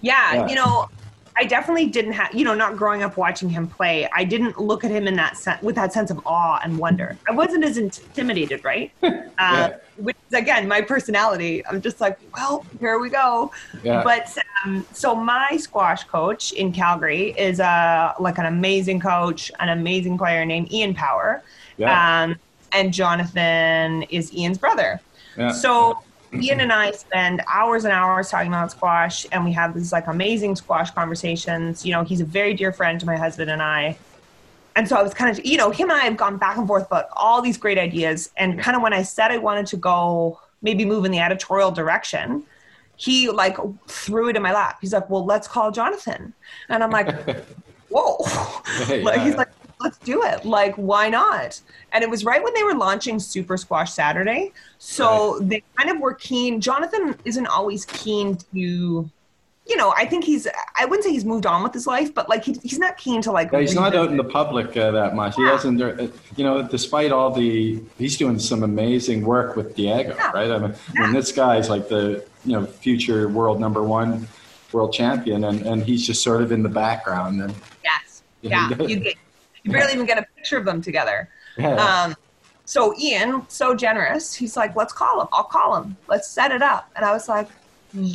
yeah. 0.00 0.48
you 0.48 0.54
know, 0.54 0.88
I 1.36 1.44
definitely 1.44 1.86
didn't 1.86 2.12
have, 2.12 2.32
you 2.32 2.44
know, 2.44 2.54
not 2.54 2.76
growing 2.76 3.02
up 3.02 3.16
watching 3.16 3.48
him 3.48 3.66
play, 3.66 4.08
I 4.12 4.22
didn't 4.24 4.60
look 4.60 4.84
at 4.84 4.90
him 4.90 5.08
in 5.08 5.16
that 5.16 5.36
sense 5.36 5.60
with 5.62 5.74
that 5.74 5.92
sense 5.92 6.10
of 6.10 6.24
awe 6.26 6.60
and 6.62 6.78
wonder. 6.78 7.16
I 7.28 7.32
wasn't 7.32 7.64
as 7.64 7.78
intimidated, 7.78 8.64
right? 8.64 8.92
Uh, 9.36 9.70
yeah. 9.70 9.76
Which 9.96 10.16
is 10.30 10.38
again 10.38 10.68
my 10.68 10.80
personality. 10.80 11.66
I'm 11.66 11.80
just 11.80 12.00
like, 12.00 12.20
well, 12.36 12.64
here 12.78 13.00
we 13.00 13.10
go. 13.10 13.50
Yeah. 13.82 14.02
But 14.04 14.36
um, 14.64 14.86
so 14.92 15.12
my 15.12 15.56
squash 15.56 16.04
coach 16.04 16.52
in 16.52 16.72
Calgary 16.72 17.34
is 17.36 17.58
uh, 17.58 18.12
like 18.20 18.38
an 18.38 18.46
amazing 18.46 19.00
coach, 19.00 19.50
an 19.58 19.70
amazing 19.70 20.18
player 20.18 20.44
named 20.44 20.72
Ian 20.72 20.94
Power, 20.94 21.42
yeah. 21.78 22.22
um, 22.22 22.36
and 22.72 22.94
Jonathan 22.94 24.04
is 24.04 24.32
Ian's 24.32 24.58
brother. 24.58 25.00
Yeah. 25.36 25.50
So 25.50 25.98
Ian 26.40 26.60
and 26.60 26.72
I 26.72 26.92
spend 26.92 27.42
hours 27.48 27.84
and 27.84 27.92
hours 27.92 28.30
talking 28.30 28.48
about 28.48 28.70
squash, 28.70 29.26
and 29.32 29.44
we 29.44 29.52
have 29.52 29.74
these 29.74 29.92
like 29.92 30.06
amazing 30.06 30.56
squash 30.56 30.90
conversations. 30.90 31.84
You 31.84 31.92
know, 31.92 32.02
he's 32.04 32.20
a 32.20 32.24
very 32.24 32.54
dear 32.54 32.72
friend 32.72 32.98
to 33.00 33.06
my 33.06 33.16
husband 33.16 33.50
and 33.50 33.62
I. 33.62 33.96
And 34.76 34.88
so 34.88 34.96
I 34.96 35.02
was 35.02 35.14
kind 35.14 35.30
of, 35.30 35.44
you 35.44 35.56
know, 35.56 35.70
him 35.70 35.90
and 35.90 36.00
I 36.00 36.04
have 36.04 36.16
gone 36.16 36.36
back 36.36 36.56
and 36.56 36.66
forth 36.66 36.86
about 36.86 37.06
all 37.12 37.40
these 37.40 37.56
great 37.56 37.78
ideas. 37.78 38.30
And 38.36 38.58
kind 38.58 38.76
of 38.76 38.82
when 38.82 38.92
I 38.92 39.02
said 39.02 39.30
I 39.30 39.38
wanted 39.38 39.66
to 39.68 39.76
go 39.76 40.40
maybe 40.62 40.84
move 40.84 41.04
in 41.04 41.12
the 41.12 41.20
editorial 41.20 41.70
direction, 41.70 42.42
he 42.96 43.30
like 43.30 43.56
threw 43.86 44.28
it 44.28 44.36
in 44.36 44.42
my 44.42 44.52
lap. 44.52 44.78
He's 44.80 44.92
like, 44.92 45.08
well, 45.08 45.24
let's 45.24 45.46
call 45.46 45.70
Jonathan. 45.70 46.32
And 46.68 46.82
I'm 46.82 46.90
like, 46.90 47.08
whoa. 47.88 48.16
like, 49.02 49.20
he's 49.20 49.36
like, 49.36 49.48
let's 49.84 49.98
do 49.98 50.24
it. 50.24 50.44
Like, 50.44 50.74
why 50.74 51.08
not? 51.08 51.60
And 51.92 52.02
it 52.02 52.10
was 52.10 52.24
right 52.24 52.42
when 52.42 52.54
they 52.54 52.64
were 52.64 52.74
launching 52.74 53.20
Super 53.20 53.56
Squash 53.56 53.92
Saturday. 53.92 54.52
So 54.78 55.38
right. 55.38 55.48
they 55.48 55.62
kind 55.76 55.90
of 55.90 56.00
were 56.00 56.14
keen. 56.14 56.60
Jonathan 56.60 57.16
isn't 57.24 57.46
always 57.46 57.84
keen 57.84 58.36
to, 58.36 58.48
you 59.66 59.76
know, 59.76 59.94
I 59.96 60.06
think 60.06 60.24
he's, 60.24 60.48
I 60.76 60.86
wouldn't 60.86 61.04
say 61.04 61.12
he's 61.12 61.24
moved 61.24 61.46
on 61.46 61.62
with 61.62 61.72
his 61.72 61.86
life, 61.86 62.12
but 62.14 62.28
like 62.28 62.44
he, 62.44 62.54
he's 62.62 62.78
not 62.78 62.96
keen 62.96 63.22
to 63.22 63.30
like. 63.30 63.52
Yeah, 63.52 63.60
he's 63.60 63.74
not 63.74 63.94
out 63.94 64.08
in 64.08 64.16
the 64.16 64.24
public 64.24 64.76
uh, 64.76 64.90
that 64.90 65.14
much. 65.14 65.38
Yeah. 65.38 65.44
He 65.44 65.50
hasn't, 65.50 65.82
uh, 65.82 66.08
you 66.36 66.44
know, 66.44 66.62
despite 66.62 67.12
all 67.12 67.30
the, 67.30 67.80
he's 67.98 68.16
doing 68.16 68.38
some 68.38 68.62
amazing 68.62 69.24
work 69.24 69.54
with 69.54 69.76
Diego, 69.76 70.14
yeah. 70.16 70.32
right? 70.32 70.50
I 70.50 70.58
mean. 70.58 70.74
I 70.96 71.00
mean, 71.02 71.12
this 71.12 71.30
guy's 71.30 71.68
like 71.68 71.88
the, 71.88 72.26
you 72.44 72.52
know, 72.52 72.66
future 72.66 73.28
world 73.28 73.60
number 73.60 73.82
one 73.82 74.26
world 74.72 74.92
champion 74.92 75.44
and, 75.44 75.64
and 75.64 75.84
he's 75.84 76.04
just 76.04 76.20
sort 76.20 76.42
of 76.42 76.50
in 76.50 76.64
the 76.64 76.68
background 76.68 77.40
and 77.40 77.54
yes 77.84 78.24
yeah 78.42 78.68
you 78.88 78.98
get 78.98 79.16
you 79.64 79.72
barely 79.72 79.94
even 79.94 80.06
get 80.06 80.18
a 80.18 80.26
picture 80.36 80.56
of 80.56 80.64
them 80.64 80.80
together. 80.80 81.28
Um, 81.58 82.14
so 82.64 82.94
Ian, 82.98 83.44
so 83.48 83.74
generous, 83.74 84.34
he's 84.34 84.56
like, 84.56 84.74
let's 84.76 84.92
call 84.92 85.20
him. 85.20 85.28
I'll 85.32 85.44
call 85.44 85.76
him. 85.76 85.96
Let's 86.08 86.28
set 86.28 86.52
it 86.52 86.62
up. 86.62 86.90
And 86.96 87.04
I 87.04 87.12
was 87.12 87.28
like, 87.28 87.48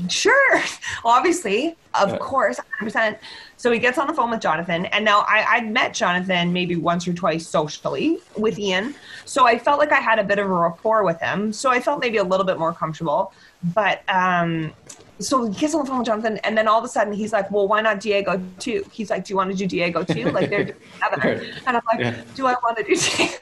sure. 0.07 0.61
Obviously, 1.05 1.75
of 1.99 2.11
yeah. 2.11 2.17
course, 2.17 2.59
100%. 2.81 3.17
So 3.57 3.71
he 3.71 3.79
gets 3.79 3.97
on 3.97 4.07
the 4.07 4.13
phone 4.13 4.31
with 4.31 4.41
Jonathan. 4.41 4.85
And 4.87 5.05
now 5.05 5.21
I, 5.27 5.45
I'd 5.49 5.71
met 5.71 5.93
Jonathan 5.93 6.51
maybe 6.51 6.75
once 6.75 7.07
or 7.07 7.13
twice 7.13 7.47
socially 7.47 8.19
with 8.37 8.57
Ian. 8.57 8.95
So 9.25 9.45
I 9.45 9.57
felt 9.57 9.79
like 9.79 9.91
I 9.91 9.99
had 9.99 10.17
a 10.17 10.23
bit 10.23 10.39
of 10.39 10.45
a 10.47 10.53
rapport 10.53 11.03
with 11.03 11.19
him. 11.19 11.53
So 11.53 11.69
I 11.69 11.79
felt 11.79 11.99
maybe 11.99 12.17
a 12.17 12.23
little 12.23 12.45
bit 12.45 12.57
more 12.57 12.73
comfortable. 12.73 13.33
But 13.75 14.01
um, 14.09 14.73
so 15.19 15.45
he 15.45 15.59
gets 15.59 15.75
on 15.75 15.81
the 15.81 15.87
phone 15.89 15.99
with 15.99 16.07
Jonathan, 16.07 16.37
and 16.39 16.57
then 16.57 16.67
all 16.67 16.79
of 16.79 16.85
a 16.85 16.87
sudden 16.87 17.11
he's 17.11 17.33
like, 17.33 17.51
"Well, 17.51 17.67
why 17.67 17.81
not 17.81 17.99
Diego 17.99 18.41
too?" 18.57 18.85
He's 18.91 19.09
like, 19.09 19.25
"Do 19.25 19.33
you 19.33 19.37
want 19.37 19.51
to 19.51 19.57
do 19.57 19.67
Diego 19.67 20.03
too?" 20.03 20.31
Like 20.31 20.49
they're 20.49 20.65
together, 20.65 21.43
and 21.67 21.77
I'm 21.77 21.83
like, 21.87 21.99
yeah. 21.99 22.21
"Do 22.35 22.47
I 22.47 22.55
want 22.63 22.77
to 22.77 22.83
do?" 22.83 22.95
Diego? 22.95 23.33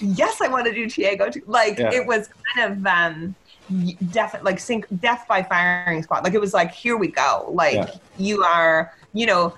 yes, 0.18 0.40
I 0.40 0.48
want 0.48 0.66
to 0.66 0.74
do 0.74 0.88
Diego 0.88 1.30
too. 1.30 1.42
Like 1.46 1.78
yeah. 1.78 1.92
it 1.92 2.06
was 2.06 2.28
kind 2.54 2.72
of 2.72 2.86
um, 2.86 3.34
death, 4.10 4.36
like 4.42 4.58
sink 4.58 4.86
death 5.00 5.26
by 5.28 5.42
firing 5.42 6.02
squad. 6.02 6.24
Like 6.24 6.34
it 6.34 6.40
was 6.40 6.52
like, 6.52 6.72
here 6.72 6.96
we 6.96 7.08
go. 7.08 7.50
Like 7.52 7.74
yeah. 7.74 7.94
you 8.18 8.42
are, 8.42 8.92
you 9.12 9.26
know. 9.26 9.54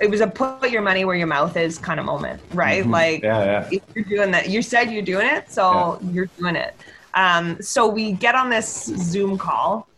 It 0.00 0.08
was 0.08 0.22
a 0.22 0.26
put 0.26 0.70
your 0.70 0.80
money 0.80 1.04
where 1.04 1.14
your 1.14 1.26
mouth 1.26 1.58
is 1.58 1.76
kind 1.76 2.00
of 2.00 2.06
moment, 2.06 2.40
right? 2.54 2.80
Mm-hmm. 2.80 2.90
Like 2.90 3.22
yeah, 3.22 3.68
yeah. 3.70 3.78
you're 3.94 4.04
doing 4.04 4.30
that. 4.30 4.48
You 4.48 4.62
said 4.62 4.84
you're 4.84 5.02
doing 5.02 5.26
it, 5.26 5.52
so 5.52 5.98
you're 6.10 6.30
doing 6.38 6.56
it. 6.56 6.74
Um, 7.12 7.60
so 7.60 7.86
we 7.86 8.12
get 8.12 8.34
on 8.34 8.48
this 8.48 8.86
Zoom 8.86 9.36
call 9.36 9.89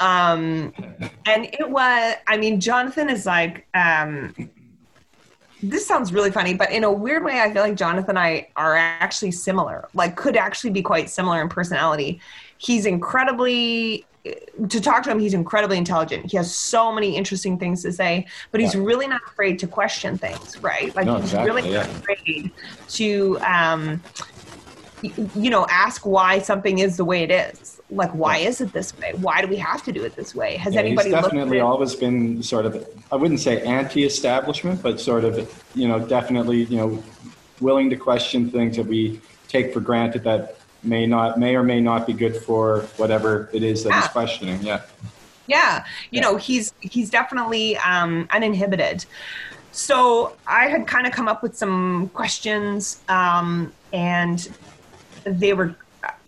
um, 0.00 0.72
and 1.26 1.46
it 1.46 1.68
was, 1.68 2.16
I 2.26 2.36
mean, 2.36 2.60
Jonathan 2.60 3.08
is 3.10 3.26
like, 3.26 3.66
um, 3.74 4.34
this 5.62 5.86
sounds 5.86 6.12
really 6.12 6.30
funny, 6.30 6.54
but 6.54 6.70
in 6.70 6.84
a 6.84 6.92
weird 6.92 7.24
way, 7.24 7.40
I 7.40 7.52
feel 7.52 7.62
like 7.62 7.74
Jonathan 7.74 8.10
and 8.10 8.18
I 8.18 8.48
are 8.56 8.76
actually 8.76 9.32
similar, 9.32 9.88
like, 9.94 10.16
could 10.16 10.36
actually 10.36 10.70
be 10.70 10.82
quite 10.82 11.10
similar 11.10 11.42
in 11.42 11.48
personality. 11.48 12.20
He's 12.58 12.86
incredibly, 12.86 14.06
to 14.68 14.80
talk 14.80 15.02
to 15.04 15.10
him, 15.10 15.18
he's 15.18 15.34
incredibly 15.34 15.76
intelligent. 15.76 16.30
He 16.30 16.36
has 16.36 16.54
so 16.54 16.92
many 16.92 17.16
interesting 17.16 17.58
things 17.58 17.82
to 17.82 17.92
say, 17.92 18.26
but 18.52 18.60
he's 18.60 18.76
really 18.76 19.08
not 19.08 19.20
afraid 19.26 19.58
to 19.60 19.66
question 19.66 20.16
things, 20.16 20.62
right? 20.62 20.94
Like, 20.94 21.06
no, 21.06 21.16
he's 21.16 21.34
really 21.34 21.68
yeah. 21.68 21.78
not 21.78 21.86
afraid 21.86 22.52
to, 22.90 23.38
um, 23.40 24.00
you 25.02 25.50
know, 25.50 25.66
ask 25.70 26.04
why 26.04 26.38
something 26.38 26.78
is 26.78 26.96
the 26.96 27.04
way 27.04 27.22
it 27.22 27.30
is. 27.30 27.80
Like 27.90 28.10
why 28.10 28.38
yeah. 28.38 28.48
is 28.48 28.60
it 28.60 28.72
this 28.72 28.96
way? 28.98 29.12
Why 29.16 29.40
do 29.40 29.46
we 29.46 29.56
have 29.56 29.82
to 29.84 29.92
do 29.92 30.04
it 30.04 30.14
this 30.14 30.34
way? 30.34 30.56
Has 30.56 30.74
yeah, 30.74 30.80
anybody 30.80 31.10
he's 31.10 31.20
definitely 31.20 31.60
always 31.60 31.94
been 31.94 32.42
sort 32.42 32.66
of 32.66 32.86
i 33.12 33.16
wouldn't 33.16 33.40
say 33.40 33.62
anti-establishment 33.62 34.82
but 34.82 35.00
sort 35.00 35.24
of 35.24 35.64
you 35.74 35.88
know 35.88 35.98
definitely 35.98 36.64
you 36.64 36.76
know 36.76 37.02
willing 37.60 37.90
to 37.90 37.96
question 37.96 38.50
things 38.50 38.76
that 38.76 38.86
we 38.86 39.20
take 39.48 39.72
for 39.72 39.80
granted 39.80 40.24
that 40.24 40.56
may 40.82 41.06
not 41.06 41.38
may 41.38 41.56
or 41.56 41.62
may 41.62 41.80
not 41.80 42.06
be 42.06 42.12
good 42.12 42.36
for 42.36 42.80
whatever 42.96 43.50
it 43.52 43.62
is 43.62 43.82
that 43.82 43.90
yeah. 43.90 44.00
he's 44.00 44.10
questioning 44.10 44.62
yeah. 44.62 44.82
Yeah 45.46 45.84
you 46.10 46.20
know 46.20 46.36
he's 46.36 46.72
he's 46.80 47.10
definitely 47.10 47.76
um 47.78 48.28
uninhibited. 48.30 49.04
So 49.72 50.36
i 50.46 50.66
had 50.68 50.86
kind 50.86 51.06
of 51.06 51.12
come 51.12 51.28
up 51.28 51.42
with 51.42 51.56
some 51.56 52.10
questions 52.14 53.00
um 53.08 53.72
and 53.92 54.48
they 55.24 55.52
were 55.52 55.76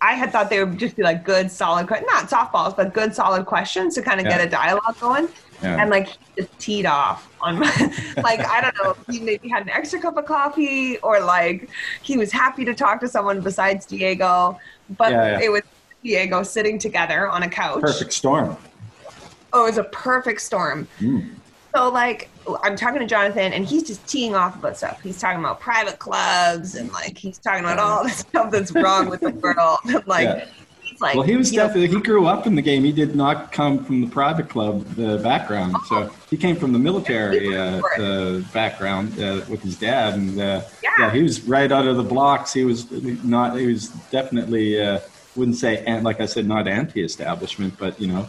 I 0.01 0.13
had 0.13 0.31
thought 0.31 0.49
they 0.49 0.63
would 0.63 0.77
just 0.77 0.95
be 0.95 1.03
like 1.03 1.23
good, 1.23 1.51
solid, 1.51 1.89
not 1.89 2.29
softballs, 2.29 2.75
but 2.75 2.93
good, 2.93 3.15
solid 3.15 3.45
questions 3.45 3.95
to 3.95 4.01
kind 4.01 4.19
of 4.19 4.25
yeah. 4.25 4.37
get 4.37 4.47
a 4.47 4.49
dialogue 4.49 4.99
going. 4.99 5.29
Yeah. 5.61 5.79
And 5.79 5.89
like 5.91 6.07
he 6.07 6.17
just 6.37 6.59
teed 6.59 6.85
off 6.85 7.31
on 7.39 7.59
my, 7.59 7.67
like, 8.17 8.39
I 8.39 8.61
don't 8.61 8.75
know, 8.83 8.95
he 9.09 9.19
maybe 9.19 9.47
had 9.47 9.63
an 9.63 9.69
extra 9.69 10.01
cup 10.01 10.17
of 10.17 10.25
coffee 10.25 10.97
or 10.97 11.19
like 11.19 11.69
he 12.01 12.17
was 12.17 12.31
happy 12.31 12.65
to 12.65 12.73
talk 12.73 12.99
to 13.01 13.07
someone 13.07 13.41
besides 13.41 13.85
Diego. 13.85 14.59
But 14.97 15.11
yeah, 15.11 15.39
it 15.39 15.51
was 15.51 15.61
Diego 16.03 16.41
sitting 16.41 16.79
together 16.79 17.29
on 17.29 17.43
a 17.43 17.49
couch. 17.49 17.81
Perfect 17.81 18.11
storm. 18.11 18.57
Oh, 19.53 19.63
it 19.63 19.67
was 19.67 19.77
a 19.77 19.83
perfect 19.83 20.41
storm. 20.41 20.87
Mm. 20.99 21.29
So 21.75 21.89
like 21.89 22.30
I'm 22.63 22.75
talking 22.75 22.99
to 22.99 23.07
Jonathan 23.07 23.53
and 23.53 23.65
he's 23.65 23.83
just 23.83 24.05
teeing 24.07 24.35
off 24.35 24.55
about 24.55 24.77
stuff. 24.77 25.01
He's 25.01 25.19
talking 25.19 25.39
about 25.39 25.59
private 25.59 25.99
clubs 25.99 26.75
and 26.75 26.91
like 26.91 27.17
he's 27.17 27.37
talking 27.37 27.63
about 27.63 27.79
all 27.79 28.03
the 28.03 28.09
stuff 28.09 28.51
that's 28.51 28.71
wrong 28.71 29.09
with 29.09 29.21
the 29.21 29.29
world. 29.43 29.79
like 30.07 30.23
yeah. 30.23 30.45
he's 30.81 31.01
Like, 31.01 31.15
well, 31.15 31.23
he 31.23 31.35
was 31.35 31.51
definitely 31.51 31.87
know, 31.87 31.97
he 31.97 32.01
grew 32.01 32.25
up 32.25 32.47
in 32.47 32.55
the 32.55 32.61
game. 32.61 32.83
He 32.83 32.91
did 32.91 33.15
not 33.15 33.51
come 33.51 33.83
from 33.83 34.01
the 34.01 34.07
private 34.07 34.49
club 34.49 34.85
uh, 34.99 35.17
background, 35.17 35.75
so 35.87 36.11
he 36.29 36.37
came 36.37 36.55
from 36.55 36.73
the 36.73 36.79
military 36.79 37.55
uh, 37.55 37.81
uh, 37.99 38.39
background 38.53 39.19
uh, 39.19 39.41
with 39.47 39.61
his 39.61 39.77
dad, 39.77 40.15
and 40.15 40.39
uh, 40.39 40.61
yeah. 40.83 40.89
yeah. 40.99 41.11
he 41.11 41.21
was 41.23 41.43
right 41.43 41.71
out 41.71 41.87
of 41.87 41.97
the 41.97 42.03
blocks. 42.03 42.53
He 42.53 42.65
was 42.65 42.89
not. 43.23 43.57
He 43.57 43.67
was 43.67 43.89
definitely 44.09 44.81
uh, 44.81 44.99
wouldn't 45.35 45.57
say 45.57 46.01
like 46.01 46.19
I 46.19 46.25
said, 46.25 46.47
not 46.47 46.67
anti-establishment, 46.67 47.75
but 47.77 47.99
you 47.99 48.07
know, 48.07 48.27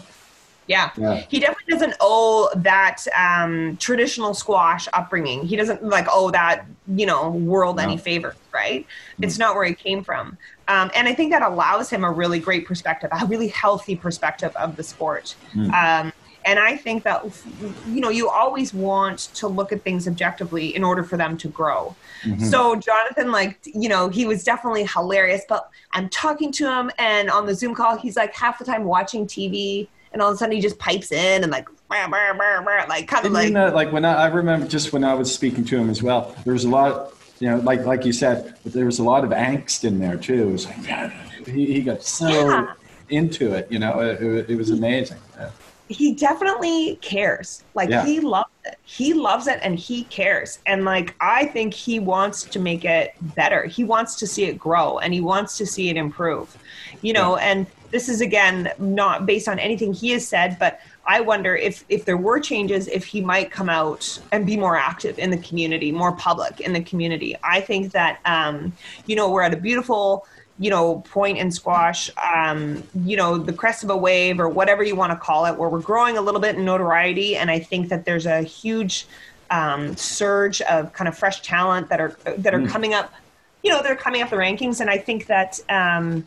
yeah. 0.67 0.91
yeah. 0.97 1.25
He 1.29 1.41
definitely 1.41 1.62
doesn't 1.73 1.95
owe 2.01 2.51
that 2.57 3.05
um, 3.17 3.77
traditional 3.79 4.35
squash 4.35 4.87
upbringing. 4.93 5.45
He 5.45 5.57
doesn't 5.57 5.83
like 5.83 6.07
owe 6.11 6.31
that, 6.31 6.67
you 6.87 7.07
know, 7.07 7.31
world 7.31 7.77
no. 7.77 7.83
any 7.83 7.97
favor, 7.97 8.37
right? 8.53 8.87
Mm. 9.19 9.25
It's 9.25 9.39
not 9.39 9.55
where 9.55 9.65
he 9.65 9.75
came 9.75 10.05
from. 10.05 10.39
Um, 10.69 10.91
and 10.95 11.09
I 11.09 11.15
think 11.15 11.33
that 11.33 11.43
allows 11.43 11.91
him 11.91 12.05
a 12.05 12.11
really 12.11 12.39
great 12.39 12.67
perspective, 12.67 13.11
a 13.21 13.27
really 13.27 13.49
healthy 13.49 13.97
perspective 13.97 14.55
of 14.57 14.77
the 14.77 14.83
sport. 14.83 15.35
Mm. 15.55 15.73
Um, 15.73 16.13
and 16.45 16.59
I 16.59 16.77
think 16.77 17.05
that, 17.05 17.25
you 17.87 18.01
know, 18.01 18.09
you 18.09 18.29
always 18.29 18.75
want 18.75 19.31
to 19.35 19.47
look 19.47 19.73
at 19.73 19.83
things 19.83 20.09
objectively 20.09 20.75
in 20.75 20.83
order 20.83 21.05
for 21.05 21.17
them 21.17 21.37
to 21.39 21.49
grow. 21.49 21.95
Mm-hmm. 22.25 22.45
So 22.47 22.75
Jonathan, 22.77 23.31
like, 23.31 23.61
you 23.65 23.89
know, 23.89 24.09
he 24.09 24.27
was 24.27 24.43
definitely 24.43 24.85
hilarious, 24.85 25.43
but 25.49 25.71
I'm 25.93 26.09
talking 26.09 26.51
to 26.53 26.69
him 26.69 26.91
and 26.99 27.31
on 27.31 27.47
the 27.47 27.55
Zoom 27.55 27.75
call, 27.75 27.97
he's 27.97 28.17
like 28.17 28.35
half 28.35 28.59
the 28.59 28.65
time 28.65 28.85
watching 28.85 29.27
TV 29.27 29.89
and 30.13 30.23
all 30.23 30.29
of 30.29 30.35
a 30.35 30.39
sudden 30.39 30.55
he 30.55 30.61
just 30.61 30.79
pipes 30.79 31.13
in 31.13 31.43
and 31.43 31.51
like 31.51 31.69
like 32.89 33.07
kind 33.07 33.27
of 33.27 33.33
like 33.33 33.49
you 33.49 33.55
know, 33.55 33.69
like 33.69 33.93
when 33.93 34.05
I, 34.05 34.15
I, 34.15 34.27
remember 34.29 34.67
just 34.67 34.93
when 34.93 35.05
I 35.05 35.15
was 35.15 35.33
speaking 35.33 35.65
to 35.67 35.77
him 35.77 35.91
as 35.91 36.03
well, 36.03 36.35
there 36.45 36.55
was 36.55 36.65
a 36.65 36.69
lot, 36.69 37.13
you 37.39 37.51
know, 37.51 37.59
like 37.59 37.85
like 37.85 38.05
you 38.05 38.13
said, 38.13 38.57
there 38.65 38.87
was 38.87 38.99
a 38.99 39.03
lot 39.03 39.25
of 39.25 39.31
angst 39.31 39.85
in 39.85 39.99
there 39.99 40.17
too. 40.17 40.49
It 40.49 40.53
was 40.53 40.67
like 40.67 41.13
he, 41.47 41.67
he 41.67 41.83
got 41.83 42.03
so 42.03 42.29
yeah. 42.29 42.73
into 43.11 43.53
it, 43.53 43.71
you 43.71 43.79
know, 43.79 44.01
it, 44.01 44.23
it, 44.23 44.51
it 44.51 44.57
was 44.57 44.71
amazing. 44.71 45.19
Yeah. 45.37 45.51
He 45.89 46.15
definitely 46.15 46.97
cares. 47.03 47.65
Like 47.75 47.91
yeah. 47.91 48.07
he 48.07 48.21
loves 48.21 48.49
it. 48.65 48.79
He 48.85 49.13
loves 49.13 49.47
it 49.47 49.59
and 49.63 49.79
he 49.79 50.05
cares. 50.05 50.61
And 50.65 50.87
like 50.87 51.15
I 51.21 51.47
think 51.47 51.75
he 51.75 51.99
wants 51.99 52.45
to 52.45 52.59
make 52.59 52.87
it 52.87 53.15
better. 53.35 53.65
He 53.65 53.85
wants 53.85 54.15
to 54.17 54.27
see 54.27 54.45
it 54.45 54.59
grow 54.59 54.99
and 54.99 55.13
he 55.13 55.21
wants 55.21 55.59
to 55.59 55.67
see 55.67 55.91
it 55.91 55.97
improve. 55.97 56.57
You 57.03 57.13
know, 57.13 57.37
and 57.37 57.67
this 57.93 58.09
is 58.09 58.21
again 58.21 58.73
not 58.79 59.27
based 59.27 59.49
on 59.49 59.59
anything 59.59 59.93
he 59.93 60.11
has 60.11 60.27
said, 60.27 60.57
but 60.59 60.81
I 61.07 61.21
wonder 61.21 61.55
if 61.55 61.85
if 61.89 62.05
there 62.05 62.17
were 62.17 62.41
changes, 62.41 62.89
if 62.89 63.05
he 63.05 63.21
might 63.21 63.51
come 63.51 63.69
out 63.69 64.19
and 64.33 64.45
be 64.45 64.57
more 64.57 64.77
active 64.77 65.19
in 65.19 65.31
the 65.31 65.39
community, 65.39 65.93
more 65.93 66.13
public 66.13 66.61
in 66.61 66.73
the 66.73 66.83
community. 66.83 67.37
I 67.45 67.61
think 67.61 67.93
that 67.93 68.19
um, 68.25 68.73
you 69.07 69.15
know 69.15 69.31
we're 69.31 69.43
at 69.43 69.55
a 69.55 69.59
beautiful 69.59 70.27
you 70.59 70.71
know 70.71 71.01
point 71.01 71.39
in 71.39 71.51
squash 71.51 72.11
um, 72.35 72.83
you 73.05 73.17
know 73.17 73.37
the 73.37 73.53
crest 73.53 73.85
of 73.85 73.91
a 73.91 73.97
wave 73.97 74.41
or 74.41 74.49
whatever 74.49 74.83
you 74.83 74.97
want 74.97 75.13
to 75.13 75.17
call 75.17 75.45
it 75.47 75.57
where 75.57 75.69
we're 75.69 75.81
growing 75.81 76.17
a 76.17 76.21
little 76.21 76.41
bit 76.41 76.57
in 76.57 76.65
notoriety 76.65 77.37
and 77.37 77.51
i 77.51 77.59
think 77.59 77.89
that 77.89 78.05
there's 78.05 78.27
a 78.27 78.43
huge 78.43 79.07
um, 79.51 79.97
surge 79.97 80.61
of 80.63 80.93
kind 80.93 81.09
of 81.09 81.17
fresh 81.17 81.41
talent 81.41 81.89
that 81.89 82.01
are 82.01 82.17
that 82.37 82.55
are 82.55 82.61
mm. 82.61 82.69
coming 82.69 82.93
up 82.93 83.13
you 83.63 83.71
know 83.71 83.83
they're 83.83 83.97
coming 83.97 84.21
up 84.21 84.29
the 84.29 84.37
rankings 84.37 84.81
and 84.81 84.91
i 84.91 84.99
think 84.99 85.27
that 85.27 85.59
um, 85.71 86.27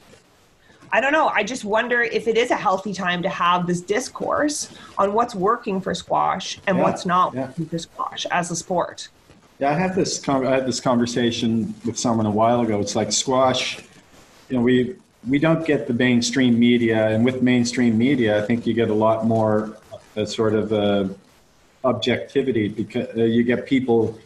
I 0.96 1.02
don't 1.02 1.12
know. 1.12 1.28
I 1.28 1.43
just 1.43 1.66
wonder 1.66 2.04
if 2.04 2.26
it 2.26 2.38
is 2.38 2.52
a 2.52 2.56
healthy 2.56 2.93
time 2.93 3.22
to 3.24 3.28
have 3.28 3.68
this 3.68 3.82
discourse 3.82 4.70
on 4.98 5.12
what's 5.12 5.36
working 5.36 5.82
for 5.82 5.93
squash 5.93 6.58
and 6.68 6.78
yeah, 6.78 6.84
what's 6.84 7.06
not 7.06 7.34
yeah. 7.34 7.48
working 7.48 7.66
for 7.66 7.78
squash 7.78 8.26
as 8.28 8.50
a 8.50 8.56
sport. 8.56 9.10
Yeah, 9.60 9.72
I 9.72 9.74
had 9.74 9.93
this 9.93 10.26
I 10.30 10.52
had 10.52 10.66
this 10.66 10.80
conversation 10.80 11.76
with 11.86 12.00
someone 12.00 12.26
a 12.26 12.32
while 12.32 12.62
ago. 12.62 12.80
It's 12.80 12.96
like 12.96 13.12
squash. 13.12 13.80
You 14.48 14.56
know, 14.56 14.64
we 14.64 14.96
we 15.28 15.38
don't 15.38 15.68
get 15.68 15.86
the 15.86 15.93
mainstream 15.93 16.58
media, 16.58 17.10
and 17.10 17.26
with 17.26 17.41
mainstream 17.41 17.98
media, 17.98 18.41
I 18.41 18.46
think 18.46 18.66
you 18.66 18.74
get 18.74 18.89
a 18.89 18.93
lot 18.93 19.26
more 19.26 19.78
uh, 20.16 20.24
sort 20.24 20.54
of 20.54 20.72
uh, 20.72 21.10
objectivity 21.84 22.70
because 22.70 23.10
uh, 23.18 23.24
you 23.24 23.43
get 23.43 23.66
people 23.66 24.18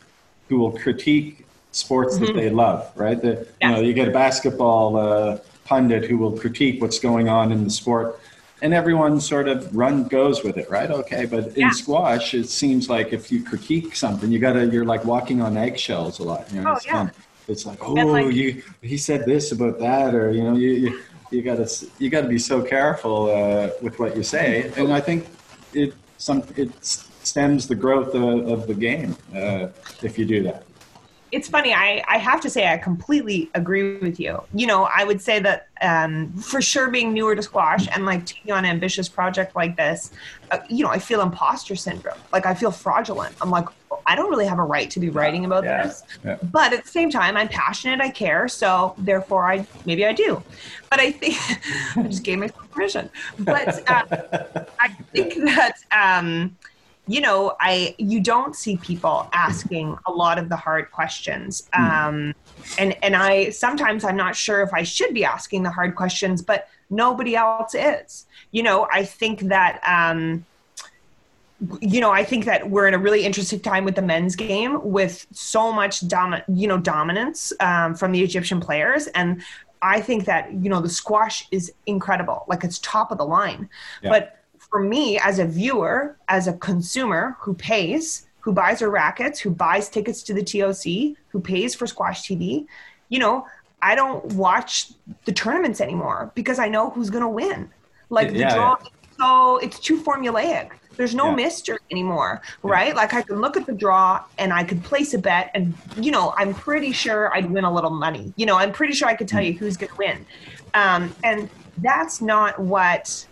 who 0.49 0.59
will 0.59 0.73
critique 0.73 1.47
sports 1.71 2.17
mm-hmm. 2.17 2.25
that 2.25 2.35
they 2.35 2.51
love, 2.51 2.91
right? 2.95 3.19
The. 3.19 3.47
You 3.59 3.69
know, 3.69 3.79
you 3.79 3.93
get 3.93 4.07
a 4.07 4.11
basketball 4.11 4.97
uh, 4.97 5.39
pundit 5.69 6.03
who 6.03 6.17
will 6.17 6.35
critique 6.35 6.81
what's 6.81 6.97
going 6.97 7.29
on 7.29 7.51
in 7.51 7.63
the 7.63 7.69
sport. 7.69 8.19
And 8.61 8.73
everyone 8.73 9.21
sort 9.21 9.47
of 9.47 9.73
run 9.73 10.07
goes 10.07 10.43
with 10.43 10.57
it 10.57 10.69
right? 10.69 10.91
Okay 10.91 11.25
but 11.25 11.55
in 11.55 11.71
squash 11.71 12.33
it 12.33 12.49
seems 12.49 12.89
like 12.89 13.13
if 13.13 13.31
you 13.31 13.39
critique 13.43 13.95
something 13.95 14.31
you 14.31 14.39
gotta 14.39 14.65
you're 14.65 14.89
like 14.93 15.05
walking 15.05 15.39
on 15.41 15.55
eggshells 15.55 16.19
a 16.19 16.23
lot 16.23 16.51
you 16.51 16.61
know 16.61 16.71
oh, 16.71 16.73
it's, 16.73 16.85
yeah. 16.85 17.09
it's 17.47 17.65
like 17.65 17.79
oh 17.87 17.93
like, 17.93 18.33
you 18.33 18.61
he 18.81 18.97
said 18.97 19.25
this 19.25 19.53
about 19.53 19.79
that 19.79 20.13
or 20.13 20.31
you 20.31 20.43
know 20.43 20.55
you 20.63 20.71
you, 20.83 20.91
you 21.31 21.41
gotta 21.41 21.67
you 21.99 22.09
gotta 22.09 22.27
be 22.27 22.41
so 22.51 22.61
careful 22.61 23.29
uh, 23.29 23.69
with 23.81 23.97
what 23.99 24.17
you 24.17 24.23
say. 24.23 24.71
And 24.75 24.91
i 24.91 25.01
think 25.07 25.19
it 25.73 25.93
some 26.17 26.43
it 26.57 26.71
stems 27.31 27.67
the 27.67 27.75
growth 27.75 28.13
of, 28.15 28.35
of 28.53 28.67
the 28.67 28.73
game 28.73 29.15
uh, 29.33 29.67
if 30.07 30.17
you 30.19 30.25
do 30.25 30.43
that 30.43 30.63
it's 31.31 31.47
funny. 31.47 31.73
I, 31.73 32.03
I 32.07 32.17
have 32.17 32.41
to 32.41 32.49
say, 32.49 32.71
I 32.71 32.77
completely 32.77 33.49
agree 33.53 33.97
with 33.97 34.19
you. 34.19 34.41
You 34.53 34.67
know, 34.67 34.89
I 34.93 35.03
would 35.03 35.21
say 35.21 35.39
that 35.39 35.67
um, 35.81 36.31
for 36.33 36.61
sure 36.61 36.89
being 36.89 37.13
newer 37.13 37.35
to 37.35 37.41
squash 37.41 37.87
and 37.91 38.05
like 38.05 38.25
taking 38.25 38.51
on 38.51 38.65
an 38.65 38.71
ambitious 38.71 39.07
project 39.07 39.55
like 39.55 39.75
this, 39.75 40.11
uh, 40.51 40.59
you 40.69 40.83
know, 40.83 40.89
I 40.89 40.99
feel 40.99 41.21
imposter 41.21 41.75
syndrome. 41.75 42.17
Like 42.31 42.45
I 42.45 42.53
feel 42.53 42.71
fraudulent. 42.71 43.35
I'm 43.41 43.49
like, 43.49 43.67
I 44.05 44.15
don't 44.15 44.29
really 44.29 44.47
have 44.47 44.59
a 44.59 44.63
right 44.63 44.89
to 44.89 44.99
be 44.99 45.09
writing 45.09 45.45
about 45.45 45.63
yeah. 45.63 45.83
this. 45.83 46.03
Yeah. 46.23 46.37
But 46.41 46.73
at 46.73 46.83
the 46.83 46.89
same 46.89 47.09
time, 47.09 47.37
I'm 47.37 47.47
passionate. 47.47 48.01
I 48.01 48.09
care. 48.09 48.47
So 48.47 48.95
therefore, 48.97 49.51
I 49.51 49.67
maybe 49.85 50.05
I 50.05 50.13
do. 50.13 50.41
But 50.89 50.99
I 50.99 51.11
think 51.11 51.37
I 51.95 52.03
just 52.03 52.23
gave 52.23 52.39
myself 52.39 52.69
permission. 52.71 53.09
But 53.39 53.87
uh, 53.89 54.65
I 54.79 54.87
think 55.13 55.35
that. 55.45 55.77
Um, 55.91 56.55
you 57.09 57.21
know, 57.21 57.55
I 57.59 57.95
you 57.97 58.21
don't 58.21 58.55
see 58.55 58.77
people 58.77 59.27
asking 59.33 59.97
a 60.05 60.11
lot 60.11 60.37
of 60.37 60.47
the 60.47 60.55
hard 60.55 60.91
questions. 60.91 61.67
Hmm. 61.73 61.83
Um, 61.83 62.35
and 62.77 62.95
and 63.03 63.15
I 63.15 63.49
sometimes 63.49 64.03
I'm 64.03 64.15
not 64.15 64.35
sure 64.35 64.61
if 64.61 64.71
I 64.73 64.83
should 64.83 65.15
be 65.15 65.25
asking 65.25 65.63
the 65.63 65.71
hard 65.71 65.95
questions, 65.95 66.43
but 66.43 66.69
nobody 66.91 67.35
else 67.35 67.73
is. 67.73 68.27
You 68.51 68.61
know, 68.61 68.87
I 68.93 69.05
think 69.05 69.39
that 69.41 69.81
um, 69.87 70.45
you 71.81 71.99
know, 71.99 72.11
I 72.11 72.23
think 72.23 72.45
that 72.45 72.69
we're 72.69 72.87
in 72.87 72.93
a 72.93 72.99
really 72.99 73.25
interesting 73.25 73.59
time 73.59 73.85
with 73.85 73.95
the 73.95 74.03
men's 74.03 74.35
game, 74.35 74.79
with 74.83 75.25
so 75.31 75.71
much 75.71 76.07
dom- 76.07 76.43
you 76.47 76.67
know 76.67 76.77
dominance 76.77 77.51
um, 77.59 77.95
from 77.95 78.11
the 78.11 78.21
Egyptian 78.21 78.59
players, 78.59 79.07
and 79.07 79.41
I 79.81 79.99
think 79.99 80.25
that 80.25 80.53
you 80.53 80.69
know 80.69 80.79
the 80.79 80.89
squash 80.89 81.47
is 81.49 81.73
incredible, 81.87 82.45
like 82.47 82.63
it's 82.63 82.77
top 82.79 83.11
of 83.11 83.17
the 83.17 83.25
line, 83.25 83.67
yeah. 84.03 84.09
but 84.11 84.38
for 84.69 84.79
me 84.79 85.17
as 85.19 85.39
a 85.39 85.45
viewer, 85.45 86.15
as 86.27 86.47
a 86.47 86.53
consumer 86.53 87.37
who 87.39 87.53
pays, 87.53 88.27
who 88.39 88.53
buys 88.53 88.81
our 88.81 88.89
rackets, 88.89 89.39
who 89.39 89.49
buys 89.49 89.89
tickets 89.89 90.23
to 90.23 90.33
the 90.33 90.43
TOC, 90.43 91.17
who 91.29 91.39
pays 91.41 91.75
for 91.75 91.87
Squash 91.87 92.27
TV, 92.27 92.65
you 93.09 93.19
know, 93.19 93.45
I 93.81 93.95
don't 93.95 94.23
watch 94.33 94.91
the 95.25 95.31
tournaments 95.31 95.81
anymore 95.81 96.31
because 96.35 96.59
I 96.59 96.67
know 96.67 96.89
who's 96.89 97.09
going 97.09 97.23
to 97.23 97.29
win. 97.29 97.69
Like 98.09 98.31
yeah, 98.31 98.49
the 98.49 98.55
draw, 98.55 98.77
yeah. 98.81 98.89
so 99.17 99.57
it's 99.57 99.79
too 99.79 100.01
formulaic. 100.01 100.71
There's 100.95 101.15
no 101.15 101.29
yeah. 101.29 101.35
mystery 101.35 101.77
anymore, 101.91 102.41
right? 102.61 102.93
Like 102.93 103.13
I 103.13 103.21
can 103.21 103.39
look 103.39 103.55
at 103.55 103.65
the 103.65 103.71
draw 103.71 104.23
and 104.37 104.51
I 104.51 104.63
could 104.63 104.83
place 104.83 105.13
a 105.13 105.17
bet, 105.17 105.51
and 105.53 105.73
you 105.95 106.11
know, 106.11 106.33
I'm 106.35 106.53
pretty 106.53 106.91
sure 106.91 107.33
I'd 107.33 107.49
win 107.49 107.63
a 107.63 107.73
little 107.73 107.91
money. 107.91 108.33
You 108.35 108.45
know, 108.45 108.57
I'm 108.57 108.73
pretty 108.73 108.93
sure 108.93 109.07
I 109.07 109.15
could 109.15 109.27
tell 109.27 109.41
you 109.41 109.53
who's 109.53 109.77
going 109.77 109.91
to 109.91 109.97
win, 109.97 110.25
um, 110.73 111.15
and 111.23 111.49
that's 111.77 112.19
not 112.19 112.59
what 112.59 113.25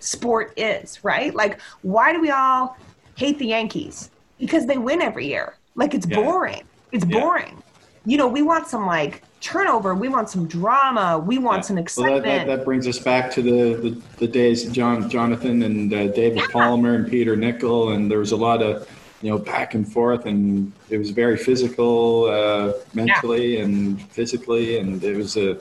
sport 0.00 0.52
is, 0.56 1.02
right? 1.04 1.34
Like, 1.34 1.60
why 1.82 2.12
do 2.12 2.20
we 2.20 2.30
all 2.30 2.76
hate 3.16 3.38
the 3.38 3.46
Yankees? 3.46 4.10
Because 4.38 4.66
they 4.66 4.78
win 4.78 5.02
every 5.02 5.26
year. 5.26 5.56
Like, 5.74 5.94
it's 5.94 6.06
yeah. 6.06 6.16
boring. 6.16 6.62
It's 6.92 7.04
boring. 7.04 7.62
You 8.06 8.16
know, 8.16 8.26
we 8.26 8.42
want 8.42 8.68
some 8.68 8.86
like 8.86 9.22
turnover. 9.40 9.94
We 9.94 10.08
want 10.08 10.30
some 10.30 10.46
drama. 10.46 11.18
We 11.18 11.38
want 11.38 11.58
yeah. 11.58 11.62
some 11.62 11.78
excitement. 11.78 12.24
Well, 12.24 12.38
that, 12.38 12.46
that, 12.46 12.56
that, 12.58 12.64
brings 12.64 12.86
us 12.86 12.98
back 12.98 13.30
to 13.32 13.42
the, 13.42 13.74
the, 13.74 14.02
the 14.18 14.28
days 14.28 14.66
of 14.66 14.72
John, 14.72 15.08
Jonathan 15.10 15.62
and 15.62 15.92
uh, 15.92 16.08
David 16.08 16.42
Palmer 16.50 16.94
and 16.94 17.08
Peter 17.08 17.36
Nicol. 17.36 17.92
And 17.92 18.10
there 18.10 18.18
was 18.18 18.32
a 18.32 18.36
lot 18.36 18.62
of, 18.62 18.88
you 19.20 19.30
know, 19.30 19.38
back 19.38 19.74
and 19.74 19.90
forth. 19.90 20.26
And 20.26 20.72
it 20.90 20.98
was 20.98 21.10
very 21.10 21.36
physical, 21.36 22.24
uh, 22.26 22.72
mentally 22.94 23.60
and 23.60 24.00
physically. 24.10 24.78
And 24.78 25.02
it 25.02 25.16
was 25.16 25.36
a, 25.36 25.58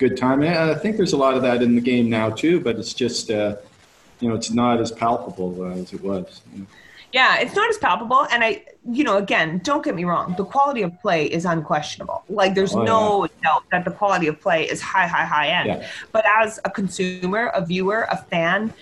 good 0.00 0.16
time. 0.16 0.42
And 0.42 0.56
I 0.56 0.74
think 0.74 0.96
there's 0.96 1.12
a 1.12 1.16
lot 1.16 1.34
of 1.34 1.42
that 1.42 1.62
in 1.62 1.74
the 1.74 1.80
game 1.80 2.08
now 2.10 2.30
too, 2.30 2.58
but 2.58 2.76
it's 2.76 2.94
just 2.94 3.30
uh, 3.30 3.56
you 4.18 4.28
know 4.28 4.34
it's 4.34 4.50
not 4.50 4.80
as 4.80 4.90
palpable 4.90 5.62
uh, 5.62 5.76
as 5.76 5.92
it 5.92 6.02
was. 6.02 6.42
You 6.52 6.60
know? 6.60 6.66
Yeah, 7.12 7.40
it's 7.40 7.56
not 7.56 7.68
as 7.68 7.76
palpable, 7.76 8.26
and 8.30 8.44
I, 8.44 8.64
you 8.88 9.02
know, 9.02 9.16
again, 9.16 9.60
don't 9.64 9.84
get 9.84 9.96
me 9.96 10.04
wrong. 10.04 10.34
The 10.36 10.44
quality 10.44 10.82
of 10.82 10.98
play 11.00 11.26
is 11.26 11.44
unquestionable. 11.44 12.22
Like, 12.28 12.54
there's 12.54 12.72
oh, 12.72 12.84
no 12.84 13.24
yeah. 13.24 13.30
doubt 13.42 13.64
that 13.72 13.84
the 13.84 13.90
quality 13.90 14.28
of 14.28 14.40
play 14.40 14.68
is 14.68 14.80
high, 14.80 15.08
high, 15.08 15.24
high 15.24 15.48
end. 15.48 15.66
Yeah. 15.66 15.88
But 16.12 16.24
as 16.24 16.60
a 16.64 16.70
consumer, 16.70 17.46
a 17.48 17.66
viewer, 17.66 18.06
a 18.12 18.16
fan, 18.16 18.72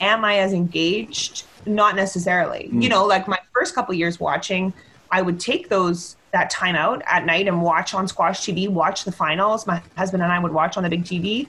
am 0.00 0.24
I 0.24 0.38
as 0.38 0.54
engaged? 0.54 1.44
Not 1.66 1.94
necessarily. 1.94 2.70
Mm. 2.72 2.82
You 2.82 2.88
know, 2.88 3.04
like 3.04 3.28
my 3.28 3.38
first 3.52 3.74
couple 3.74 3.92
years 3.92 4.18
watching, 4.18 4.72
I 5.10 5.20
would 5.20 5.38
take 5.38 5.68
those 5.68 6.16
that 6.34 6.50
time 6.50 6.74
out 6.74 7.00
at 7.06 7.24
night 7.24 7.46
and 7.46 7.62
watch 7.62 7.94
on 7.94 8.08
squash 8.08 8.40
TV, 8.40 8.68
watch 8.68 9.04
the 9.04 9.12
finals. 9.12 9.66
My 9.66 9.80
husband 9.96 10.22
and 10.22 10.32
I 10.32 10.38
would 10.40 10.52
watch 10.52 10.76
on 10.76 10.82
the 10.82 10.90
big 10.90 11.04
TV, 11.04 11.46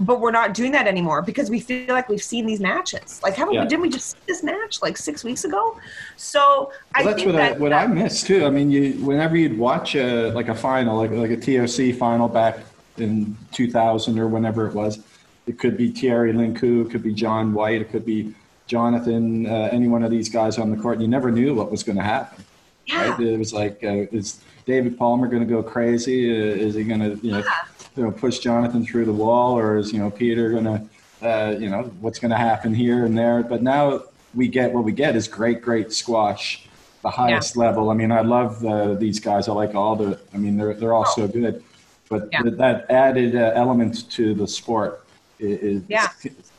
but 0.00 0.20
we're 0.20 0.32
not 0.32 0.54
doing 0.54 0.72
that 0.72 0.88
anymore 0.88 1.22
because 1.22 1.50
we 1.50 1.60
feel 1.60 1.94
like 1.94 2.08
we've 2.08 2.22
seen 2.22 2.44
these 2.44 2.58
matches. 2.58 3.20
Like, 3.22 3.34
haven't 3.34 3.54
yeah. 3.54 3.62
we? 3.62 3.68
Didn't 3.68 3.82
we 3.82 3.88
just 3.88 4.10
see 4.10 4.18
this 4.26 4.42
match 4.42 4.82
like 4.82 4.96
six 4.96 5.22
weeks 5.22 5.44
ago? 5.44 5.78
So 6.16 6.40
well, 6.40 6.72
I 6.94 7.04
that's 7.04 7.16
think 7.16 7.26
what 7.26 7.36
that, 7.36 7.54
I, 7.54 7.58
what 7.58 7.72
I 7.72 7.86
miss 7.86 8.24
too. 8.24 8.44
I 8.44 8.50
mean, 8.50 8.70
you 8.70 8.94
whenever 9.04 9.36
you'd 9.36 9.56
watch 9.56 9.94
a 9.94 10.30
like 10.32 10.48
a 10.48 10.54
final, 10.54 10.96
like 10.96 11.12
like 11.12 11.30
a 11.30 11.36
TOC 11.36 11.96
final 11.96 12.28
back 12.28 12.58
in 12.98 13.36
2000 13.52 14.18
or 14.18 14.26
whenever 14.26 14.66
it 14.66 14.74
was, 14.74 14.98
it 15.46 15.60
could 15.60 15.76
be 15.76 15.92
Thierry 15.92 16.32
Lincou, 16.32 16.86
it 16.86 16.90
could 16.90 17.02
be 17.02 17.14
John 17.14 17.52
White, 17.52 17.80
it 17.80 17.90
could 17.90 18.04
be 18.04 18.34
Jonathan, 18.66 19.46
uh, 19.46 19.68
any 19.70 19.86
one 19.86 20.02
of 20.02 20.10
these 20.10 20.28
guys 20.28 20.58
on 20.58 20.70
the 20.70 20.76
court. 20.76 21.00
You 21.00 21.06
never 21.06 21.30
knew 21.30 21.54
what 21.54 21.70
was 21.70 21.84
going 21.84 21.98
to 21.98 22.02
happen. 22.02 22.44
Yeah. 22.86 23.10
Right? 23.10 23.20
It 23.20 23.38
was 23.38 23.52
like, 23.52 23.82
uh, 23.82 24.06
is 24.12 24.40
David 24.66 24.98
Palmer 24.98 25.26
going 25.26 25.46
to 25.46 25.48
go 25.48 25.62
crazy? 25.62 26.30
Uh, 26.30 26.54
is 26.54 26.74
he 26.74 26.84
going 26.84 27.00
to, 27.00 27.26
you 27.26 27.32
know, 27.32 27.38
yeah. 27.38 27.54
you 27.96 28.02
know, 28.04 28.10
push 28.10 28.38
Jonathan 28.38 28.84
through 28.84 29.04
the 29.04 29.12
wall, 29.12 29.58
or 29.58 29.76
is 29.76 29.92
you 29.92 29.98
know 29.98 30.10
Peter 30.10 30.50
going 30.50 30.64
to, 30.64 30.88
uh, 31.26 31.50
you 31.58 31.70
know, 31.70 31.82
what's 32.00 32.18
going 32.18 32.30
to 32.30 32.36
happen 32.36 32.74
here 32.74 33.04
and 33.04 33.16
there? 33.16 33.42
But 33.42 33.62
now 33.62 34.02
we 34.34 34.48
get 34.48 34.72
what 34.72 34.84
we 34.84 34.92
get 34.92 35.16
is 35.16 35.28
great, 35.28 35.62
great 35.62 35.92
squash, 35.92 36.66
the 37.02 37.10
highest 37.10 37.56
yeah. 37.56 37.62
level. 37.62 37.90
I 37.90 37.94
mean, 37.94 38.12
I 38.12 38.20
love 38.20 38.64
uh, 38.64 38.94
these 38.94 39.20
guys. 39.20 39.48
I 39.48 39.52
like 39.52 39.74
all 39.74 39.96
the. 39.96 40.18
I 40.32 40.36
mean, 40.36 40.56
they're 40.56 40.74
they're 40.74 40.94
all 40.94 41.06
oh. 41.06 41.14
so 41.14 41.28
good, 41.28 41.62
but 42.08 42.28
yeah. 42.32 42.42
that 42.44 42.90
added 42.90 43.36
uh, 43.36 43.52
element 43.54 44.10
to 44.12 44.34
the 44.34 44.46
sport 44.46 45.04
is, 45.38 45.82
yeah. 45.88 46.08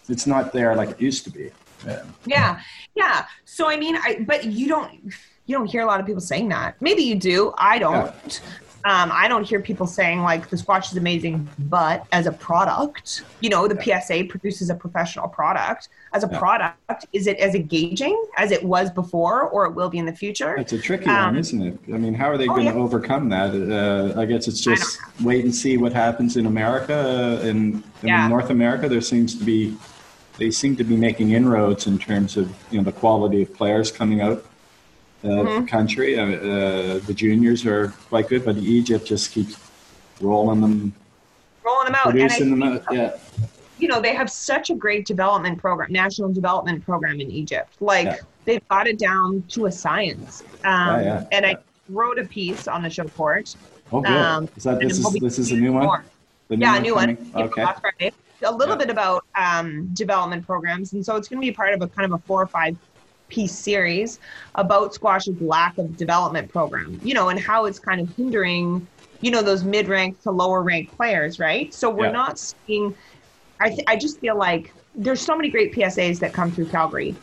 it's 0.10 0.28
not 0.28 0.54
there 0.54 0.76
like 0.76 0.90
it 0.92 1.02
used 1.02 1.24
to 1.26 1.30
be. 1.30 1.52
Yeah. 1.86 2.04
yeah, 2.26 2.62
yeah. 2.96 3.26
So 3.46 3.70
I 3.70 3.78
mean, 3.78 3.96
I 3.96 4.24
but 4.26 4.46
you 4.46 4.68
don't 4.68 5.14
you 5.46 5.56
don't 5.56 5.68
hear 5.68 5.82
a 5.82 5.86
lot 5.86 6.00
of 6.00 6.06
people 6.06 6.22
saying 6.22 6.50
that. 6.50 6.76
Maybe 6.82 7.04
you 7.04 7.16
do. 7.16 7.54
I 7.58 7.80
don't. 7.80 8.06
Yeah. 8.06 8.40
Um, 8.86 9.10
I 9.12 9.28
don't 9.28 9.44
hear 9.44 9.60
people 9.62 9.88
saying 9.88 10.22
like 10.22 10.50
the 10.52 10.58
squash 10.58 10.92
is 10.92 10.98
amazing, 10.98 11.50
but 11.58 12.06
as 12.12 12.28
a 12.28 12.32
product, 12.32 13.24
you 13.40 13.50
know, 13.50 13.68
the 13.68 13.84
yeah. 13.84 14.00
PSA 14.00 14.26
produces 14.26 14.70
a 14.70 14.76
professional 14.76 15.28
product. 15.28 15.90
As 16.14 16.24
a 16.24 16.30
yeah. 16.32 16.38
product, 16.38 17.08
is 17.12 17.26
it 17.26 17.38
as 17.38 17.56
engaging 17.56 18.16
as 18.38 18.52
it 18.52 18.64
was 18.64 18.92
before, 18.92 19.50
or 19.50 19.66
it 19.66 19.74
will 19.74 19.90
be 19.90 19.98
in 19.98 20.06
the 20.06 20.14
future? 20.14 20.56
It's 20.56 20.72
a 20.72 20.78
tricky 20.78 21.10
um, 21.10 21.34
one, 21.34 21.38
isn't 21.38 21.62
it? 21.64 21.80
I 21.92 21.98
mean, 21.98 22.14
how 22.14 22.30
are 22.30 22.38
they 22.38 22.48
oh, 22.48 22.54
going 22.54 22.68
to 22.68 22.74
yeah. 22.74 22.80
overcome 22.80 23.30
that? 23.30 23.56
Uh, 23.56 24.20
I 24.20 24.26
guess 24.26 24.48
it's 24.48 24.62
just 24.62 25.00
wait 25.24 25.44
and 25.44 25.54
see 25.54 25.78
what 25.78 25.92
happens 25.92 26.38
in 26.38 26.46
America. 26.46 27.40
Uh, 27.42 27.48
in, 27.48 27.84
in 28.04 28.30
North 28.30 28.52
America, 28.52 28.88
there 28.88 29.02
seems 29.02 29.36
to 29.36 29.44
be 29.44 29.76
they 30.38 30.52
seem 30.52 30.76
to 30.76 30.84
be 30.84 30.96
making 30.96 31.32
inroads 31.32 31.88
in 31.88 31.98
terms 31.98 32.38
of 32.38 32.54
you 32.70 32.78
know 32.78 32.84
the 32.84 32.92
quality 32.92 33.42
of 33.42 33.54
players 33.56 33.92
coming 33.92 34.22
out 34.22 34.46
mm-hmm. 35.28 35.66
country. 35.66 36.18
Uh, 36.20 36.26
uh, 36.26 37.00
the 37.00 37.14
juniors 37.14 37.66
are 37.66 37.90
quite 38.10 38.28
good, 38.28 38.46
but 38.46 38.58
Egypt 38.58 39.06
just 39.06 39.32
keeps 39.32 39.58
rolling 40.22 40.62
them, 40.62 40.94
rolling 41.64 41.86
them 41.86 41.96
out, 41.96 42.04
producing 42.04 42.50
them 42.52 42.64
out. 42.64 42.84
Yeah. 42.92 43.18
You 43.78 43.90
know, 43.90 44.00
they 44.02 44.16
have 44.16 44.30
such 44.30 44.70
a 44.70 44.76
great 44.76 45.06
development 45.06 45.60
program, 45.60 45.92
national 45.92 46.32
development 46.32 46.86
program 46.86 47.20
in 47.20 47.30
Egypt. 47.30 47.76
Like 47.82 48.06
yeah. 48.06 48.18
they've 48.46 48.68
got 48.70 48.88
it 48.88 48.98
down 48.98 49.44
to 49.50 49.66
a 49.66 49.72
science. 49.72 50.44
Um, 50.64 51.02
yeah, 51.02 51.02
yeah. 51.02 51.26
And 51.32 51.46
I 51.46 51.58
wrote 51.90 52.18
a 52.18 52.26
piece 52.26 52.68
on 52.68 52.84
the 52.84 52.90
show 52.90 53.06
court. 53.06 53.56
Oh, 53.92 54.02
good. 54.02 54.12
Um, 54.12 54.50
is 54.56 54.64
that 54.64 54.80
this 54.80 54.98
is 54.98 55.14
this 55.14 55.40
is 55.40 55.52
a 55.52 55.56
new 55.56 55.74
one? 55.74 56.04
New 56.50 56.58
yeah, 56.58 56.74
one 56.74 56.84
new 56.84 56.94
coming? 56.94 57.32
one. 57.32 57.44
Okay. 57.44 58.12
A 58.44 58.52
little 58.52 58.76
bit 58.76 58.90
about 58.90 59.26
um, 59.36 59.88
development 59.94 60.46
programs, 60.46 60.94
and 60.94 61.04
so 61.04 61.16
it's 61.16 61.28
going 61.28 61.42
to 61.42 61.46
be 61.46 61.52
part 61.52 61.74
of 61.74 61.82
a 61.82 61.88
kind 61.88 62.06
of 62.06 62.20
a 62.20 62.22
four 62.26 62.42
or 62.42 62.48
five 62.48 62.78
piece 63.30 63.54
series 63.54 64.20
about 64.56 64.94
squash's 64.94 65.40
lack 65.42 65.78
of 65.78 65.98
development 65.98 66.52
program, 66.52 67.00
you 67.04 67.14
know, 67.14 67.30
and 67.30 67.40
how 67.40 67.66
it's 67.66 67.80
kind 67.80 68.00
of 68.00 68.16
hindering, 68.16 68.88
you 69.22 69.32
know, 69.32 69.42
those 69.42 69.64
mid-ranked 69.64 70.24
to 70.24 70.32
lower 70.32 70.62
ranked 70.62 70.96
players, 70.96 71.40
right? 71.40 71.74
So 71.74 71.90
we're 71.90 72.06
yeah. 72.06 72.12
not 72.12 72.40
seeing, 72.40 72.96
I, 73.60 73.70
th- 73.70 73.84
I 73.88 73.96
just 73.96 74.20
feel 74.20 74.38
like 74.38 74.74
there's 74.96 75.22
so 75.22 75.36
many 75.36 75.50
great 75.50 75.74
PSAs 75.74 76.20
that 76.20 76.34
come 76.34 76.52
through 76.52 76.68
Calgary 76.68 77.16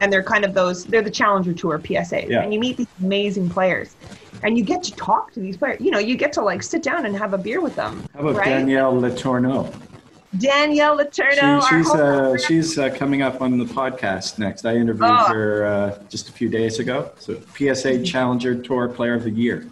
and 0.00 0.12
they're 0.12 0.22
kind 0.22 0.44
of 0.44 0.52
those, 0.52 0.84
they're 0.84 1.02
the 1.02 1.10
challenger 1.10 1.54
tour 1.54 1.78
PSAs 1.78 2.28
yeah. 2.28 2.42
and 2.42 2.52
you 2.52 2.60
meet 2.60 2.76
these 2.76 2.86
amazing 3.00 3.48
players 3.48 3.96
and 4.42 4.58
you 4.58 4.64
get 4.64 4.82
to 4.82 4.92
talk 4.96 5.32
to 5.32 5.40
these 5.40 5.56
players, 5.56 5.80
you 5.80 5.90
know, 5.90 5.98
you 5.98 6.16
get 6.16 6.32
to 6.34 6.42
like 6.42 6.62
sit 6.62 6.82
down 6.82 7.06
and 7.06 7.16
have 7.16 7.32
a 7.32 7.38
beer 7.38 7.60
with 7.60 7.76
them. 7.76 8.06
How 8.14 8.20
about 8.20 8.36
right? 8.36 8.48
Danielle 8.48 8.92
Letourneau? 8.94 9.72
Danielle 10.38 10.98
Letourneau. 10.98 11.60
She, 11.68 11.76
she's 11.76 11.90
uh, 11.90 12.38
she's 12.38 12.78
uh, 12.78 12.90
coming 12.90 13.22
up 13.22 13.40
on 13.40 13.58
the 13.58 13.64
podcast 13.64 14.38
next. 14.38 14.64
I 14.66 14.76
interviewed 14.76 15.10
oh. 15.10 15.32
her 15.32 15.66
uh, 15.66 15.98
just 16.08 16.28
a 16.28 16.32
few 16.32 16.48
days 16.48 16.78
ago. 16.78 17.10
So 17.18 17.34
PSA 17.34 17.42
mm-hmm. 17.64 18.04
Challenger 18.04 18.54
Tour 18.54 18.88
Player 18.88 19.14
of 19.14 19.24
the 19.24 19.30
Year. 19.30 19.66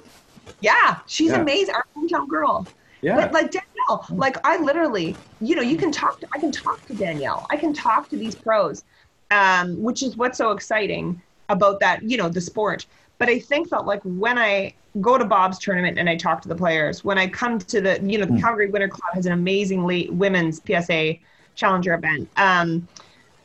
Yeah, 0.61 0.99
she's 1.07 1.31
yeah. 1.31 1.41
amazing. 1.41 1.75
Our 1.75 1.85
hometown 1.97 2.29
girl. 2.29 2.67
Yeah. 3.03 3.17
But 3.17 3.33
like 3.33 3.51
Danielle, 3.51 4.07
like 4.11 4.37
I 4.47 4.57
literally, 4.59 5.15
you 5.41 5.55
know, 5.55 5.62
you 5.62 5.77
can 5.77 5.93
talk. 5.93 6.21
To, 6.21 6.29
I 6.33 6.39
can 6.39 6.51
talk 6.51 6.85
to 6.87 6.95
Danielle. 6.95 7.47
I 7.51 7.57
can 7.57 7.75
talk 7.75 8.09
to 8.11 8.17
these 8.17 8.35
pros, 8.35 8.85
um, 9.31 9.81
which 9.83 10.03
is 10.03 10.17
what's 10.17 10.39
so 10.39 10.53
exciting 10.53 11.21
about 11.49 11.81
that. 11.81 12.03
You 12.03 12.17
know, 12.17 12.29
the 12.29 12.41
sport. 12.41 12.87
But 13.25 13.33
I 13.33 13.39
think 13.39 13.70
that 13.70 13.87
like 13.87 14.03
when 14.03 14.37
I 14.37 14.75
go 15.01 15.16
to 15.16 15.25
Bob's 15.25 15.59
tournament 15.59 15.99
and 15.99 16.11
I 16.11 16.14
talk 16.14 16.43
to 16.43 16.49
the 16.49 16.55
players, 16.55 17.05
when 17.05 17.16
I 17.16 17.27
come 17.27 17.59
to 17.59 17.81
the, 17.81 17.99
you 18.03 18.18
know, 18.18 18.27
the 18.27 18.33
mm. 18.33 18.41
Calgary 18.43 18.68
Winter 18.68 18.87
Club 18.87 19.14
has 19.14 19.25
an 19.25 19.33
amazingly 19.33 20.11
women's 20.11 20.61
PSA 20.66 21.14
Challenger 21.55 21.95
event. 21.95 22.29
Um, 22.37 22.87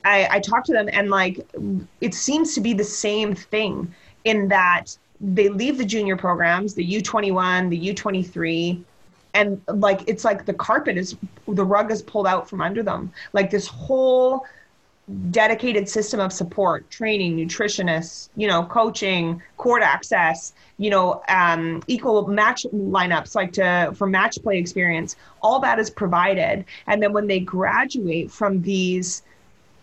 I, 0.04 0.28
I 0.32 0.40
talk 0.42 0.66
to 0.66 0.74
them 0.74 0.90
and 0.92 1.10
like 1.10 1.48
it 2.02 2.14
seems 2.14 2.54
to 2.56 2.60
be 2.60 2.74
the 2.74 2.84
same 2.84 3.34
thing 3.34 3.96
in 4.26 4.50
that 4.50 4.98
they 5.22 5.48
leave 5.48 5.78
the 5.78 5.86
junior 5.86 6.18
programs, 6.18 6.74
the 6.74 6.86
U21, 6.86 7.70
the 7.70 7.94
U23, 7.94 8.84
and 9.34 9.62
like 9.68 10.02
it's 10.08 10.26
like 10.26 10.46
the 10.46 10.54
carpet 10.54 10.98
is 10.98 11.16
the 11.48 11.64
rug 11.64 11.90
is 11.90 12.02
pulled 12.02 12.28
out 12.28 12.50
from 12.50 12.60
under 12.60 12.84
them. 12.84 13.14
Like 13.32 13.50
this 13.50 13.68
whole 13.68 14.46
dedicated 15.32 15.90
system 15.90 16.20
of 16.20 16.32
support, 16.32 16.90
training, 16.90 17.36
nutritionists, 17.36 18.30
you 18.36 18.48
know, 18.48 18.64
coaching, 18.66 19.42
court 19.58 19.82
access, 19.82 20.54
you 20.78 20.90
know, 20.90 21.22
um, 21.30 21.82
equal 21.88 22.28
match 22.28 22.66
lineups, 22.74 23.36
like 23.36 23.52
to 23.54 23.92
for 23.96 24.08
match 24.08 24.38
play 24.44 24.58
experience. 24.58 25.16
All 25.42 25.60
that 25.62 25.80
is 25.80 25.90
provided, 25.90 26.66
and 26.88 27.02
then 27.02 27.14
when 27.14 27.28
they 27.28 27.40
graduate 27.40 28.32
from 28.32 28.62
these 28.62 29.24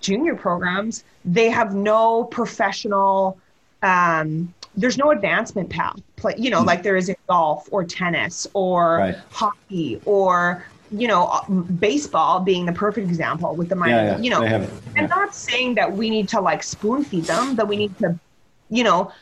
junior 0.01 0.37
programs, 0.37 1.05
they 1.25 1.51
have 1.51 1.75
no 1.75 2.25
professional. 2.25 3.39
Um, 3.83 4.55
there's 4.77 4.99
no 4.99 5.11
advancement 5.11 5.71
path. 5.71 6.01
Play, 6.17 6.35
you 6.39 6.51
know, 6.51 6.63
like 6.63 6.83
there 6.83 6.97
is 6.97 7.09
in 7.09 7.17
golf 7.29 7.69
or 7.73 7.85
tennis 7.85 8.47
or 8.53 8.99
right. 8.99 9.17
hockey 9.31 10.01
or 10.05 10.65
you 10.91 11.09
know, 11.09 11.27
uh, 11.27 11.49
baseball 11.49 12.41
being 12.41 12.67
the 12.67 12.73
perfect 12.73 13.09
example 13.09 13.55
with 13.55 13.69
the 13.69 13.77
money, 13.77 13.93
yeah, 13.93 14.13
yeah. 14.13 14.19
you 14.19 14.31
know, 14.31 14.43
yeah. 14.43 14.67
and 14.97 15.09
not 15.09 15.35
saying 15.35 15.75
that 15.75 15.93
we 15.93 16.11
need 16.11 16.29
to 16.29 16.41
like 16.41 16.63
spoon 16.63 17.05
feed 17.05 17.25
them, 17.25 17.57
that 17.57 17.67
we 17.67 17.77
need 17.77 17.97
to, 17.99 18.19
you 18.71 18.85
know, 18.85 19.13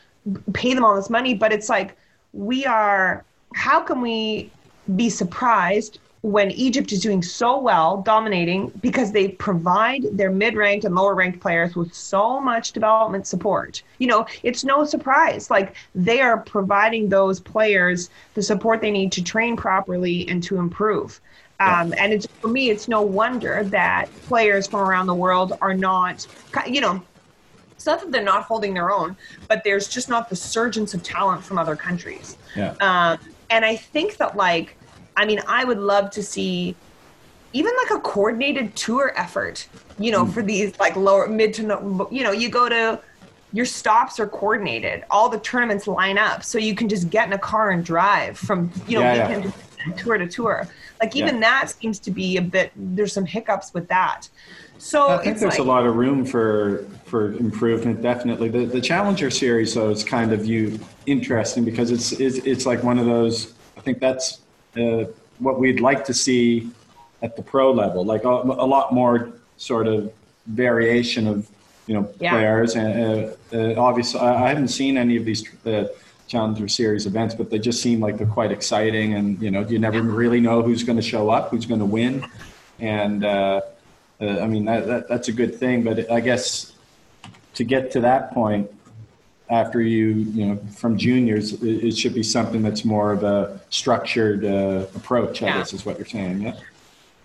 pay 0.53 0.73
them 0.73 0.83
all 0.83 0.95
this 0.95 1.09
money, 1.09 1.33
but 1.33 1.51
it's 1.51 1.69
like 1.69 1.97
we 2.33 2.65
are, 2.65 3.23
how 3.53 3.79
can 3.79 4.01
we 4.01 4.49
be 4.95 5.09
surprised 5.09 5.99
when 6.25 6.49
Egypt 6.51 6.91
is 6.91 7.01
doing 7.01 7.21
so 7.21 7.59
well, 7.59 8.01
dominating, 8.01 8.71
because 8.81 9.11
they 9.11 9.27
provide 9.27 10.05
their 10.11 10.31
mid 10.31 10.55
ranked 10.55 10.83
and 10.83 10.95
lower 10.95 11.13
ranked 11.13 11.39
players 11.39 11.75
with 11.75 11.93
so 11.93 12.41
much 12.41 12.71
development 12.71 13.27
support. 13.27 13.83
You 13.99 14.07
know, 14.07 14.25
it's 14.41 14.63
no 14.63 14.85
surprise. 14.85 15.51
Like 15.51 15.75
they 15.93 16.21
are 16.21 16.39
providing 16.39 17.09
those 17.09 17.39
players 17.39 18.09
the 18.33 18.41
support 18.41 18.81
they 18.81 18.89
need 18.89 19.11
to 19.11 19.23
train 19.23 19.55
properly 19.55 20.27
and 20.27 20.41
to 20.41 20.57
improve. 20.57 21.21
Um, 21.59 21.93
and 21.97 22.11
it's 22.11 22.27
for 22.27 22.49
me, 22.49 22.69
it's 22.69 22.87
no 22.87 23.01
wonder 23.01 23.63
that 23.65 24.13
players 24.23 24.67
from 24.67 24.81
around 24.81 25.07
the 25.07 25.15
world 25.15 25.53
are 25.61 25.73
not, 25.73 26.27
you 26.67 26.81
know, 26.81 27.01
it's 27.71 27.85
not 27.85 28.01
that 28.01 28.11
they're 28.11 28.23
not 28.23 28.43
holding 28.43 28.73
their 28.73 28.91
own, 28.91 29.15
but 29.47 29.63
there's 29.63 29.87
just 29.87 30.09
not 30.09 30.29
the 30.29 30.35
surgence 30.35 30.93
of 30.93 31.03
talent 31.03 31.43
from 31.43 31.57
other 31.57 31.75
countries. 31.75 32.37
Yeah. 32.55 32.73
Um, 32.81 33.19
and 33.49 33.63
I 33.63 33.75
think 33.75 34.17
that, 34.17 34.35
like, 34.35 34.75
I 35.15 35.25
mean, 35.25 35.39
I 35.47 35.63
would 35.63 35.79
love 35.79 36.09
to 36.11 36.23
see 36.23 36.75
even 37.53 37.71
like 37.83 37.97
a 37.97 38.01
coordinated 38.01 38.75
tour 38.75 39.13
effort, 39.15 39.67
you 39.97 40.11
know, 40.11 40.25
mm. 40.25 40.33
for 40.33 40.41
these 40.41 40.77
like 40.77 40.95
lower, 40.97 41.27
mid 41.27 41.53
to, 41.53 41.63
no, 41.63 42.07
you 42.11 42.23
know, 42.23 42.31
you 42.31 42.49
go 42.49 42.67
to, 42.67 42.99
your 43.53 43.65
stops 43.65 44.19
are 44.19 44.27
coordinated. 44.27 45.05
All 45.09 45.29
the 45.29 45.39
tournaments 45.39 45.87
line 45.87 46.17
up, 46.17 46.43
so 46.43 46.57
you 46.57 46.75
can 46.75 46.89
just 46.89 47.09
get 47.09 47.27
in 47.27 47.33
a 47.33 47.37
car 47.37 47.71
and 47.71 47.85
drive 47.85 48.37
from 48.37 48.69
you 48.85 48.99
know 48.99 49.05
yeah, 49.05 49.29
yeah. 49.29 49.41
to 49.41 50.03
tour 50.03 50.17
to 50.17 50.27
tour. 50.27 50.67
Like 51.05 51.15
even 51.15 51.35
yeah. 51.35 51.41
that 51.41 51.69
seems 51.69 51.99
to 51.99 52.11
be 52.11 52.37
a 52.37 52.41
bit. 52.41 52.71
There's 52.75 53.13
some 53.13 53.25
hiccups 53.25 53.73
with 53.73 53.87
that. 53.89 54.27
So 54.77 55.09
I 55.09 55.23
think 55.23 55.37
there's 55.39 55.53
like, 55.53 55.59
a 55.59 55.63
lot 55.63 55.85
of 55.85 55.95
room 55.95 56.25
for 56.25 56.85
for 57.05 57.33
improvement. 57.33 58.01
Definitely, 58.01 58.49
the 58.49 58.65
the 58.65 58.81
Challenger 58.81 59.29
series 59.29 59.73
though 59.73 59.89
is 59.89 60.03
kind 60.03 60.33
of 60.33 60.45
you 60.45 60.79
interesting 61.05 61.63
because 61.63 61.91
it's 61.91 62.11
it's, 62.13 62.37
it's 62.39 62.65
like 62.65 62.83
one 62.83 62.99
of 62.99 63.05
those. 63.05 63.53
I 63.77 63.81
think 63.81 63.99
that's 63.99 64.41
uh, 64.77 65.05
what 65.39 65.59
we'd 65.59 65.79
like 65.79 66.05
to 66.05 66.13
see 66.13 66.69
at 67.21 67.35
the 67.35 67.41
pro 67.41 67.71
level, 67.71 68.03
like 68.03 68.23
a, 68.23 68.29
a 68.29 68.67
lot 68.67 68.93
more 68.93 69.31
sort 69.57 69.87
of 69.87 70.11
variation 70.47 71.27
of 71.27 71.47
you 71.87 71.93
know 71.93 72.09
yeah. 72.19 72.31
players 72.31 72.75
and 72.75 73.31
uh, 73.53 73.55
uh, 73.55 73.73
obviously 73.77 74.19
I, 74.19 74.49
haven't 74.49 74.69
seen 74.69 74.97
any 74.97 75.17
of 75.17 75.25
these 75.25 75.43
uh, 75.65 75.85
Challenger 76.27 76.67
Series 76.67 77.05
events, 77.05 77.35
but 77.35 77.49
they 77.49 77.59
just 77.59 77.81
seem 77.81 77.99
like 77.99 78.17
they're 78.17 78.27
quite 78.27 78.51
exciting. 78.51 79.13
And 79.13 79.41
you 79.41 79.51
know, 79.51 79.61
you 79.61 79.79
never 79.79 80.01
really 80.01 80.39
know 80.39 80.61
who's 80.61 80.83
going 80.83 80.97
to 80.97 81.01
show 81.01 81.29
up, 81.29 81.49
who's 81.51 81.65
going 81.65 81.79
to 81.79 81.85
win, 81.85 82.25
and 82.79 83.23
uh, 83.23 83.61
uh, 84.19 84.39
I 84.39 84.47
mean 84.47 84.65
that, 84.65 84.87
that, 84.87 85.07
that's 85.07 85.27
a 85.27 85.31
good 85.31 85.55
thing. 85.55 85.83
But 85.83 86.11
I 86.11 86.19
guess 86.19 86.73
to 87.55 87.63
get 87.63 87.91
to 87.91 88.01
that 88.01 88.33
point, 88.33 88.71
after 89.49 89.81
you 89.81 90.07
you 90.07 90.45
know 90.47 90.57
from 90.75 90.97
juniors, 90.97 91.53
it, 91.53 91.83
it 91.85 91.97
should 91.97 92.13
be 92.13 92.23
something 92.23 92.61
that's 92.61 92.83
more 92.83 93.11
of 93.11 93.23
a 93.23 93.59
structured 93.69 94.45
uh, 94.45 94.87
approach. 94.95 95.43
I 95.43 95.47
yeah. 95.47 95.57
guess 95.57 95.73
is 95.73 95.85
what 95.85 95.97
you're 95.97 96.07
saying. 96.07 96.41
Yeah. 96.41 96.55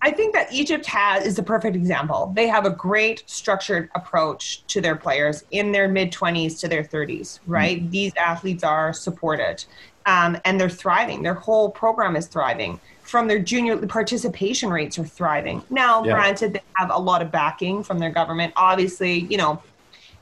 I 0.03 0.11
think 0.11 0.35
that 0.35 0.51
Egypt 0.53 0.87
has 0.87 1.27
is 1.27 1.37
the 1.37 1.43
perfect 1.43 1.77
example. 1.77 2.33
They 2.35 2.49
have 2.49 2.65
a 2.65 2.71
great 2.71 3.23
structured 3.27 3.91
approach 3.95 4.65
to 4.69 4.81
their 4.81 4.97
players 4.97 5.45
in 5.51 5.73
their 5.73 5.89
mid 5.89 6.11
20s 6.11 6.59
to 6.61 6.69
their 6.69 6.83
30s, 6.83 7.41
right? 7.47 7.81
Mm-hmm. 7.81 7.91
These 7.91 8.17
athletes 8.17 8.65
are 8.65 8.93
supported 8.93 9.65
um, 10.07 10.39
and 10.45 10.61
they're 10.61 10.69
thriving. 10.69 11.23
Their 11.23 11.35
whole 11.35 11.71
program 11.71 12.17
is 12.17 12.27
thriving. 12.27 12.81
From 13.03 13.27
their 13.27 13.41
junior 13.41 13.77
participation 13.87 14.71
rates 14.71 14.99
are 14.99 15.05
thriving. 15.05 15.63
Now, 15.69 16.05
yeah. 16.05 16.15
granted, 16.15 16.53
they 16.53 16.63
have 16.75 16.91
a 16.91 16.99
lot 16.99 17.23
of 17.23 17.31
backing 17.31 17.83
from 17.83 17.99
their 17.99 18.11
government. 18.11 18.53
Obviously, 18.57 19.21
you 19.21 19.37
know, 19.37 19.61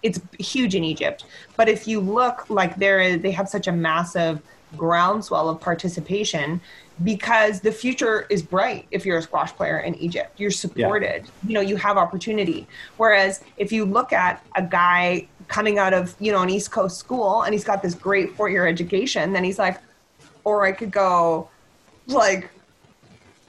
it's 0.03 0.21
huge 0.39 0.75
in 0.75 0.85
Egypt. 0.85 1.25
But 1.57 1.69
if 1.69 1.87
you 1.87 2.01
look 2.01 2.49
like 2.49 2.77
there 2.77 3.01
is, 3.01 3.21
they 3.21 3.31
have 3.33 3.49
such 3.49 3.67
a 3.67 3.73
massive 3.73 4.41
groundswell 4.77 5.49
of 5.49 5.61
participation 5.61 6.61
because 7.05 7.61
the 7.61 7.71
future 7.71 8.27
is 8.29 8.43
bright 8.43 8.87
if 8.91 9.07
you're 9.07 9.19
a 9.19 9.23
squash 9.23 9.53
player 9.53 9.79
in 9.79 9.95
Egypt. 9.97 10.39
You're 10.39 10.51
supported. 10.51 11.25
Yeah. 11.25 11.31
You 11.47 11.55
know, 11.55 11.61
you 11.61 11.77
have 11.77 11.97
opportunity. 11.97 12.67
Whereas 12.97 13.43
if 13.57 13.71
you 13.73 13.85
look 13.85 14.13
at 14.13 14.45
a 14.57 14.63
guy 14.63 15.29
coming 15.47 15.79
out 15.79 15.95
of, 15.95 16.15
you 16.19 16.33
know, 16.33 16.43
an 16.43 16.51
East 16.51 16.71
Coast 16.71 16.99
school 16.99 17.43
and 17.43 17.53
he's 17.53 17.65
got 17.65 17.83
this 17.83 17.95
great 17.95 18.35
four 18.35 18.49
year 18.49 18.67
education, 18.67 19.33
then 19.33 19.45
he's 19.45 19.59
like, 19.59 19.81
or 20.45 20.65
I 20.65 20.73
could 20.73 20.91
go 20.91 21.49
like 22.07 22.51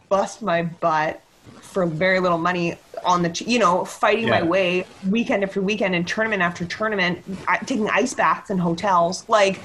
bust 0.10 0.42
my 0.42 0.64
butt 0.64 1.22
for 1.62 1.86
very 1.86 2.20
little 2.20 2.38
money 2.38 2.76
on 3.06 3.22
the, 3.22 3.44
you 3.46 3.60
know, 3.60 3.86
fighting 3.86 4.28
yeah. 4.28 4.42
my 4.42 4.44
way 4.44 4.86
weekend 5.10 5.44
after 5.44 5.62
weekend 5.62 5.96
and 5.96 6.08
tournament 6.08 6.42
after 6.42 6.66
tournament, 6.66 7.24
taking 7.66 7.90
ice 7.90 8.14
baths 8.14 8.50
in 8.50 8.58
hotels. 8.58 9.28
Like, 9.30 9.62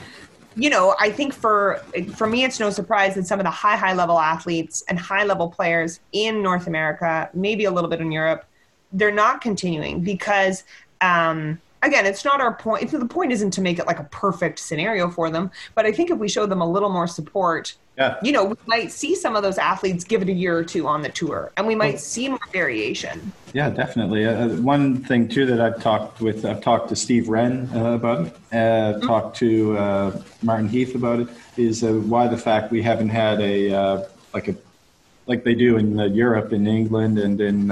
you 0.57 0.71
know, 0.71 0.95
I 1.01 1.11
think 1.11 1.33
for 1.33 1.83
for 2.15 2.27
me, 2.27 2.45
it's 2.45 2.61
no 2.61 2.71
surprise 2.71 3.15
that 3.15 3.27
some 3.27 3.41
of 3.41 3.45
the 3.45 3.51
high 3.51 3.77
high 3.77 3.95
level 3.95 4.19
athletes 4.19 4.83
and 4.89 4.99
high 4.99 5.25
level 5.25 5.49
players 5.49 6.01
in 6.13 6.43
North 6.43 6.67
America, 6.67 7.29
maybe 7.35 7.65
a 7.65 7.71
little 7.71 7.91
bit 7.91 8.01
in 8.01 8.13
Europe, 8.13 8.45
they're 8.93 9.11
not 9.13 9.41
continuing 9.41 10.01
because. 10.01 10.65
Um, 11.01 11.61
again, 11.85 12.07
it's 12.07 12.25
not 12.25 12.41
our 12.41 12.55
point. 12.55 12.91
The 12.91 13.07
point 13.07 13.33
isn't 13.33 13.53
to 13.53 13.61
make 13.61 13.79
it 13.79 13.87
like 13.87 13.99
a 13.99 14.05
perfect 14.05 14.59
scenario 14.59 15.11
for 15.11 15.31
them, 15.31 15.51
but 15.75 15.87
I 15.87 15.93
think 15.93 16.11
if 16.11 16.19
we 16.19 16.29
show 16.29 16.47
them 16.47 16.61
a 16.61 16.69
little 16.69 16.89
more 16.89 17.07
support, 17.07 17.75
yeah. 17.97 18.17
you 18.23 18.33
know, 18.33 18.45
we 18.45 18.57
might 18.67 18.91
see 18.91 19.15
some 19.15 19.37
of 19.37 19.43
those 19.43 19.59
athletes 19.59 20.05
give 20.05 20.23
it 20.23 20.29
a 20.29 20.33
year 20.33 20.57
or 20.57 20.65
two 20.65 20.89
on 20.89 21.03
the 21.03 21.09
tour, 21.09 21.53
and 21.57 21.67
we 21.67 21.75
might 21.75 22.01
see 22.01 22.29
more 22.29 22.41
variation. 22.53 23.33
Yeah, 23.53 23.71
definitely. 23.71 24.25
Uh, 24.25 24.49
one 24.57 24.97
thing 25.05 25.29
too 25.29 25.47
that 25.47 25.61
I've 25.61 25.81
talked 25.81 26.21
with, 26.21 26.45
I've 26.45 26.61
talked 26.61 26.89
to 26.89 26.97
Steve 26.97 27.29
Wren 27.29 27.69
uh, 27.75 27.93
about 27.93 28.27
it, 28.27 28.35
uh, 28.53 28.57
mm-hmm. 28.57 29.07
talked 29.07 29.37
to 29.39 29.77
uh, 29.79 30.23
Martin 30.43 30.69
Heath 30.69 30.95
about 30.95 31.21
it, 31.21 31.29
is 31.57 31.85
uh, 31.85 31.93
why 31.93 32.27
the 32.27 32.39
fact 32.39 32.73
we 32.73 32.83
haven't 32.83 33.11
had 33.11 33.41
a 33.41 33.73
uh, 33.73 34.03
like 34.33 34.49
a 34.49 34.57
like 35.27 35.45
they 35.45 35.55
do 35.55 35.77
in 35.77 35.97
Europe, 36.15 36.53
in 36.53 36.67
England, 36.67 37.19
and 37.19 37.41
in 37.41 37.71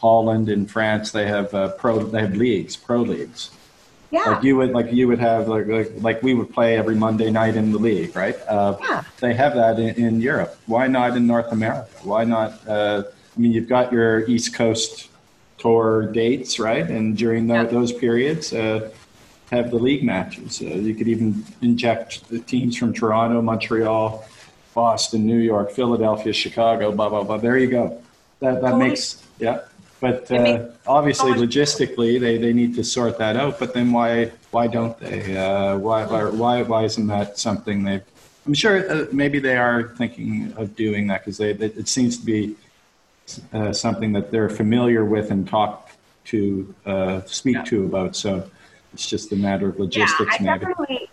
Holland, 0.00 0.48
in 0.48 0.66
France, 0.66 1.12
they 1.12 1.26
have 1.26 1.50
pro, 1.78 1.98
they 2.00 2.20
have 2.20 2.34
leagues, 2.34 2.76
pro 2.76 3.02
leagues. 3.02 3.50
Yeah. 4.10 4.30
Like 4.30 4.42
you 4.42 4.56
would, 4.56 4.70
like 4.70 4.90
you 4.92 5.06
would 5.08 5.18
have, 5.18 5.48
like, 5.48 5.66
like, 5.66 5.92
like 5.96 6.22
we 6.22 6.32
would 6.34 6.52
play 6.52 6.76
every 6.76 6.94
Monday 6.94 7.30
night 7.30 7.56
in 7.56 7.72
the 7.72 7.78
league, 7.78 8.16
right? 8.16 8.36
Uh, 8.48 8.76
yeah. 8.80 9.02
They 9.20 9.34
have 9.34 9.54
that 9.54 9.78
in, 9.78 9.94
in, 10.02 10.20
Europe. 10.20 10.58
Why 10.66 10.86
not 10.86 11.16
in 11.16 11.26
North 11.26 11.52
America? 11.52 11.90
Why 12.02 12.24
not? 12.24 12.66
Uh, 12.66 13.02
I 13.36 13.40
mean, 13.40 13.52
you've 13.52 13.68
got 13.68 13.92
your 13.92 14.26
East 14.26 14.54
Coast 14.54 15.10
tour 15.58 16.10
dates, 16.10 16.58
right? 16.58 16.88
And 16.88 17.16
during 17.16 17.48
the, 17.48 17.54
yeah. 17.54 17.64
those 17.64 17.92
periods, 17.92 18.52
uh, 18.52 18.90
have 19.50 19.70
the 19.70 19.76
league 19.76 20.04
matches. 20.04 20.60
Uh, 20.60 20.66
you 20.66 20.94
could 20.94 21.08
even 21.08 21.44
inject 21.60 22.28
the 22.28 22.38
teams 22.38 22.76
from 22.76 22.92
Toronto, 22.92 23.42
Montreal, 23.42 24.24
Boston, 24.74 25.26
New 25.26 25.38
York, 25.38 25.70
Philadelphia, 25.70 26.32
Chicago, 26.32 26.92
blah 26.92 27.08
blah 27.08 27.24
blah. 27.24 27.38
There 27.38 27.58
you 27.58 27.68
go. 27.68 28.02
That 28.40 28.62
that 28.62 28.76
makes 28.76 29.22
yeah. 29.38 29.60
But 30.00 30.30
uh, 30.30 30.68
obviously, 30.86 31.32
logistically, 31.32 32.20
they, 32.20 32.38
they 32.38 32.52
need 32.52 32.76
to 32.76 32.84
sort 32.84 33.18
that 33.18 33.36
out. 33.36 33.58
But 33.58 33.74
then 33.74 33.90
why 33.90 34.30
why 34.52 34.68
don't 34.68 34.96
they? 35.00 35.36
Uh, 35.36 35.76
why, 35.78 36.04
why 36.04 36.62
why 36.62 36.84
isn't 36.84 37.06
that 37.08 37.38
something 37.38 37.82
they? 37.82 38.00
I'm 38.46 38.54
sure 38.54 38.88
uh, 38.88 39.06
maybe 39.12 39.40
they 39.40 39.56
are 39.56 39.88
thinking 39.96 40.54
of 40.56 40.76
doing 40.76 41.08
that 41.08 41.24
because 41.24 41.38
they, 41.38 41.50
it 41.50 41.88
seems 41.88 42.16
to 42.18 42.24
be 42.24 42.54
uh, 43.52 43.72
something 43.72 44.12
that 44.12 44.30
they're 44.30 44.48
familiar 44.48 45.04
with 45.04 45.30
and 45.30 45.48
talk 45.48 45.90
to 46.26 46.74
uh, 46.86 47.22
speak 47.26 47.56
yeah. 47.56 47.64
to 47.64 47.84
about. 47.84 48.14
So 48.14 48.48
it's 48.94 49.08
just 49.08 49.32
a 49.32 49.36
matter 49.36 49.68
of 49.68 49.80
logistics. 49.80 50.40
Yeah, 50.40 50.54
I 50.54 50.58
definitely. 50.58 51.07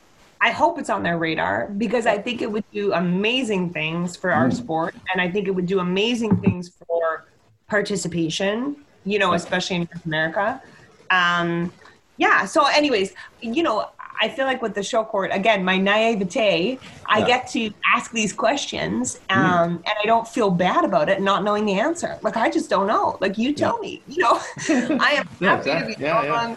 I 0.45 0.51
hope 0.51 0.77
it's 0.77 0.91
on 0.91 1.01
their 1.01 1.17
radar 1.17 1.69
because 1.69 2.05
I 2.05 2.19
think 2.19 2.43
it 2.43 2.51
would 2.51 2.69
do 2.71 2.93
amazing 2.93 3.73
things 3.73 4.15
for 4.15 4.31
our 4.31 4.49
mm. 4.49 4.53
sport, 4.53 4.93
and 5.11 5.19
I 5.19 5.27
think 5.27 5.47
it 5.47 5.51
would 5.51 5.65
do 5.65 5.79
amazing 5.79 6.37
things 6.37 6.69
for 6.69 7.25
participation, 7.67 8.75
you 9.05 9.17
know, 9.17 9.33
especially 9.33 9.77
in 9.77 9.89
North 9.91 10.05
America. 10.05 10.61
Um, 11.09 11.73
yeah. 12.17 12.45
So, 12.45 12.63
anyways, 12.67 13.15
you 13.41 13.63
know, 13.63 13.89
I 14.21 14.29
feel 14.29 14.45
like 14.45 14.61
with 14.61 14.75
the 14.75 14.83
show 14.83 15.03
court, 15.03 15.31
again, 15.33 15.65
my 15.65 15.79
naivete, 15.79 16.77
I 17.07 17.17
yeah. 17.17 17.25
get 17.25 17.47
to 17.47 17.73
ask 17.95 18.11
these 18.11 18.31
questions 18.31 19.19
um, 19.31 19.39
mm. 19.39 19.75
and 19.77 19.95
I 20.03 20.05
don't 20.05 20.27
feel 20.27 20.51
bad 20.51 20.85
about 20.85 21.09
it 21.09 21.23
not 21.23 21.43
knowing 21.43 21.65
the 21.65 21.79
answer. 21.79 22.19
Like, 22.21 22.37
I 22.37 22.51
just 22.51 22.69
don't 22.69 22.85
know. 22.85 23.17
Like, 23.19 23.39
you 23.39 23.51
tell 23.51 23.83
yeah. 23.83 23.89
me, 23.89 24.01
you 24.07 24.21
know, 24.21 24.39
I 25.01 25.13
am 25.13 25.27
happy 25.41 25.69
yeah, 25.69 25.79
to 25.79 25.85
be 25.87 25.95
yeah, 25.97 26.55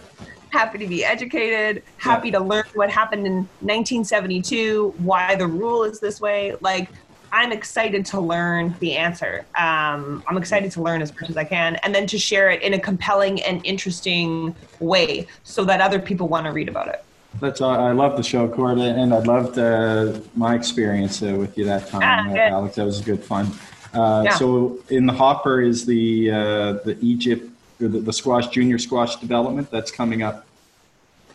happy 0.51 0.79
to 0.79 0.87
be 0.87 1.05
educated, 1.05 1.83
happy 1.97 2.31
to 2.31 2.41
learn 2.41 2.65
what 2.75 2.91
happened 2.91 3.27
in 3.27 3.35
1972, 3.61 4.95
why 4.99 5.35
the 5.35 5.47
rule 5.47 5.85
is 5.85 6.01
this 6.01 6.21
way. 6.21 6.55
Like, 6.61 6.89
I'm 7.33 7.53
excited 7.53 8.07
to 8.07 8.21
learn 8.21 8.75
the 8.81 8.97
answer. 8.97 9.45
Um, 9.55 10.23
I'm 10.27 10.37
excited 10.37 10.71
to 10.73 10.83
learn 10.83 11.03
as 11.03 11.13
much 11.15 11.31
as 11.31 11.37
I 11.37 11.45
can 11.45 11.77
and 11.77 11.95
then 11.95 12.07
to 12.09 12.19
share 12.19 12.51
it 12.51 12.63
in 12.63 12.75
a 12.75 12.79
compelling 12.79 13.43
and 13.43 13.65
interesting 13.65 14.55
way 14.81 15.27
so 15.45 15.65
that 15.65 15.81
other 15.81 15.99
people 15.99 16.29
want 16.29 16.47
to 16.47 16.53
read 16.53 16.69
about 16.69 16.89
it. 16.89 17.05
That's 17.41 17.61
all. 17.61 17.79
I 17.79 17.93
love 17.93 18.17
the 18.17 18.23
show, 18.23 18.49
Corda, 18.49 18.81
and 18.81 19.13
I 19.13 19.19
loved 19.19 19.59
uh, 19.59 20.19
my 20.35 20.55
experience 20.55 21.23
uh, 21.23 21.35
with 21.35 21.57
you 21.59 21.65
that 21.67 21.87
time, 21.87 22.01
ah, 22.03 22.33
uh, 22.33 22.37
Alex. 22.37 22.77
That 22.77 22.87
was 22.87 23.01
good 23.01 23.23
fun. 23.23 23.47
Uh, 23.93 24.23
yeah. 24.25 24.35
So, 24.35 24.79
in 24.89 25.07
the 25.07 25.13
hopper 25.13 25.61
is 25.61 25.85
the 25.85 26.31
uh, 26.31 26.73
the 26.85 26.97
Egypt, 27.01 27.49
the, 27.79 27.89
the 27.89 28.13
squash 28.13 28.49
junior 28.49 28.79
squash 28.79 29.17
development 29.17 29.71
that's 29.71 29.91
coming 29.91 30.23
up 30.23 30.49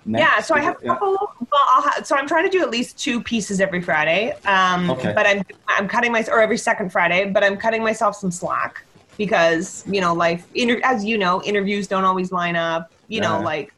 Next? 0.05 0.21
Yeah, 0.21 0.41
so 0.41 0.55
I 0.55 0.59
have 0.59 0.77
a 0.81 0.85
couple. 0.85 1.11
Yeah. 1.11 1.47
Well, 1.51 1.81
have, 1.83 2.05
so 2.05 2.15
I'm 2.15 2.27
trying 2.27 2.43
to 2.45 2.49
do 2.49 2.61
at 2.61 2.69
least 2.69 2.97
two 2.97 3.21
pieces 3.21 3.61
every 3.61 3.81
Friday. 3.81 4.33
Um, 4.45 4.89
okay. 4.89 5.13
But 5.13 5.25
I'm 5.25 5.43
I'm 5.67 5.87
cutting 5.87 6.11
my 6.11 6.25
or 6.29 6.41
every 6.41 6.57
second 6.57 6.91
Friday, 6.91 7.29
but 7.29 7.43
I'm 7.43 7.57
cutting 7.57 7.83
myself 7.83 8.15
some 8.15 8.31
slack 8.31 8.83
because 9.17 9.85
you 9.87 10.01
know 10.01 10.13
life. 10.13 10.45
Inter, 10.55 10.81
as 10.83 11.05
you 11.05 11.17
know, 11.17 11.41
interviews 11.43 11.87
don't 11.87 12.03
always 12.03 12.31
line 12.31 12.55
up. 12.55 12.91
You 13.07 13.21
yeah. 13.21 13.29
know, 13.29 13.41
like 13.41 13.73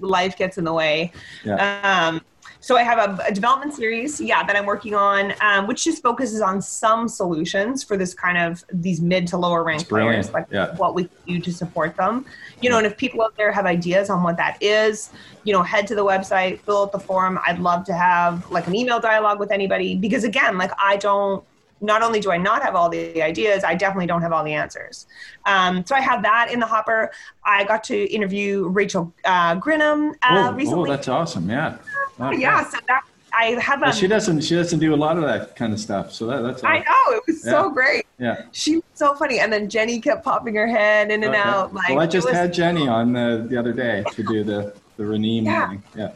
life 0.00 0.36
gets 0.36 0.56
in 0.56 0.64
the 0.64 0.72
way. 0.72 1.12
Yeah. 1.44 2.08
Um, 2.08 2.20
so 2.66 2.76
I 2.76 2.82
have 2.82 2.98
a, 2.98 3.22
a, 3.28 3.32
development 3.32 3.74
series, 3.74 4.20
yeah, 4.20 4.42
that 4.42 4.56
I'm 4.56 4.66
working 4.66 4.92
on, 4.92 5.32
um, 5.40 5.68
which 5.68 5.84
just 5.84 6.02
focuses 6.02 6.40
on 6.40 6.60
some 6.60 7.06
solutions 7.06 7.84
for 7.84 7.96
this 7.96 8.12
kind 8.12 8.36
of 8.36 8.64
these 8.72 9.00
mid 9.00 9.28
to 9.28 9.36
lower 9.36 9.62
rank 9.62 9.88
players, 9.88 10.32
like 10.32 10.46
yeah. 10.50 10.74
what 10.74 10.96
we 10.96 11.04
can 11.04 11.34
do 11.34 11.40
to 11.42 11.52
support 11.52 11.96
them. 11.96 12.26
You 12.60 12.70
know, 12.70 12.78
and 12.78 12.84
if 12.84 12.96
people 12.96 13.22
out 13.22 13.36
there 13.36 13.52
have 13.52 13.66
ideas 13.66 14.10
on 14.10 14.24
what 14.24 14.36
that 14.38 14.60
is, 14.60 15.10
you 15.44 15.52
know, 15.52 15.62
head 15.62 15.86
to 15.86 15.94
the 15.94 16.04
website, 16.04 16.58
fill 16.58 16.82
out 16.82 16.90
the 16.90 16.98
form. 16.98 17.38
I'd 17.46 17.60
love 17.60 17.84
to 17.84 17.94
have 17.94 18.50
like 18.50 18.66
an 18.66 18.74
email 18.74 18.98
dialogue 18.98 19.38
with 19.38 19.52
anybody 19.52 19.94
because 19.94 20.24
again, 20.24 20.58
like 20.58 20.72
I 20.76 20.96
don't 20.96 21.44
not 21.80 22.02
only 22.02 22.20
do 22.20 22.30
I 22.30 22.36
not 22.36 22.62
have 22.62 22.74
all 22.74 22.88
the 22.88 23.22
ideas, 23.22 23.62
I 23.62 23.74
definitely 23.74 24.06
don't 24.06 24.22
have 24.22 24.32
all 24.32 24.42
the 24.42 24.54
answers. 24.54 25.06
Um, 25.44 25.84
so 25.84 25.94
I 25.94 26.00
have 26.00 26.22
that 26.22 26.50
in 26.50 26.58
the 26.58 26.66
hopper. 26.66 27.10
I 27.44 27.64
got 27.64 27.84
to 27.84 28.12
interview 28.12 28.66
Rachel 28.68 29.12
uh, 29.24 29.56
Grinham 29.56 30.14
uh, 30.22 30.50
oh, 30.50 30.52
recently. 30.54 30.90
Oh, 30.90 30.92
that's 30.92 31.08
awesome! 31.08 31.48
Yeah, 31.48 31.76
yeah. 32.18 32.64
So 32.68 32.78
that 32.88 33.02
I 33.32 33.58
have. 33.60 33.82
A, 33.82 33.92
she 33.92 34.06
doesn't. 34.06 34.42
She 34.42 34.54
doesn't 34.54 34.78
do 34.78 34.94
a 34.94 34.96
lot 34.96 35.16
of 35.16 35.24
that 35.24 35.56
kind 35.56 35.72
of 35.72 35.80
stuff. 35.80 36.12
So 36.12 36.26
that, 36.26 36.40
that's. 36.40 36.64
I 36.64 36.78
know 36.78 37.16
it 37.16 37.22
was 37.26 37.44
yeah. 37.44 37.50
so 37.50 37.70
great. 37.70 38.06
Yeah. 38.18 38.46
She 38.52 38.76
was 38.76 38.84
so 38.94 39.14
funny, 39.14 39.40
and 39.40 39.52
then 39.52 39.68
Jenny 39.68 40.00
kept 40.00 40.24
popping 40.24 40.54
her 40.54 40.66
head 40.66 41.10
in 41.10 41.22
and 41.22 41.34
okay. 41.34 41.42
out. 41.42 41.74
Like, 41.74 41.90
well, 41.90 42.00
I 42.00 42.06
just 42.06 42.28
had 42.28 42.52
Jenny 42.52 42.88
on 42.88 43.12
the, 43.12 43.46
the 43.48 43.58
other 43.58 43.72
day 43.72 44.04
to 44.12 44.22
do 44.22 44.42
the 44.42 44.74
the 44.96 45.04
Raneem 45.04 45.44
yeah. 45.44 45.68
thing. 45.68 45.82
Yeah. 45.94 46.12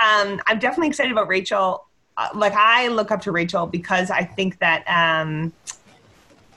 Um, 0.00 0.40
I'm 0.46 0.58
definitely 0.58 0.88
excited 0.88 1.12
about 1.12 1.28
Rachel. 1.28 1.86
Uh, 2.16 2.28
like 2.34 2.54
I 2.54 2.88
look 2.88 3.12
up 3.12 3.22
to 3.22 3.32
Rachel 3.32 3.66
because 3.66 4.10
I 4.10 4.24
think 4.24 4.58
that 4.58 4.84
um, 4.88 5.52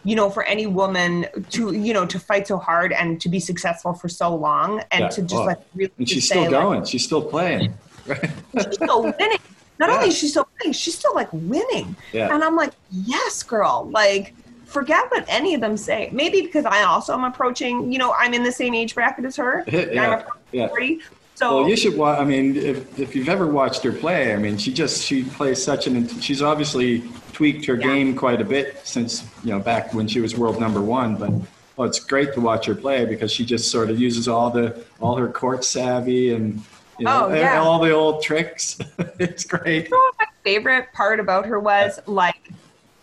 you 0.03 0.15
know, 0.15 0.29
for 0.29 0.43
any 0.43 0.65
woman 0.65 1.27
to, 1.51 1.73
you 1.73 1.93
know, 1.93 2.05
to 2.07 2.19
fight 2.19 2.47
so 2.47 2.57
hard 2.57 2.91
and 2.91 3.21
to 3.21 3.29
be 3.29 3.39
successful 3.39 3.93
for 3.93 4.09
so 4.09 4.35
long 4.35 4.83
and 4.91 5.01
yeah. 5.01 5.09
to 5.09 5.21
just 5.21 5.35
like 5.45 5.59
really 5.75 5.91
and 5.99 6.09
she's 6.09 6.27
say, 6.27 6.39
still 6.39 6.49
going, 6.49 6.79
like, 6.79 6.89
she's 6.89 7.03
still 7.03 7.21
playing. 7.21 7.73
She's 8.05 8.73
still 8.73 9.03
winning. 9.03 9.39
not 9.79 9.89
yeah. 9.89 9.95
only 9.95 10.07
is 10.09 10.17
she 10.17 10.27
still 10.27 10.47
playing, 10.59 10.73
she's 10.73 10.97
still 10.97 11.15
like 11.15 11.29
winning. 11.31 11.95
Yeah. 12.13 12.33
And 12.33 12.43
I'm 12.43 12.55
like, 12.55 12.73
yes, 12.91 13.43
girl. 13.43 13.89
Like, 13.91 14.33
forget 14.65 15.09
what 15.11 15.25
any 15.27 15.53
of 15.53 15.61
them 15.61 15.77
say. 15.77 16.09
Maybe 16.11 16.41
because 16.41 16.65
I 16.65 16.83
also 16.83 17.13
am 17.13 17.23
approaching, 17.23 17.91
you 17.91 17.97
know, 17.97 18.13
I'm 18.17 18.33
in 18.33 18.43
the 18.43 18.51
same 18.51 18.73
age 18.73 18.95
bracket 18.95 19.25
as 19.25 19.35
her. 19.35 19.63
yeah. 19.71 20.23
yeah. 20.51 20.67
40. 20.67 21.01
So 21.35 21.61
well, 21.61 21.69
you 21.69 21.75
should 21.75 21.97
watch. 21.97 22.19
I 22.19 22.23
mean, 22.23 22.55
if, 22.55 22.99
if 22.99 23.15
you've 23.15 23.29
ever 23.29 23.47
watched 23.47 23.81
her 23.83 23.91
play, 23.91 24.31
I 24.31 24.37
mean, 24.37 24.59
she 24.59 24.71
just 24.71 25.03
she 25.03 25.23
plays 25.23 25.63
such 25.63 25.87
an. 25.87 26.07
She's 26.19 26.43
obviously 26.43 27.03
tweaked 27.33 27.65
her 27.65 27.73
yeah. 27.73 27.87
game 27.87 28.15
quite 28.15 28.39
a 28.39 28.45
bit 28.45 28.79
since 28.83 29.23
you 29.43 29.49
know 29.49 29.59
back 29.59 29.91
when 29.95 30.07
she 30.07 30.19
was 30.19 30.37
world 30.37 30.59
number 30.59 30.81
one. 30.81 31.15
But 31.15 31.31
well, 31.75 31.87
it's 31.87 31.99
great 31.99 32.33
to 32.35 32.41
watch 32.41 32.67
her 32.67 32.75
play 32.75 33.05
because 33.05 33.31
she 33.31 33.43
just 33.43 33.71
sort 33.71 33.89
of 33.89 33.99
uses 33.99 34.27
all 34.27 34.51
the 34.51 34.85
all 34.99 35.15
her 35.15 35.29
court 35.29 35.63
savvy 35.63 36.31
and 36.31 36.63
you 37.01 37.05
know, 37.05 37.29
oh, 37.29 37.33
yeah. 37.33 37.59
all 37.59 37.79
the 37.79 37.89
old 37.89 38.21
tricks. 38.21 38.77
it's 39.19 39.43
great. 39.43 39.85
You 39.85 39.89
know 39.89 40.11
my 40.19 40.27
favorite 40.43 40.93
part 40.93 41.19
about 41.19 41.47
her 41.47 41.59
was 41.59 41.99
like 42.05 42.51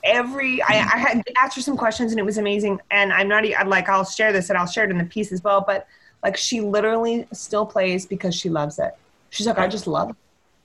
every 0.04 0.62
I, 0.62 0.68
I 0.68 0.98
had 0.98 1.24
asked 1.36 1.56
her 1.56 1.62
some 1.62 1.76
questions 1.76 2.12
and 2.12 2.20
it 2.20 2.24
was 2.24 2.38
amazing. 2.38 2.80
And 2.92 3.12
I'm 3.12 3.26
not 3.26 3.44
i 3.44 3.62
like 3.64 3.88
I'll 3.88 4.04
share 4.04 4.32
this 4.32 4.50
and 4.50 4.58
I'll 4.58 4.68
share 4.68 4.84
it 4.84 4.92
in 4.92 4.98
the 4.98 5.04
piece 5.04 5.32
as 5.32 5.42
well. 5.42 5.64
But 5.66 5.88
like 6.22 6.36
she 6.36 6.60
literally 6.60 7.26
still 7.32 7.66
plays 7.66 8.06
because 8.06 8.36
she 8.36 8.48
loves 8.48 8.78
it. 8.78 8.96
She's 9.30 9.48
like, 9.48 9.58
I 9.58 9.66
just 9.66 9.88
love 9.88 10.10
it. 10.10 10.16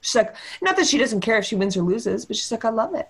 She's 0.02 0.16
like, 0.16 0.36
not 0.62 0.76
that 0.76 0.86
she 0.86 1.00
doesn't 1.00 1.22
care 1.22 1.40
if 1.40 1.46
she 1.46 1.56
wins 1.56 1.76
or 1.76 1.82
loses, 1.82 2.26
but 2.26 2.36
she's 2.36 2.52
like, 2.52 2.66
I 2.66 2.70
love 2.70 2.94
it. 2.94 3.10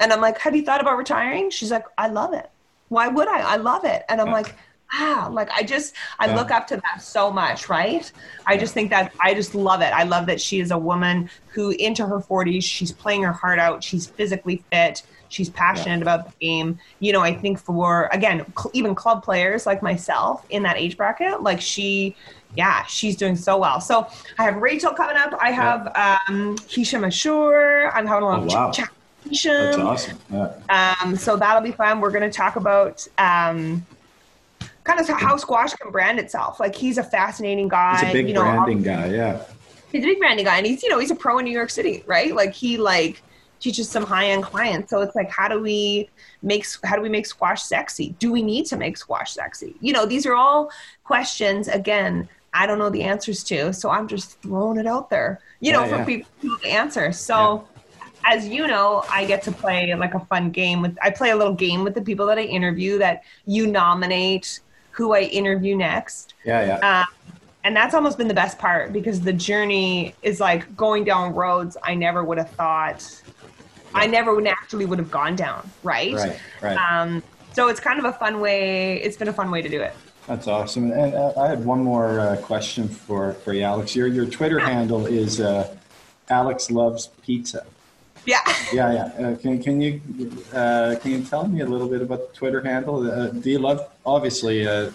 And 0.00 0.12
I'm 0.12 0.20
like, 0.20 0.36
have 0.38 0.54
you 0.54 0.64
thought 0.64 0.82
about 0.82 0.98
retiring? 0.98 1.48
She's 1.48 1.70
like, 1.70 1.86
I 1.96 2.08
love 2.08 2.34
it. 2.34 2.50
Why 2.90 3.08
would 3.08 3.26
I? 3.26 3.40
I 3.40 3.56
love 3.56 3.86
it. 3.86 4.04
And 4.10 4.20
I'm 4.20 4.30
like, 4.30 4.54
ah, 4.92 5.28
like 5.30 5.50
I 5.50 5.62
just, 5.62 5.94
I 6.18 6.26
yeah. 6.26 6.36
look 6.36 6.50
up 6.50 6.66
to 6.68 6.76
that 6.76 7.02
so 7.02 7.30
much, 7.30 7.68
right? 7.68 8.10
I 8.46 8.56
just 8.56 8.74
think 8.74 8.90
that 8.90 9.12
I 9.20 9.34
just 9.34 9.54
love 9.54 9.80
it. 9.80 9.92
I 9.92 10.04
love 10.04 10.26
that 10.26 10.40
she 10.40 10.60
is 10.60 10.70
a 10.70 10.78
woman 10.78 11.30
who 11.48 11.70
into 11.70 12.06
her 12.06 12.18
40s, 12.18 12.62
she's 12.62 12.92
playing 12.92 13.22
her 13.22 13.32
heart 13.32 13.58
out. 13.58 13.82
She's 13.82 14.06
physically 14.06 14.62
fit. 14.70 15.02
She's 15.28 15.48
passionate 15.48 15.96
yeah. 15.96 16.02
about 16.02 16.26
the 16.26 16.46
game. 16.46 16.78
You 17.00 17.12
know, 17.12 17.20
I 17.20 17.34
think 17.34 17.58
for 17.58 18.08
again, 18.12 18.44
cl- 18.56 18.70
even 18.74 18.94
club 18.94 19.24
players 19.24 19.64
like 19.66 19.82
myself 19.82 20.44
in 20.50 20.62
that 20.64 20.76
age 20.76 20.96
bracket, 20.96 21.42
like 21.42 21.60
she, 21.60 22.14
yeah, 22.54 22.84
she's 22.84 23.16
doing 23.16 23.36
so 23.36 23.56
well. 23.56 23.80
So 23.80 24.06
I 24.38 24.44
have 24.44 24.56
Rachel 24.56 24.92
coming 24.92 25.16
up. 25.16 25.34
I 25.40 25.50
have 25.50 25.90
um, 26.28 26.58
Hisham 26.68 27.02
Ashour. 27.02 27.90
I'm 27.94 28.06
having 28.06 28.24
a 28.24 28.26
lot 28.26 28.40
oh, 28.40 28.42
of 28.42 28.48
wow. 28.48 28.70
chat. 28.70 28.90
That's 29.24 29.78
awesome. 29.78 30.18
Yeah. 30.30 30.96
Um, 31.00 31.16
so 31.16 31.36
that'll 31.36 31.62
be 31.62 31.72
fun. 31.72 32.00
We're 32.00 32.10
going 32.10 32.28
to 32.28 32.36
talk 32.36 32.56
about 32.56 33.06
um, 33.18 33.86
kind 34.84 35.00
of 35.00 35.08
how 35.08 35.36
squash 35.36 35.72
can 35.74 35.90
brand 35.90 36.18
itself. 36.18 36.60
Like 36.60 36.74
he's 36.74 36.98
a 36.98 37.04
fascinating 37.04 37.68
guy. 37.68 38.00
He's 38.00 38.10
a 38.10 38.12
big 38.12 38.28
you 38.28 38.34
know, 38.34 38.42
branding 38.42 38.82
guy. 38.82 39.06
Yeah. 39.06 39.42
He's 39.90 40.04
a 40.04 40.06
big 40.06 40.18
branding 40.18 40.46
guy, 40.46 40.56
and 40.56 40.66
he's 40.66 40.82
you 40.82 40.88
know 40.88 40.98
he's 40.98 41.10
a 41.10 41.14
pro 41.14 41.38
in 41.38 41.44
New 41.44 41.52
York 41.52 41.70
City, 41.70 42.02
right? 42.06 42.34
Like 42.34 42.54
he 42.54 42.78
like 42.78 43.22
teaches 43.60 43.88
some 43.88 44.04
high 44.04 44.26
end 44.26 44.42
clients. 44.42 44.90
So 44.90 45.00
it's 45.00 45.14
like, 45.14 45.30
how 45.30 45.48
do 45.48 45.60
we 45.60 46.08
make 46.42 46.66
how 46.82 46.96
do 46.96 47.02
we 47.02 47.08
make 47.08 47.26
squash 47.26 47.62
sexy? 47.62 48.14
Do 48.18 48.32
we 48.32 48.42
need 48.42 48.66
to 48.66 48.76
make 48.76 48.96
squash 48.96 49.32
sexy? 49.32 49.76
You 49.80 49.92
know, 49.92 50.06
these 50.06 50.26
are 50.26 50.34
all 50.34 50.70
questions. 51.04 51.68
Again, 51.68 52.28
I 52.52 52.66
don't 52.66 52.78
know 52.78 52.90
the 52.90 53.02
answers 53.02 53.44
to, 53.44 53.72
so 53.72 53.90
I'm 53.90 54.08
just 54.08 54.40
throwing 54.42 54.78
it 54.78 54.86
out 54.86 55.10
there. 55.10 55.40
You 55.60 55.72
know, 55.72 55.84
yeah, 55.84 55.88
for 55.88 55.96
yeah. 55.96 56.04
people 56.04 56.58
to 56.58 56.68
answer. 56.68 57.12
So. 57.12 57.62
Yeah. 57.62 57.68
As 58.24 58.46
you 58.46 58.68
know, 58.68 59.04
I 59.10 59.24
get 59.24 59.42
to 59.42 59.50
play 59.50 59.92
like 59.96 60.14
a 60.14 60.20
fun 60.20 60.52
game 60.52 60.80
with. 60.80 60.96
I 61.02 61.10
play 61.10 61.30
a 61.30 61.36
little 61.36 61.54
game 61.54 61.82
with 61.82 61.94
the 61.94 62.00
people 62.00 62.24
that 62.26 62.38
I 62.38 62.42
interview. 62.42 62.96
That 62.98 63.24
you 63.46 63.66
nominate 63.66 64.60
who 64.92 65.12
I 65.12 65.22
interview 65.22 65.76
next. 65.76 66.34
Yeah, 66.44 66.78
yeah. 66.78 67.00
Um, 67.00 67.06
and 67.64 67.76
that's 67.76 67.94
almost 67.94 68.18
been 68.18 68.28
the 68.28 68.34
best 68.34 68.58
part 68.58 68.92
because 68.92 69.20
the 69.20 69.32
journey 69.32 70.14
is 70.22 70.40
like 70.40 70.76
going 70.76 71.04
down 71.04 71.34
roads 71.34 71.76
I 71.82 71.94
never 71.94 72.24
would 72.24 72.38
have 72.38 72.50
thought 72.50 73.22
I 73.94 74.06
never 74.06 74.40
naturally 74.40 74.86
would 74.86 74.98
have 74.98 75.10
gone 75.10 75.36
down, 75.36 75.68
right? 75.82 76.14
Right, 76.14 76.40
right. 76.60 76.76
Um, 76.76 77.22
so 77.52 77.68
it's 77.68 77.80
kind 77.80 77.98
of 77.98 78.06
a 78.06 78.12
fun 78.12 78.40
way. 78.40 79.02
It's 79.02 79.16
been 79.16 79.28
a 79.28 79.32
fun 79.32 79.50
way 79.50 79.62
to 79.62 79.68
do 79.68 79.82
it. 79.82 79.92
That's 80.26 80.46
awesome. 80.46 80.92
And 80.92 81.14
uh, 81.14 81.32
I 81.38 81.48
had 81.48 81.64
one 81.64 81.82
more 81.82 82.20
uh, 82.20 82.36
question 82.36 82.88
for 82.88 83.34
for 83.34 83.52
you, 83.52 83.62
Alex. 83.62 83.94
Your 83.94 84.06
your 84.06 84.26
Twitter 84.26 84.58
handle 84.58 85.06
is 85.06 85.40
uh, 85.40 85.74
Alex 86.30 86.70
loves 86.70 87.08
pizza. 87.22 87.66
Yeah. 88.26 88.40
Yeah, 88.72 88.90
yeah. 88.90 89.26
Uh, 89.26 89.36
can 89.36 89.62
can 89.62 89.82
you 89.82 90.00
uh, 90.54 90.96
can 91.02 91.10
you 91.10 91.22
tell 91.24 91.46
me 91.46 91.60
a 91.60 91.66
little 91.66 91.88
bit 91.88 92.00
about 92.00 92.20
the 92.28 92.34
Twitter 92.34 92.62
handle? 92.62 93.04
Uh, 93.04 93.28
do 93.28 93.50
you 93.50 93.58
love 93.58 93.80
obviously 94.06 94.66
uh 94.66 94.90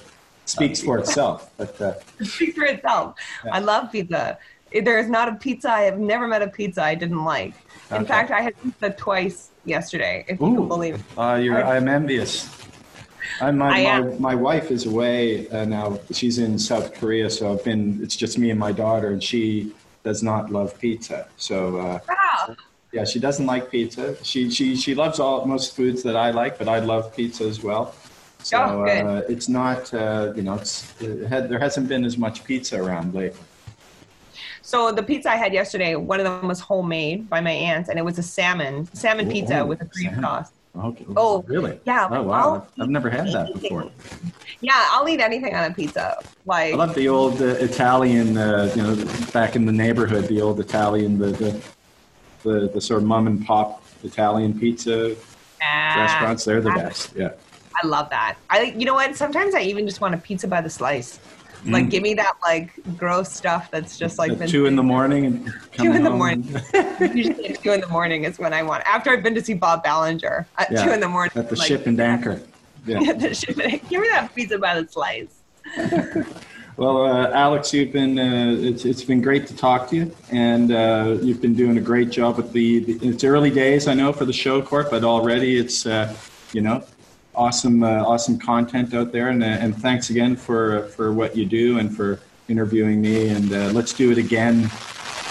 speaks 0.49 0.81
for 0.81 0.97
itself, 0.97 1.51
but 1.57 2.03
speaks 2.23 2.57
for 2.57 2.65
itself. 2.65 3.15
Yeah. 3.45 3.55
I 3.55 3.59
love 3.59 3.91
pizza. 3.91 4.37
There 4.71 4.99
is 4.99 5.09
not 5.09 5.29
a 5.29 5.35
pizza 5.35 5.71
I 5.71 5.81
have 5.81 5.99
never 5.99 6.27
met 6.27 6.41
a 6.41 6.47
pizza 6.47 6.83
I 6.83 6.95
didn't 6.95 7.23
like. 7.23 7.53
In 7.91 7.97
okay. 7.97 8.05
fact, 8.05 8.31
I 8.31 8.41
had 8.41 8.61
pizza 8.61 8.89
twice 8.89 9.51
yesterday, 9.65 10.25
if 10.27 10.41
Ooh. 10.41 10.49
you 10.49 10.55
can 10.55 10.67
believe 10.67 10.95
it. 10.95 11.01
Uh, 11.17 11.35
you're, 11.35 11.63
I'm 11.63 11.87
envious. 11.87 12.49
I'm, 13.41 13.57
my, 13.57 13.83
my, 13.83 14.01
my, 14.19 14.35
wife 14.35 14.71
is 14.71 14.85
away 14.85 15.47
uh, 15.49 15.65
now. 15.65 15.99
She's 16.11 16.39
in 16.39 16.57
South 16.57 16.93
Korea, 16.93 17.29
so 17.29 17.53
I've 17.53 17.63
been. 17.63 17.99
It's 18.01 18.15
just 18.15 18.37
me 18.37 18.49
and 18.49 18.59
my 18.59 18.71
daughter, 18.71 19.09
and 19.11 19.23
she 19.23 19.73
does 20.03 20.23
not 20.23 20.49
love 20.49 20.77
pizza. 20.79 21.27
So 21.37 21.77
uh. 21.77 21.99
Yeah, 22.97 23.03
she 23.03 23.19
doesn't 23.19 23.45
like 23.45 23.69
pizza. 23.69 24.05
She 24.23 24.49
she 24.49 24.75
she 24.75 24.95
loves 24.95 25.19
all 25.19 25.45
most 25.45 25.75
foods 25.75 26.01
that 26.07 26.15
I 26.15 26.31
like, 26.31 26.57
but 26.57 26.67
I 26.67 26.79
love 26.79 27.15
pizza 27.15 27.43
as 27.53 27.59
well. 27.61 27.93
So 28.39 28.57
oh, 28.57 28.83
uh, 28.85 29.33
it's 29.33 29.47
not 29.47 29.93
uh, 29.93 30.33
you 30.35 30.41
know 30.41 30.55
it's 30.55 30.73
it 30.99 31.27
had, 31.27 31.47
there 31.49 31.59
hasn't 31.59 31.87
been 31.93 32.03
as 32.11 32.17
much 32.17 32.43
pizza 32.43 32.75
around 32.83 33.13
lately. 33.13 33.43
So 34.63 34.91
the 34.91 35.03
pizza 35.03 35.29
I 35.31 35.37
had 35.43 35.53
yesterday, 35.53 35.95
one 35.95 36.19
of 36.19 36.25
them 36.25 36.47
was 36.47 36.59
homemade 36.59 37.29
by 37.29 37.39
my 37.39 37.55
aunt, 37.69 37.87
and 37.89 37.99
it 38.01 38.05
was 38.09 38.17
a 38.17 38.23
salmon 38.23 38.75
salmon 38.93 39.29
pizza 39.29 39.63
with 39.63 39.79
a 39.81 39.85
cream 39.85 40.19
sauce. 40.19 40.51
Okay. 40.89 41.05
Oh, 41.15 41.43
really? 41.47 41.79
Yeah. 41.85 42.07
Oh, 42.11 42.23
wow. 42.23 42.37
I'll 42.37 42.67
I've 42.83 42.89
never 42.89 43.09
had 43.09 43.27
that 43.33 43.47
before. 43.53 43.89
Yeah, 44.61 44.87
I'll 44.91 45.07
eat 45.09 45.19
anything 45.19 45.53
on 45.55 45.71
a 45.71 45.73
pizza. 45.73 46.05
Like 46.45 46.73
I 46.73 46.77
love 46.77 46.93
the 46.95 47.07
old 47.07 47.41
uh, 47.41 47.69
Italian, 47.69 48.37
uh, 48.37 48.71
you 48.75 48.83
know, 48.83 48.93
back 49.33 49.55
in 49.55 49.65
the 49.65 49.71
neighborhood, 49.71 50.25
the 50.27 50.41
old 50.41 50.59
Italian, 50.59 51.17
the 51.17 51.31
the, 51.41 51.49
the, 52.47 52.69
the 52.69 52.81
sort 52.81 53.01
of 53.01 53.07
mom 53.07 53.27
and 53.27 53.45
pop 53.45 53.83
Italian 54.03 54.57
pizza 54.59 55.15
ah, 55.61 55.95
restaurants. 55.97 56.45
They're 56.45 56.61
the 56.61 56.71
best. 56.71 57.13
Yeah. 57.15 57.31
I 57.75 57.85
love 57.85 58.09
that. 58.09 58.37
I, 58.49 58.73
you 58.75 58.85
know 58.85 58.95
what? 58.95 59.15
Sometimes 59.15 59.53
I 59.53 59.61
even 59.61 59.85
just 59.85 60.01
want 60.01 60.15
a 60.15 60.17
pizza 60.17 60.47
by 60.47 60.61
the 60.61 60.69
slice. 60.69 61.19
Like, 61.65 61.85
mm. 61.85 61.89
give 61.89 62.03
me 62.03 62.13
that 62.13 62.33
like 62.43 62.71
gross 62.97 63.31
stuff 63.31 63.69
that's 63.71 63.97
just 63.97 64.19
like 64.19 64.47
two 64.47 64.67
in 64.67 64.75
the 64.75 64.83
morning 64.83 65.25
and 65.25 65.53
two 65.71 65.91
in 65.91 66.03
the 66.03 66.09
morning. 66.09 66.43
Usually 67.13 67.53
two 67.53 67.71
in 67.71 67.81
the 67.81 67.87
morning 67.87 68.23
is 68.23 68.39
when 68.39 68.53
I 68.53 68.63
want. 68.63 68.83
After 68.85 69.09
I've 69.09 69.23
been 69.23 69.35
to 69.35 69.43
see 69.43 69.53
Bob 69.53 69.83
Ballinger 69.83 70.47
at 70.57 70.71
yeah, 70.71 70.85
two 70.85 70.91
in 70.91 70.99
the 70.99 71.09
morning. 71.09 71.31
At 71.35 71.49
the 71.49 71.55
like, 71.55 71.67
ship 71.67 71.87
and 71.87 71.99
anchor. 71.99 72.41
Yeah. 72.85 72.99
the 73.13 73.33
ship 73.33 73.57
and 73.57 73.89
Give 73.89 74.01
me 74.01 74.07
that 74.09 74.33
pizza 74.33 74.57
by 74.57 74.79
the 74.79 74.87
slice. 74.87 75.41
Well, 76.77 77.05
uh, 77.05 77.31
Alex, 77.31 77.73
you've 77.73 77.91
been 77.91 78.17
uh, 78.17 78.55
it's 78.59 78.85
it's 78.85 79.03
been 79.03 79.21
great 79.21 79.47
to 79.47 79.55
talk 79.55 79.89
to 79.89 79.95
you, 79.95 80.15
and 80.31 80.71
uh, 80.71 81.17
you've 81.21 81.41
been 81.41 81.55
doing 81.55 81.77
a 81.77 81.81
great 81.81 82.11
job 82.11 82.37
with 82.37 82.53
the, 82.53 82.79
the. 82.85 83.07
It's 83.07 83.23
early 83.23 83.49
days, 83.49 83.87
I 83.87 83.95
know, 83.95 84.13
for 84.13 84.25
the 84.25 84.33
show 84.33 84.61
court, 84.61 84.89
but 84.91 85.03
already 85.03 85.57
it's 85.57 85.85
uh, 85.85 86.15
you 86.53 86.61
know 86.61 86.83
awesome, 87.37 87.83
uh, 87.83 88.03
awesome 88.03 88.37
content 88.37 88.93
out 88.93 89.11
there. 89.11 89.29
And, 89.29 89.43
uh, 89.43 89.47
and 89.47 89.75
thanks 89.75 90.09
again 90.09 90.35
for, 90.35 90.87
for 90.89 91.13
what 91.13 91.37
you 91.37 91.45
do 91.45 91.77
and 91.77 91.95
for 91.95 92.19
interviewing 92.49 92.99
me. 92.99 93.29
And 93.29 93.51
let's 93.73 93.93
do 93.93 94.11
it 94.11 94.17
again 94.17 94.69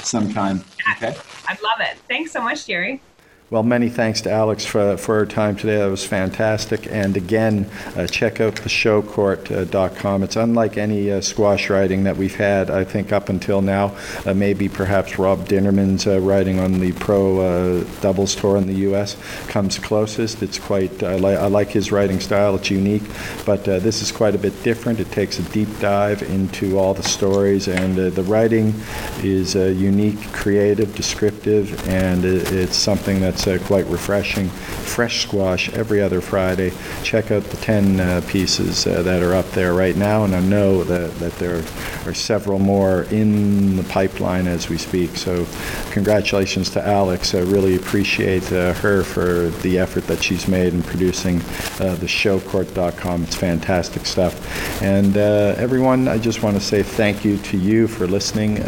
sometime. 0.03 0.64
Okay. 0.92 1.16
I 1.49 1.59
love 1.62 1.80
it. 1.80 1.99
Thanks 2.09 2.32
so 2.32 2.40
much, 2.40 2.66
Jerry. 2.66 3.03
Well, 3.49 3.62
many 3.62 3.88
thanks 3.88 4.22
to 4.22 4.30
Alex 4.32 4.64
for, 4.64 4.97
for 4.97 5.20
her 5.20 5.26
time 5.26 5.55
today. 5.55 5.76
That 5.76 5.86
was 5.86 6.05
fantastic. 6.05 6.90
And 6.90 7.16
again, 7.16 7.70
uh, 7.94 8.09
check 8.09 8.40
out 8.40 8.57
the 8.57 8.68
showcourt.com. 8.68 10.24
It's 10.24 10.34
unlike 10.34 10.76
any 10.76 11.12
uh, 11.12 11.20
squash 11.20 11.70
writing 11.70 12.03
that 12.05 12.16
we've 12.16 12.34
had, 12.34 12.72
I 12.72 12.82
think, 12.82 13.12
up 13.12 13.28
until 13.28 13.62
now. 13.62 13.97
Uh, 14.24 14.34
maybe 14.34 14.68
perhaps 14.68 15.16
Rob 15.16 15.47
Dinerman's 15.47 16.09
uh, 16.09 16.18
writing 16.22 16.59
on 16.59 16.80
the 16.80 16.90
pro 16.94 17.38
uh, 17.38 17.84
doubles 18.01 18.34
tour 18.34 18.57
in 18.57 18.66
the 18.66 18.80
U.S. 18.80 19.16
comes 19.47 19.78
closest. 19.78 20.42
It's 20.42 20.59
quite, 20.59 21.05
I, 21.05 21.14
li- 21.14 21.36
I 21.36 21.47
like 21.47 21.68
his 21.68 21.92
writing 21.92 22.18
style, 22.18 22.57
it's 22.57 22.72
unique. 22.72 23.05
But 23.44 23.68
uh, 23.68 23.78
this 23.78 24.03
is 24.03 24.11
quite 24.11 24.34
a 24.34 24.38
bit 24.38 24.61
different. 24.64 24.99
It 24.99 25.12
takes 25.12 25.38
a 25.38 25.44
deep 25.53 25.68
dive 25.78 26.20
into 26.22 26.80
all 26.80 26.94
the 26.94 27.05
stories, 27.05 27.68
and 27.68 27.94
the 27.94 28.24
writing 28.24 28.74
is 29.18 29.55
unique, 29.55 30.20
creative, 30.32 30.97
descriptive, 30.97 31.88
and 31.88 32.24
it's 32.24 32.76
something 32.76 33.20
that 33.20 33.36
it's 33.37 33.47
uh, 33.47 33.59
quite 33.66 33.87
refreshing. 33.87 34.49
Fresh 34.49 35.24
squash 35.24 35.68
every 35.70 36.01
other 36.01 36.22
Friday. 36.22 36.72
Check 37.03 37.30
out 37.30 37.43
the 37.45 37.59
10 37.59 38.01
uh, 38.01 38.22
pieces 38.26 38.87
uh, 38.87 39.03
that 39.03 39.22
are 39.22 39.34
up 39.34 39.49
there 39.51 39.74
right 39.74 39.95
now, 39.95 40.24
and 40.24 40.34
I 40.34 40.41
know 40.41 40.82
that, 40.84 41.14
that 41.16 41.32
there 41.34 41.62
are 42.07 42.14
several 42.14 42.59
more 42.59 43.03
in 43.05 43.76
the 43.76 43.82
pipeline 43.84 44.47
as 44.47 44.70
we 44.70 44.78
speak. 44.78 45.16
So, 45.16 45.47
congratulations 45.91 46.70
to 46.70 46.87
Alex. 46.87 47.34
I 47.34 47.41
really 47.41 47.76
appreciate 47.76 48.51
uh, 48.53 48.72
her 48.74 49.03
for 49.03 49.51
the 49.61 49.78
effort 49.78 50.07
that 50.07 50.22
she's 50.22 50.49
made 50.49 50.72
in 50.72 50.82
producing 50.82 51.39
the 51.76 52.07
showcourt.com. 52.07 53.24
It's 53.24 53.37
fantastic 53.37 54.07
stuff. 54.07 54.82
And 54.82 55.16
everyone, 55.16 56.09
I 56.09 56.16
just 56.16 56.43
want 56.43 56.57
to 56.57 56.62
say 56.62 56.82
thank 56.82 57.24
you 57.24 57.37
to 57.39 57.59
you 57.59 57.87
for 57.87 58.07
listening 58.07 58.62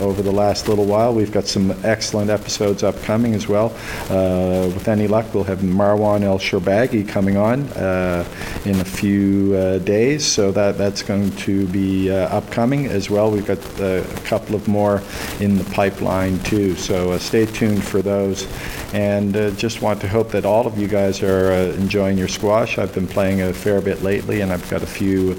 over 0.00 0.22
the 0.22 0.32
last 0.32 0.68
little 0.68 0.86
while. 0.86 1.12
We've 1.12 1.32
got 1.32 1.46
some 1.46 1.72
excellent 1.84 2.30
episodes 2.30 2.82
upcoming 2.82 3.34
as 3.34 3.48
well. 3.48 3.76
Uh, 4.10 4.70
with 4.74 4.88
any 4.88 5.06
luck, 5.06 5.34
we'll 5.34 5.44
have 5.44 5.58
Marwan 5.58 6.22
El 6.22 6.38
Shorbagy 6.38 7.06
coming 7.06 7.36
on 7.36 7.64
uh, 7.72 8.24
in 8.64 8.80
a 8.80 8.84
few 8.84 9.54
uh, 9.54 9.78
days, 9.78 10.24
so 10.24 10.50
that, 10.52 10.78
that's 10.78 11.02
going 11.02 11.30
to 11.36 11.66
be 11.68 12.10
uh, 12.10 12.28
upcoming 12.28 12.86
as 12.86 13.10
well. 13.10 13.30
We've 13.30 13.46
got 13.46 13.58
uh, 13.80 14.02
a 14.02 14.20
couple 14.24 14.54
of 14.54 14.66
more 14.66 15.02
in 15.40 15.58
the 15.58 15.64
pipeline 15.64 16.38
too, 16.40 16.74
so 16.76 17.16
stay 17.18 17.46
tuned 17.46 17.84
for 17.84 18.00
those. 18.02 18.46
And 18.94 19.34
just 19.58 19.82
want 19.82 20.00
to 20.00 20.08
hope 20.08 20.30
that 20.30 20.46
all 20.46 20.66
of 20.66 20.78
you 20.78 20.88
guys 20.88 21.22
are 21.22 21.52
enjoying 21.52 22.16
your 22.16 22.28
squash. 22.28 22.78
I've 22.78 22.94
been 22.94 23.06
playing 23.06 23.42
a 23.42 23.52
fair 23.52 23.82
bit 23.82 24.02
lately, 24.02 24.40
and 24.40 24.50
I've 24.50 24.68
got 24.70 24.82
a 24.82 24.86
few 24.86 25.34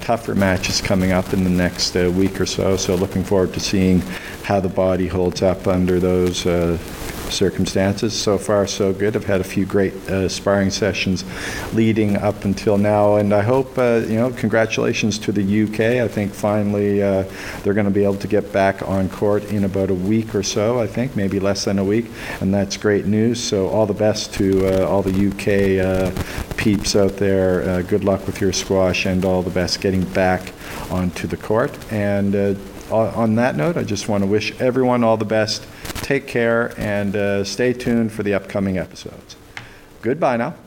tougher 0.00 0.34
matches 0.34 0.80
coming 0.80 1.12
up 1.12 1.34
in 1.34 1.44
the 1.44 1.50
next 1.50 1.94
week 1.94 2.40
or 2.40 2.46
so. 2.46 2.78
So 2.78 2.94
looking 2.94 3.24
forward 3.24 3.52
to 3.52 3.60
seeing 3.60 4.00
how 4.42 4.58
the 4.60 4.70
body 4.70 5.06
holds 5.06 5.42
up 5.42 5.66
under 5.66 6.00
those 6.00 6.46
uh, 6.46 6.78
circumstances. 7.32 8.18
So 8.18 8.38
far, 8.38 8.66
so 8.66 8.92
good. 8.92 9.16
I've 9.16 9.24
had 9.24 9.40
a 9.40 9.44
few 9.44 9.64
great 9.64 9.94
uh, 10.08 10.28
sparring 10.28 10.70
sessions 10.70 11.24
leading 11.74 12.16
up 12.16 12.44
until 12.44 12.78
now, 12.78 13.16
and 13.16 13.32
I 13.32 13.42
hope, 13.42 13.78
uh, 13.78 14.02
you 14.06 14.16
know, 14.16 14.30
congratulations 14.30 15.18
to 15.20 15.32
the 15.32 15.64
UK. 15.64 16.02
I 16.02 16.08
think 16.08 16.32
finally 16.32 17.02
uh, 17.02 17.24
they're 17.62 17.74
going 17.74 17.86
to 17.86 17.92
be 17.92 18.04
able 18.04 18.16
to 18.16 18.28
get 18.28 18.52
back 18.52 18.82
on 18.88 19.08
court 19.08 19.44
in 19.44 19.64
about 19.64 19.90
a 19.90 19.94
week 19.94 20.34
or 20.34 20.42
so, 20.42 20.80
I 20.80 20.86
think, 20.86 21.16
maybe 21.16 21.40
less 21.40 21.64
than 21.64 21.78
a 21.78 21.84
week, 21.84 22.06
and 22.40 22.52
that's 22.52 22.76
great 22.76 23.06
news. 23.06 23.42
So, 23.42 23.68
all 23.68 23.86
the 23.86 23.94
best 23.94 24.34
to 24.34 24.82
uh, 24.82 24.88
all 24.88 25.02
the 25.02 25.28
UK 25.28 25.84
uh, 25.84 26.54
peeps 26.56 26.96
out 26.96 27.16
there. 27.16 27.62
Uh, 27.68 27.82
good 27.82 28.04
luck 28.04 28.26
with 28.26 28.40
your 28.40 28.52
squash, 28.52 29.06
and 29.06 29.24
all 29.24 29.42
the 29.42 29.50
best 29.50 29.80
getting 29.80 30.04
back 30.12 30.52
onto 30.90 31.26
the 31.26 31.36
court. 31.36 31.76
And 31.92 32.58
on 32.90 33.34
that 33.34 33.56
note, 33.56 33.76
I 33.76 33.84
just 33.84 34.08
want 34.08 34.22
to 34.22 34.26
wish 34.26 34.58
everyone 34.60 35.04
all 35.04 35.16
the 35.16 35.24
best 35.24 35.66
take 36.08 36.26
care 36.26 36.72
and 36.80 37.14
uh, 37.14 37.44
stay 37.44 37.74
tuned 37.74 38.10
for 38.10 38.22
the 38.22 38.32
upcoming 38.32 38.78
episodes. 38.78 39.36
Goodbye 40.00 40.38
now. 40.38 40.54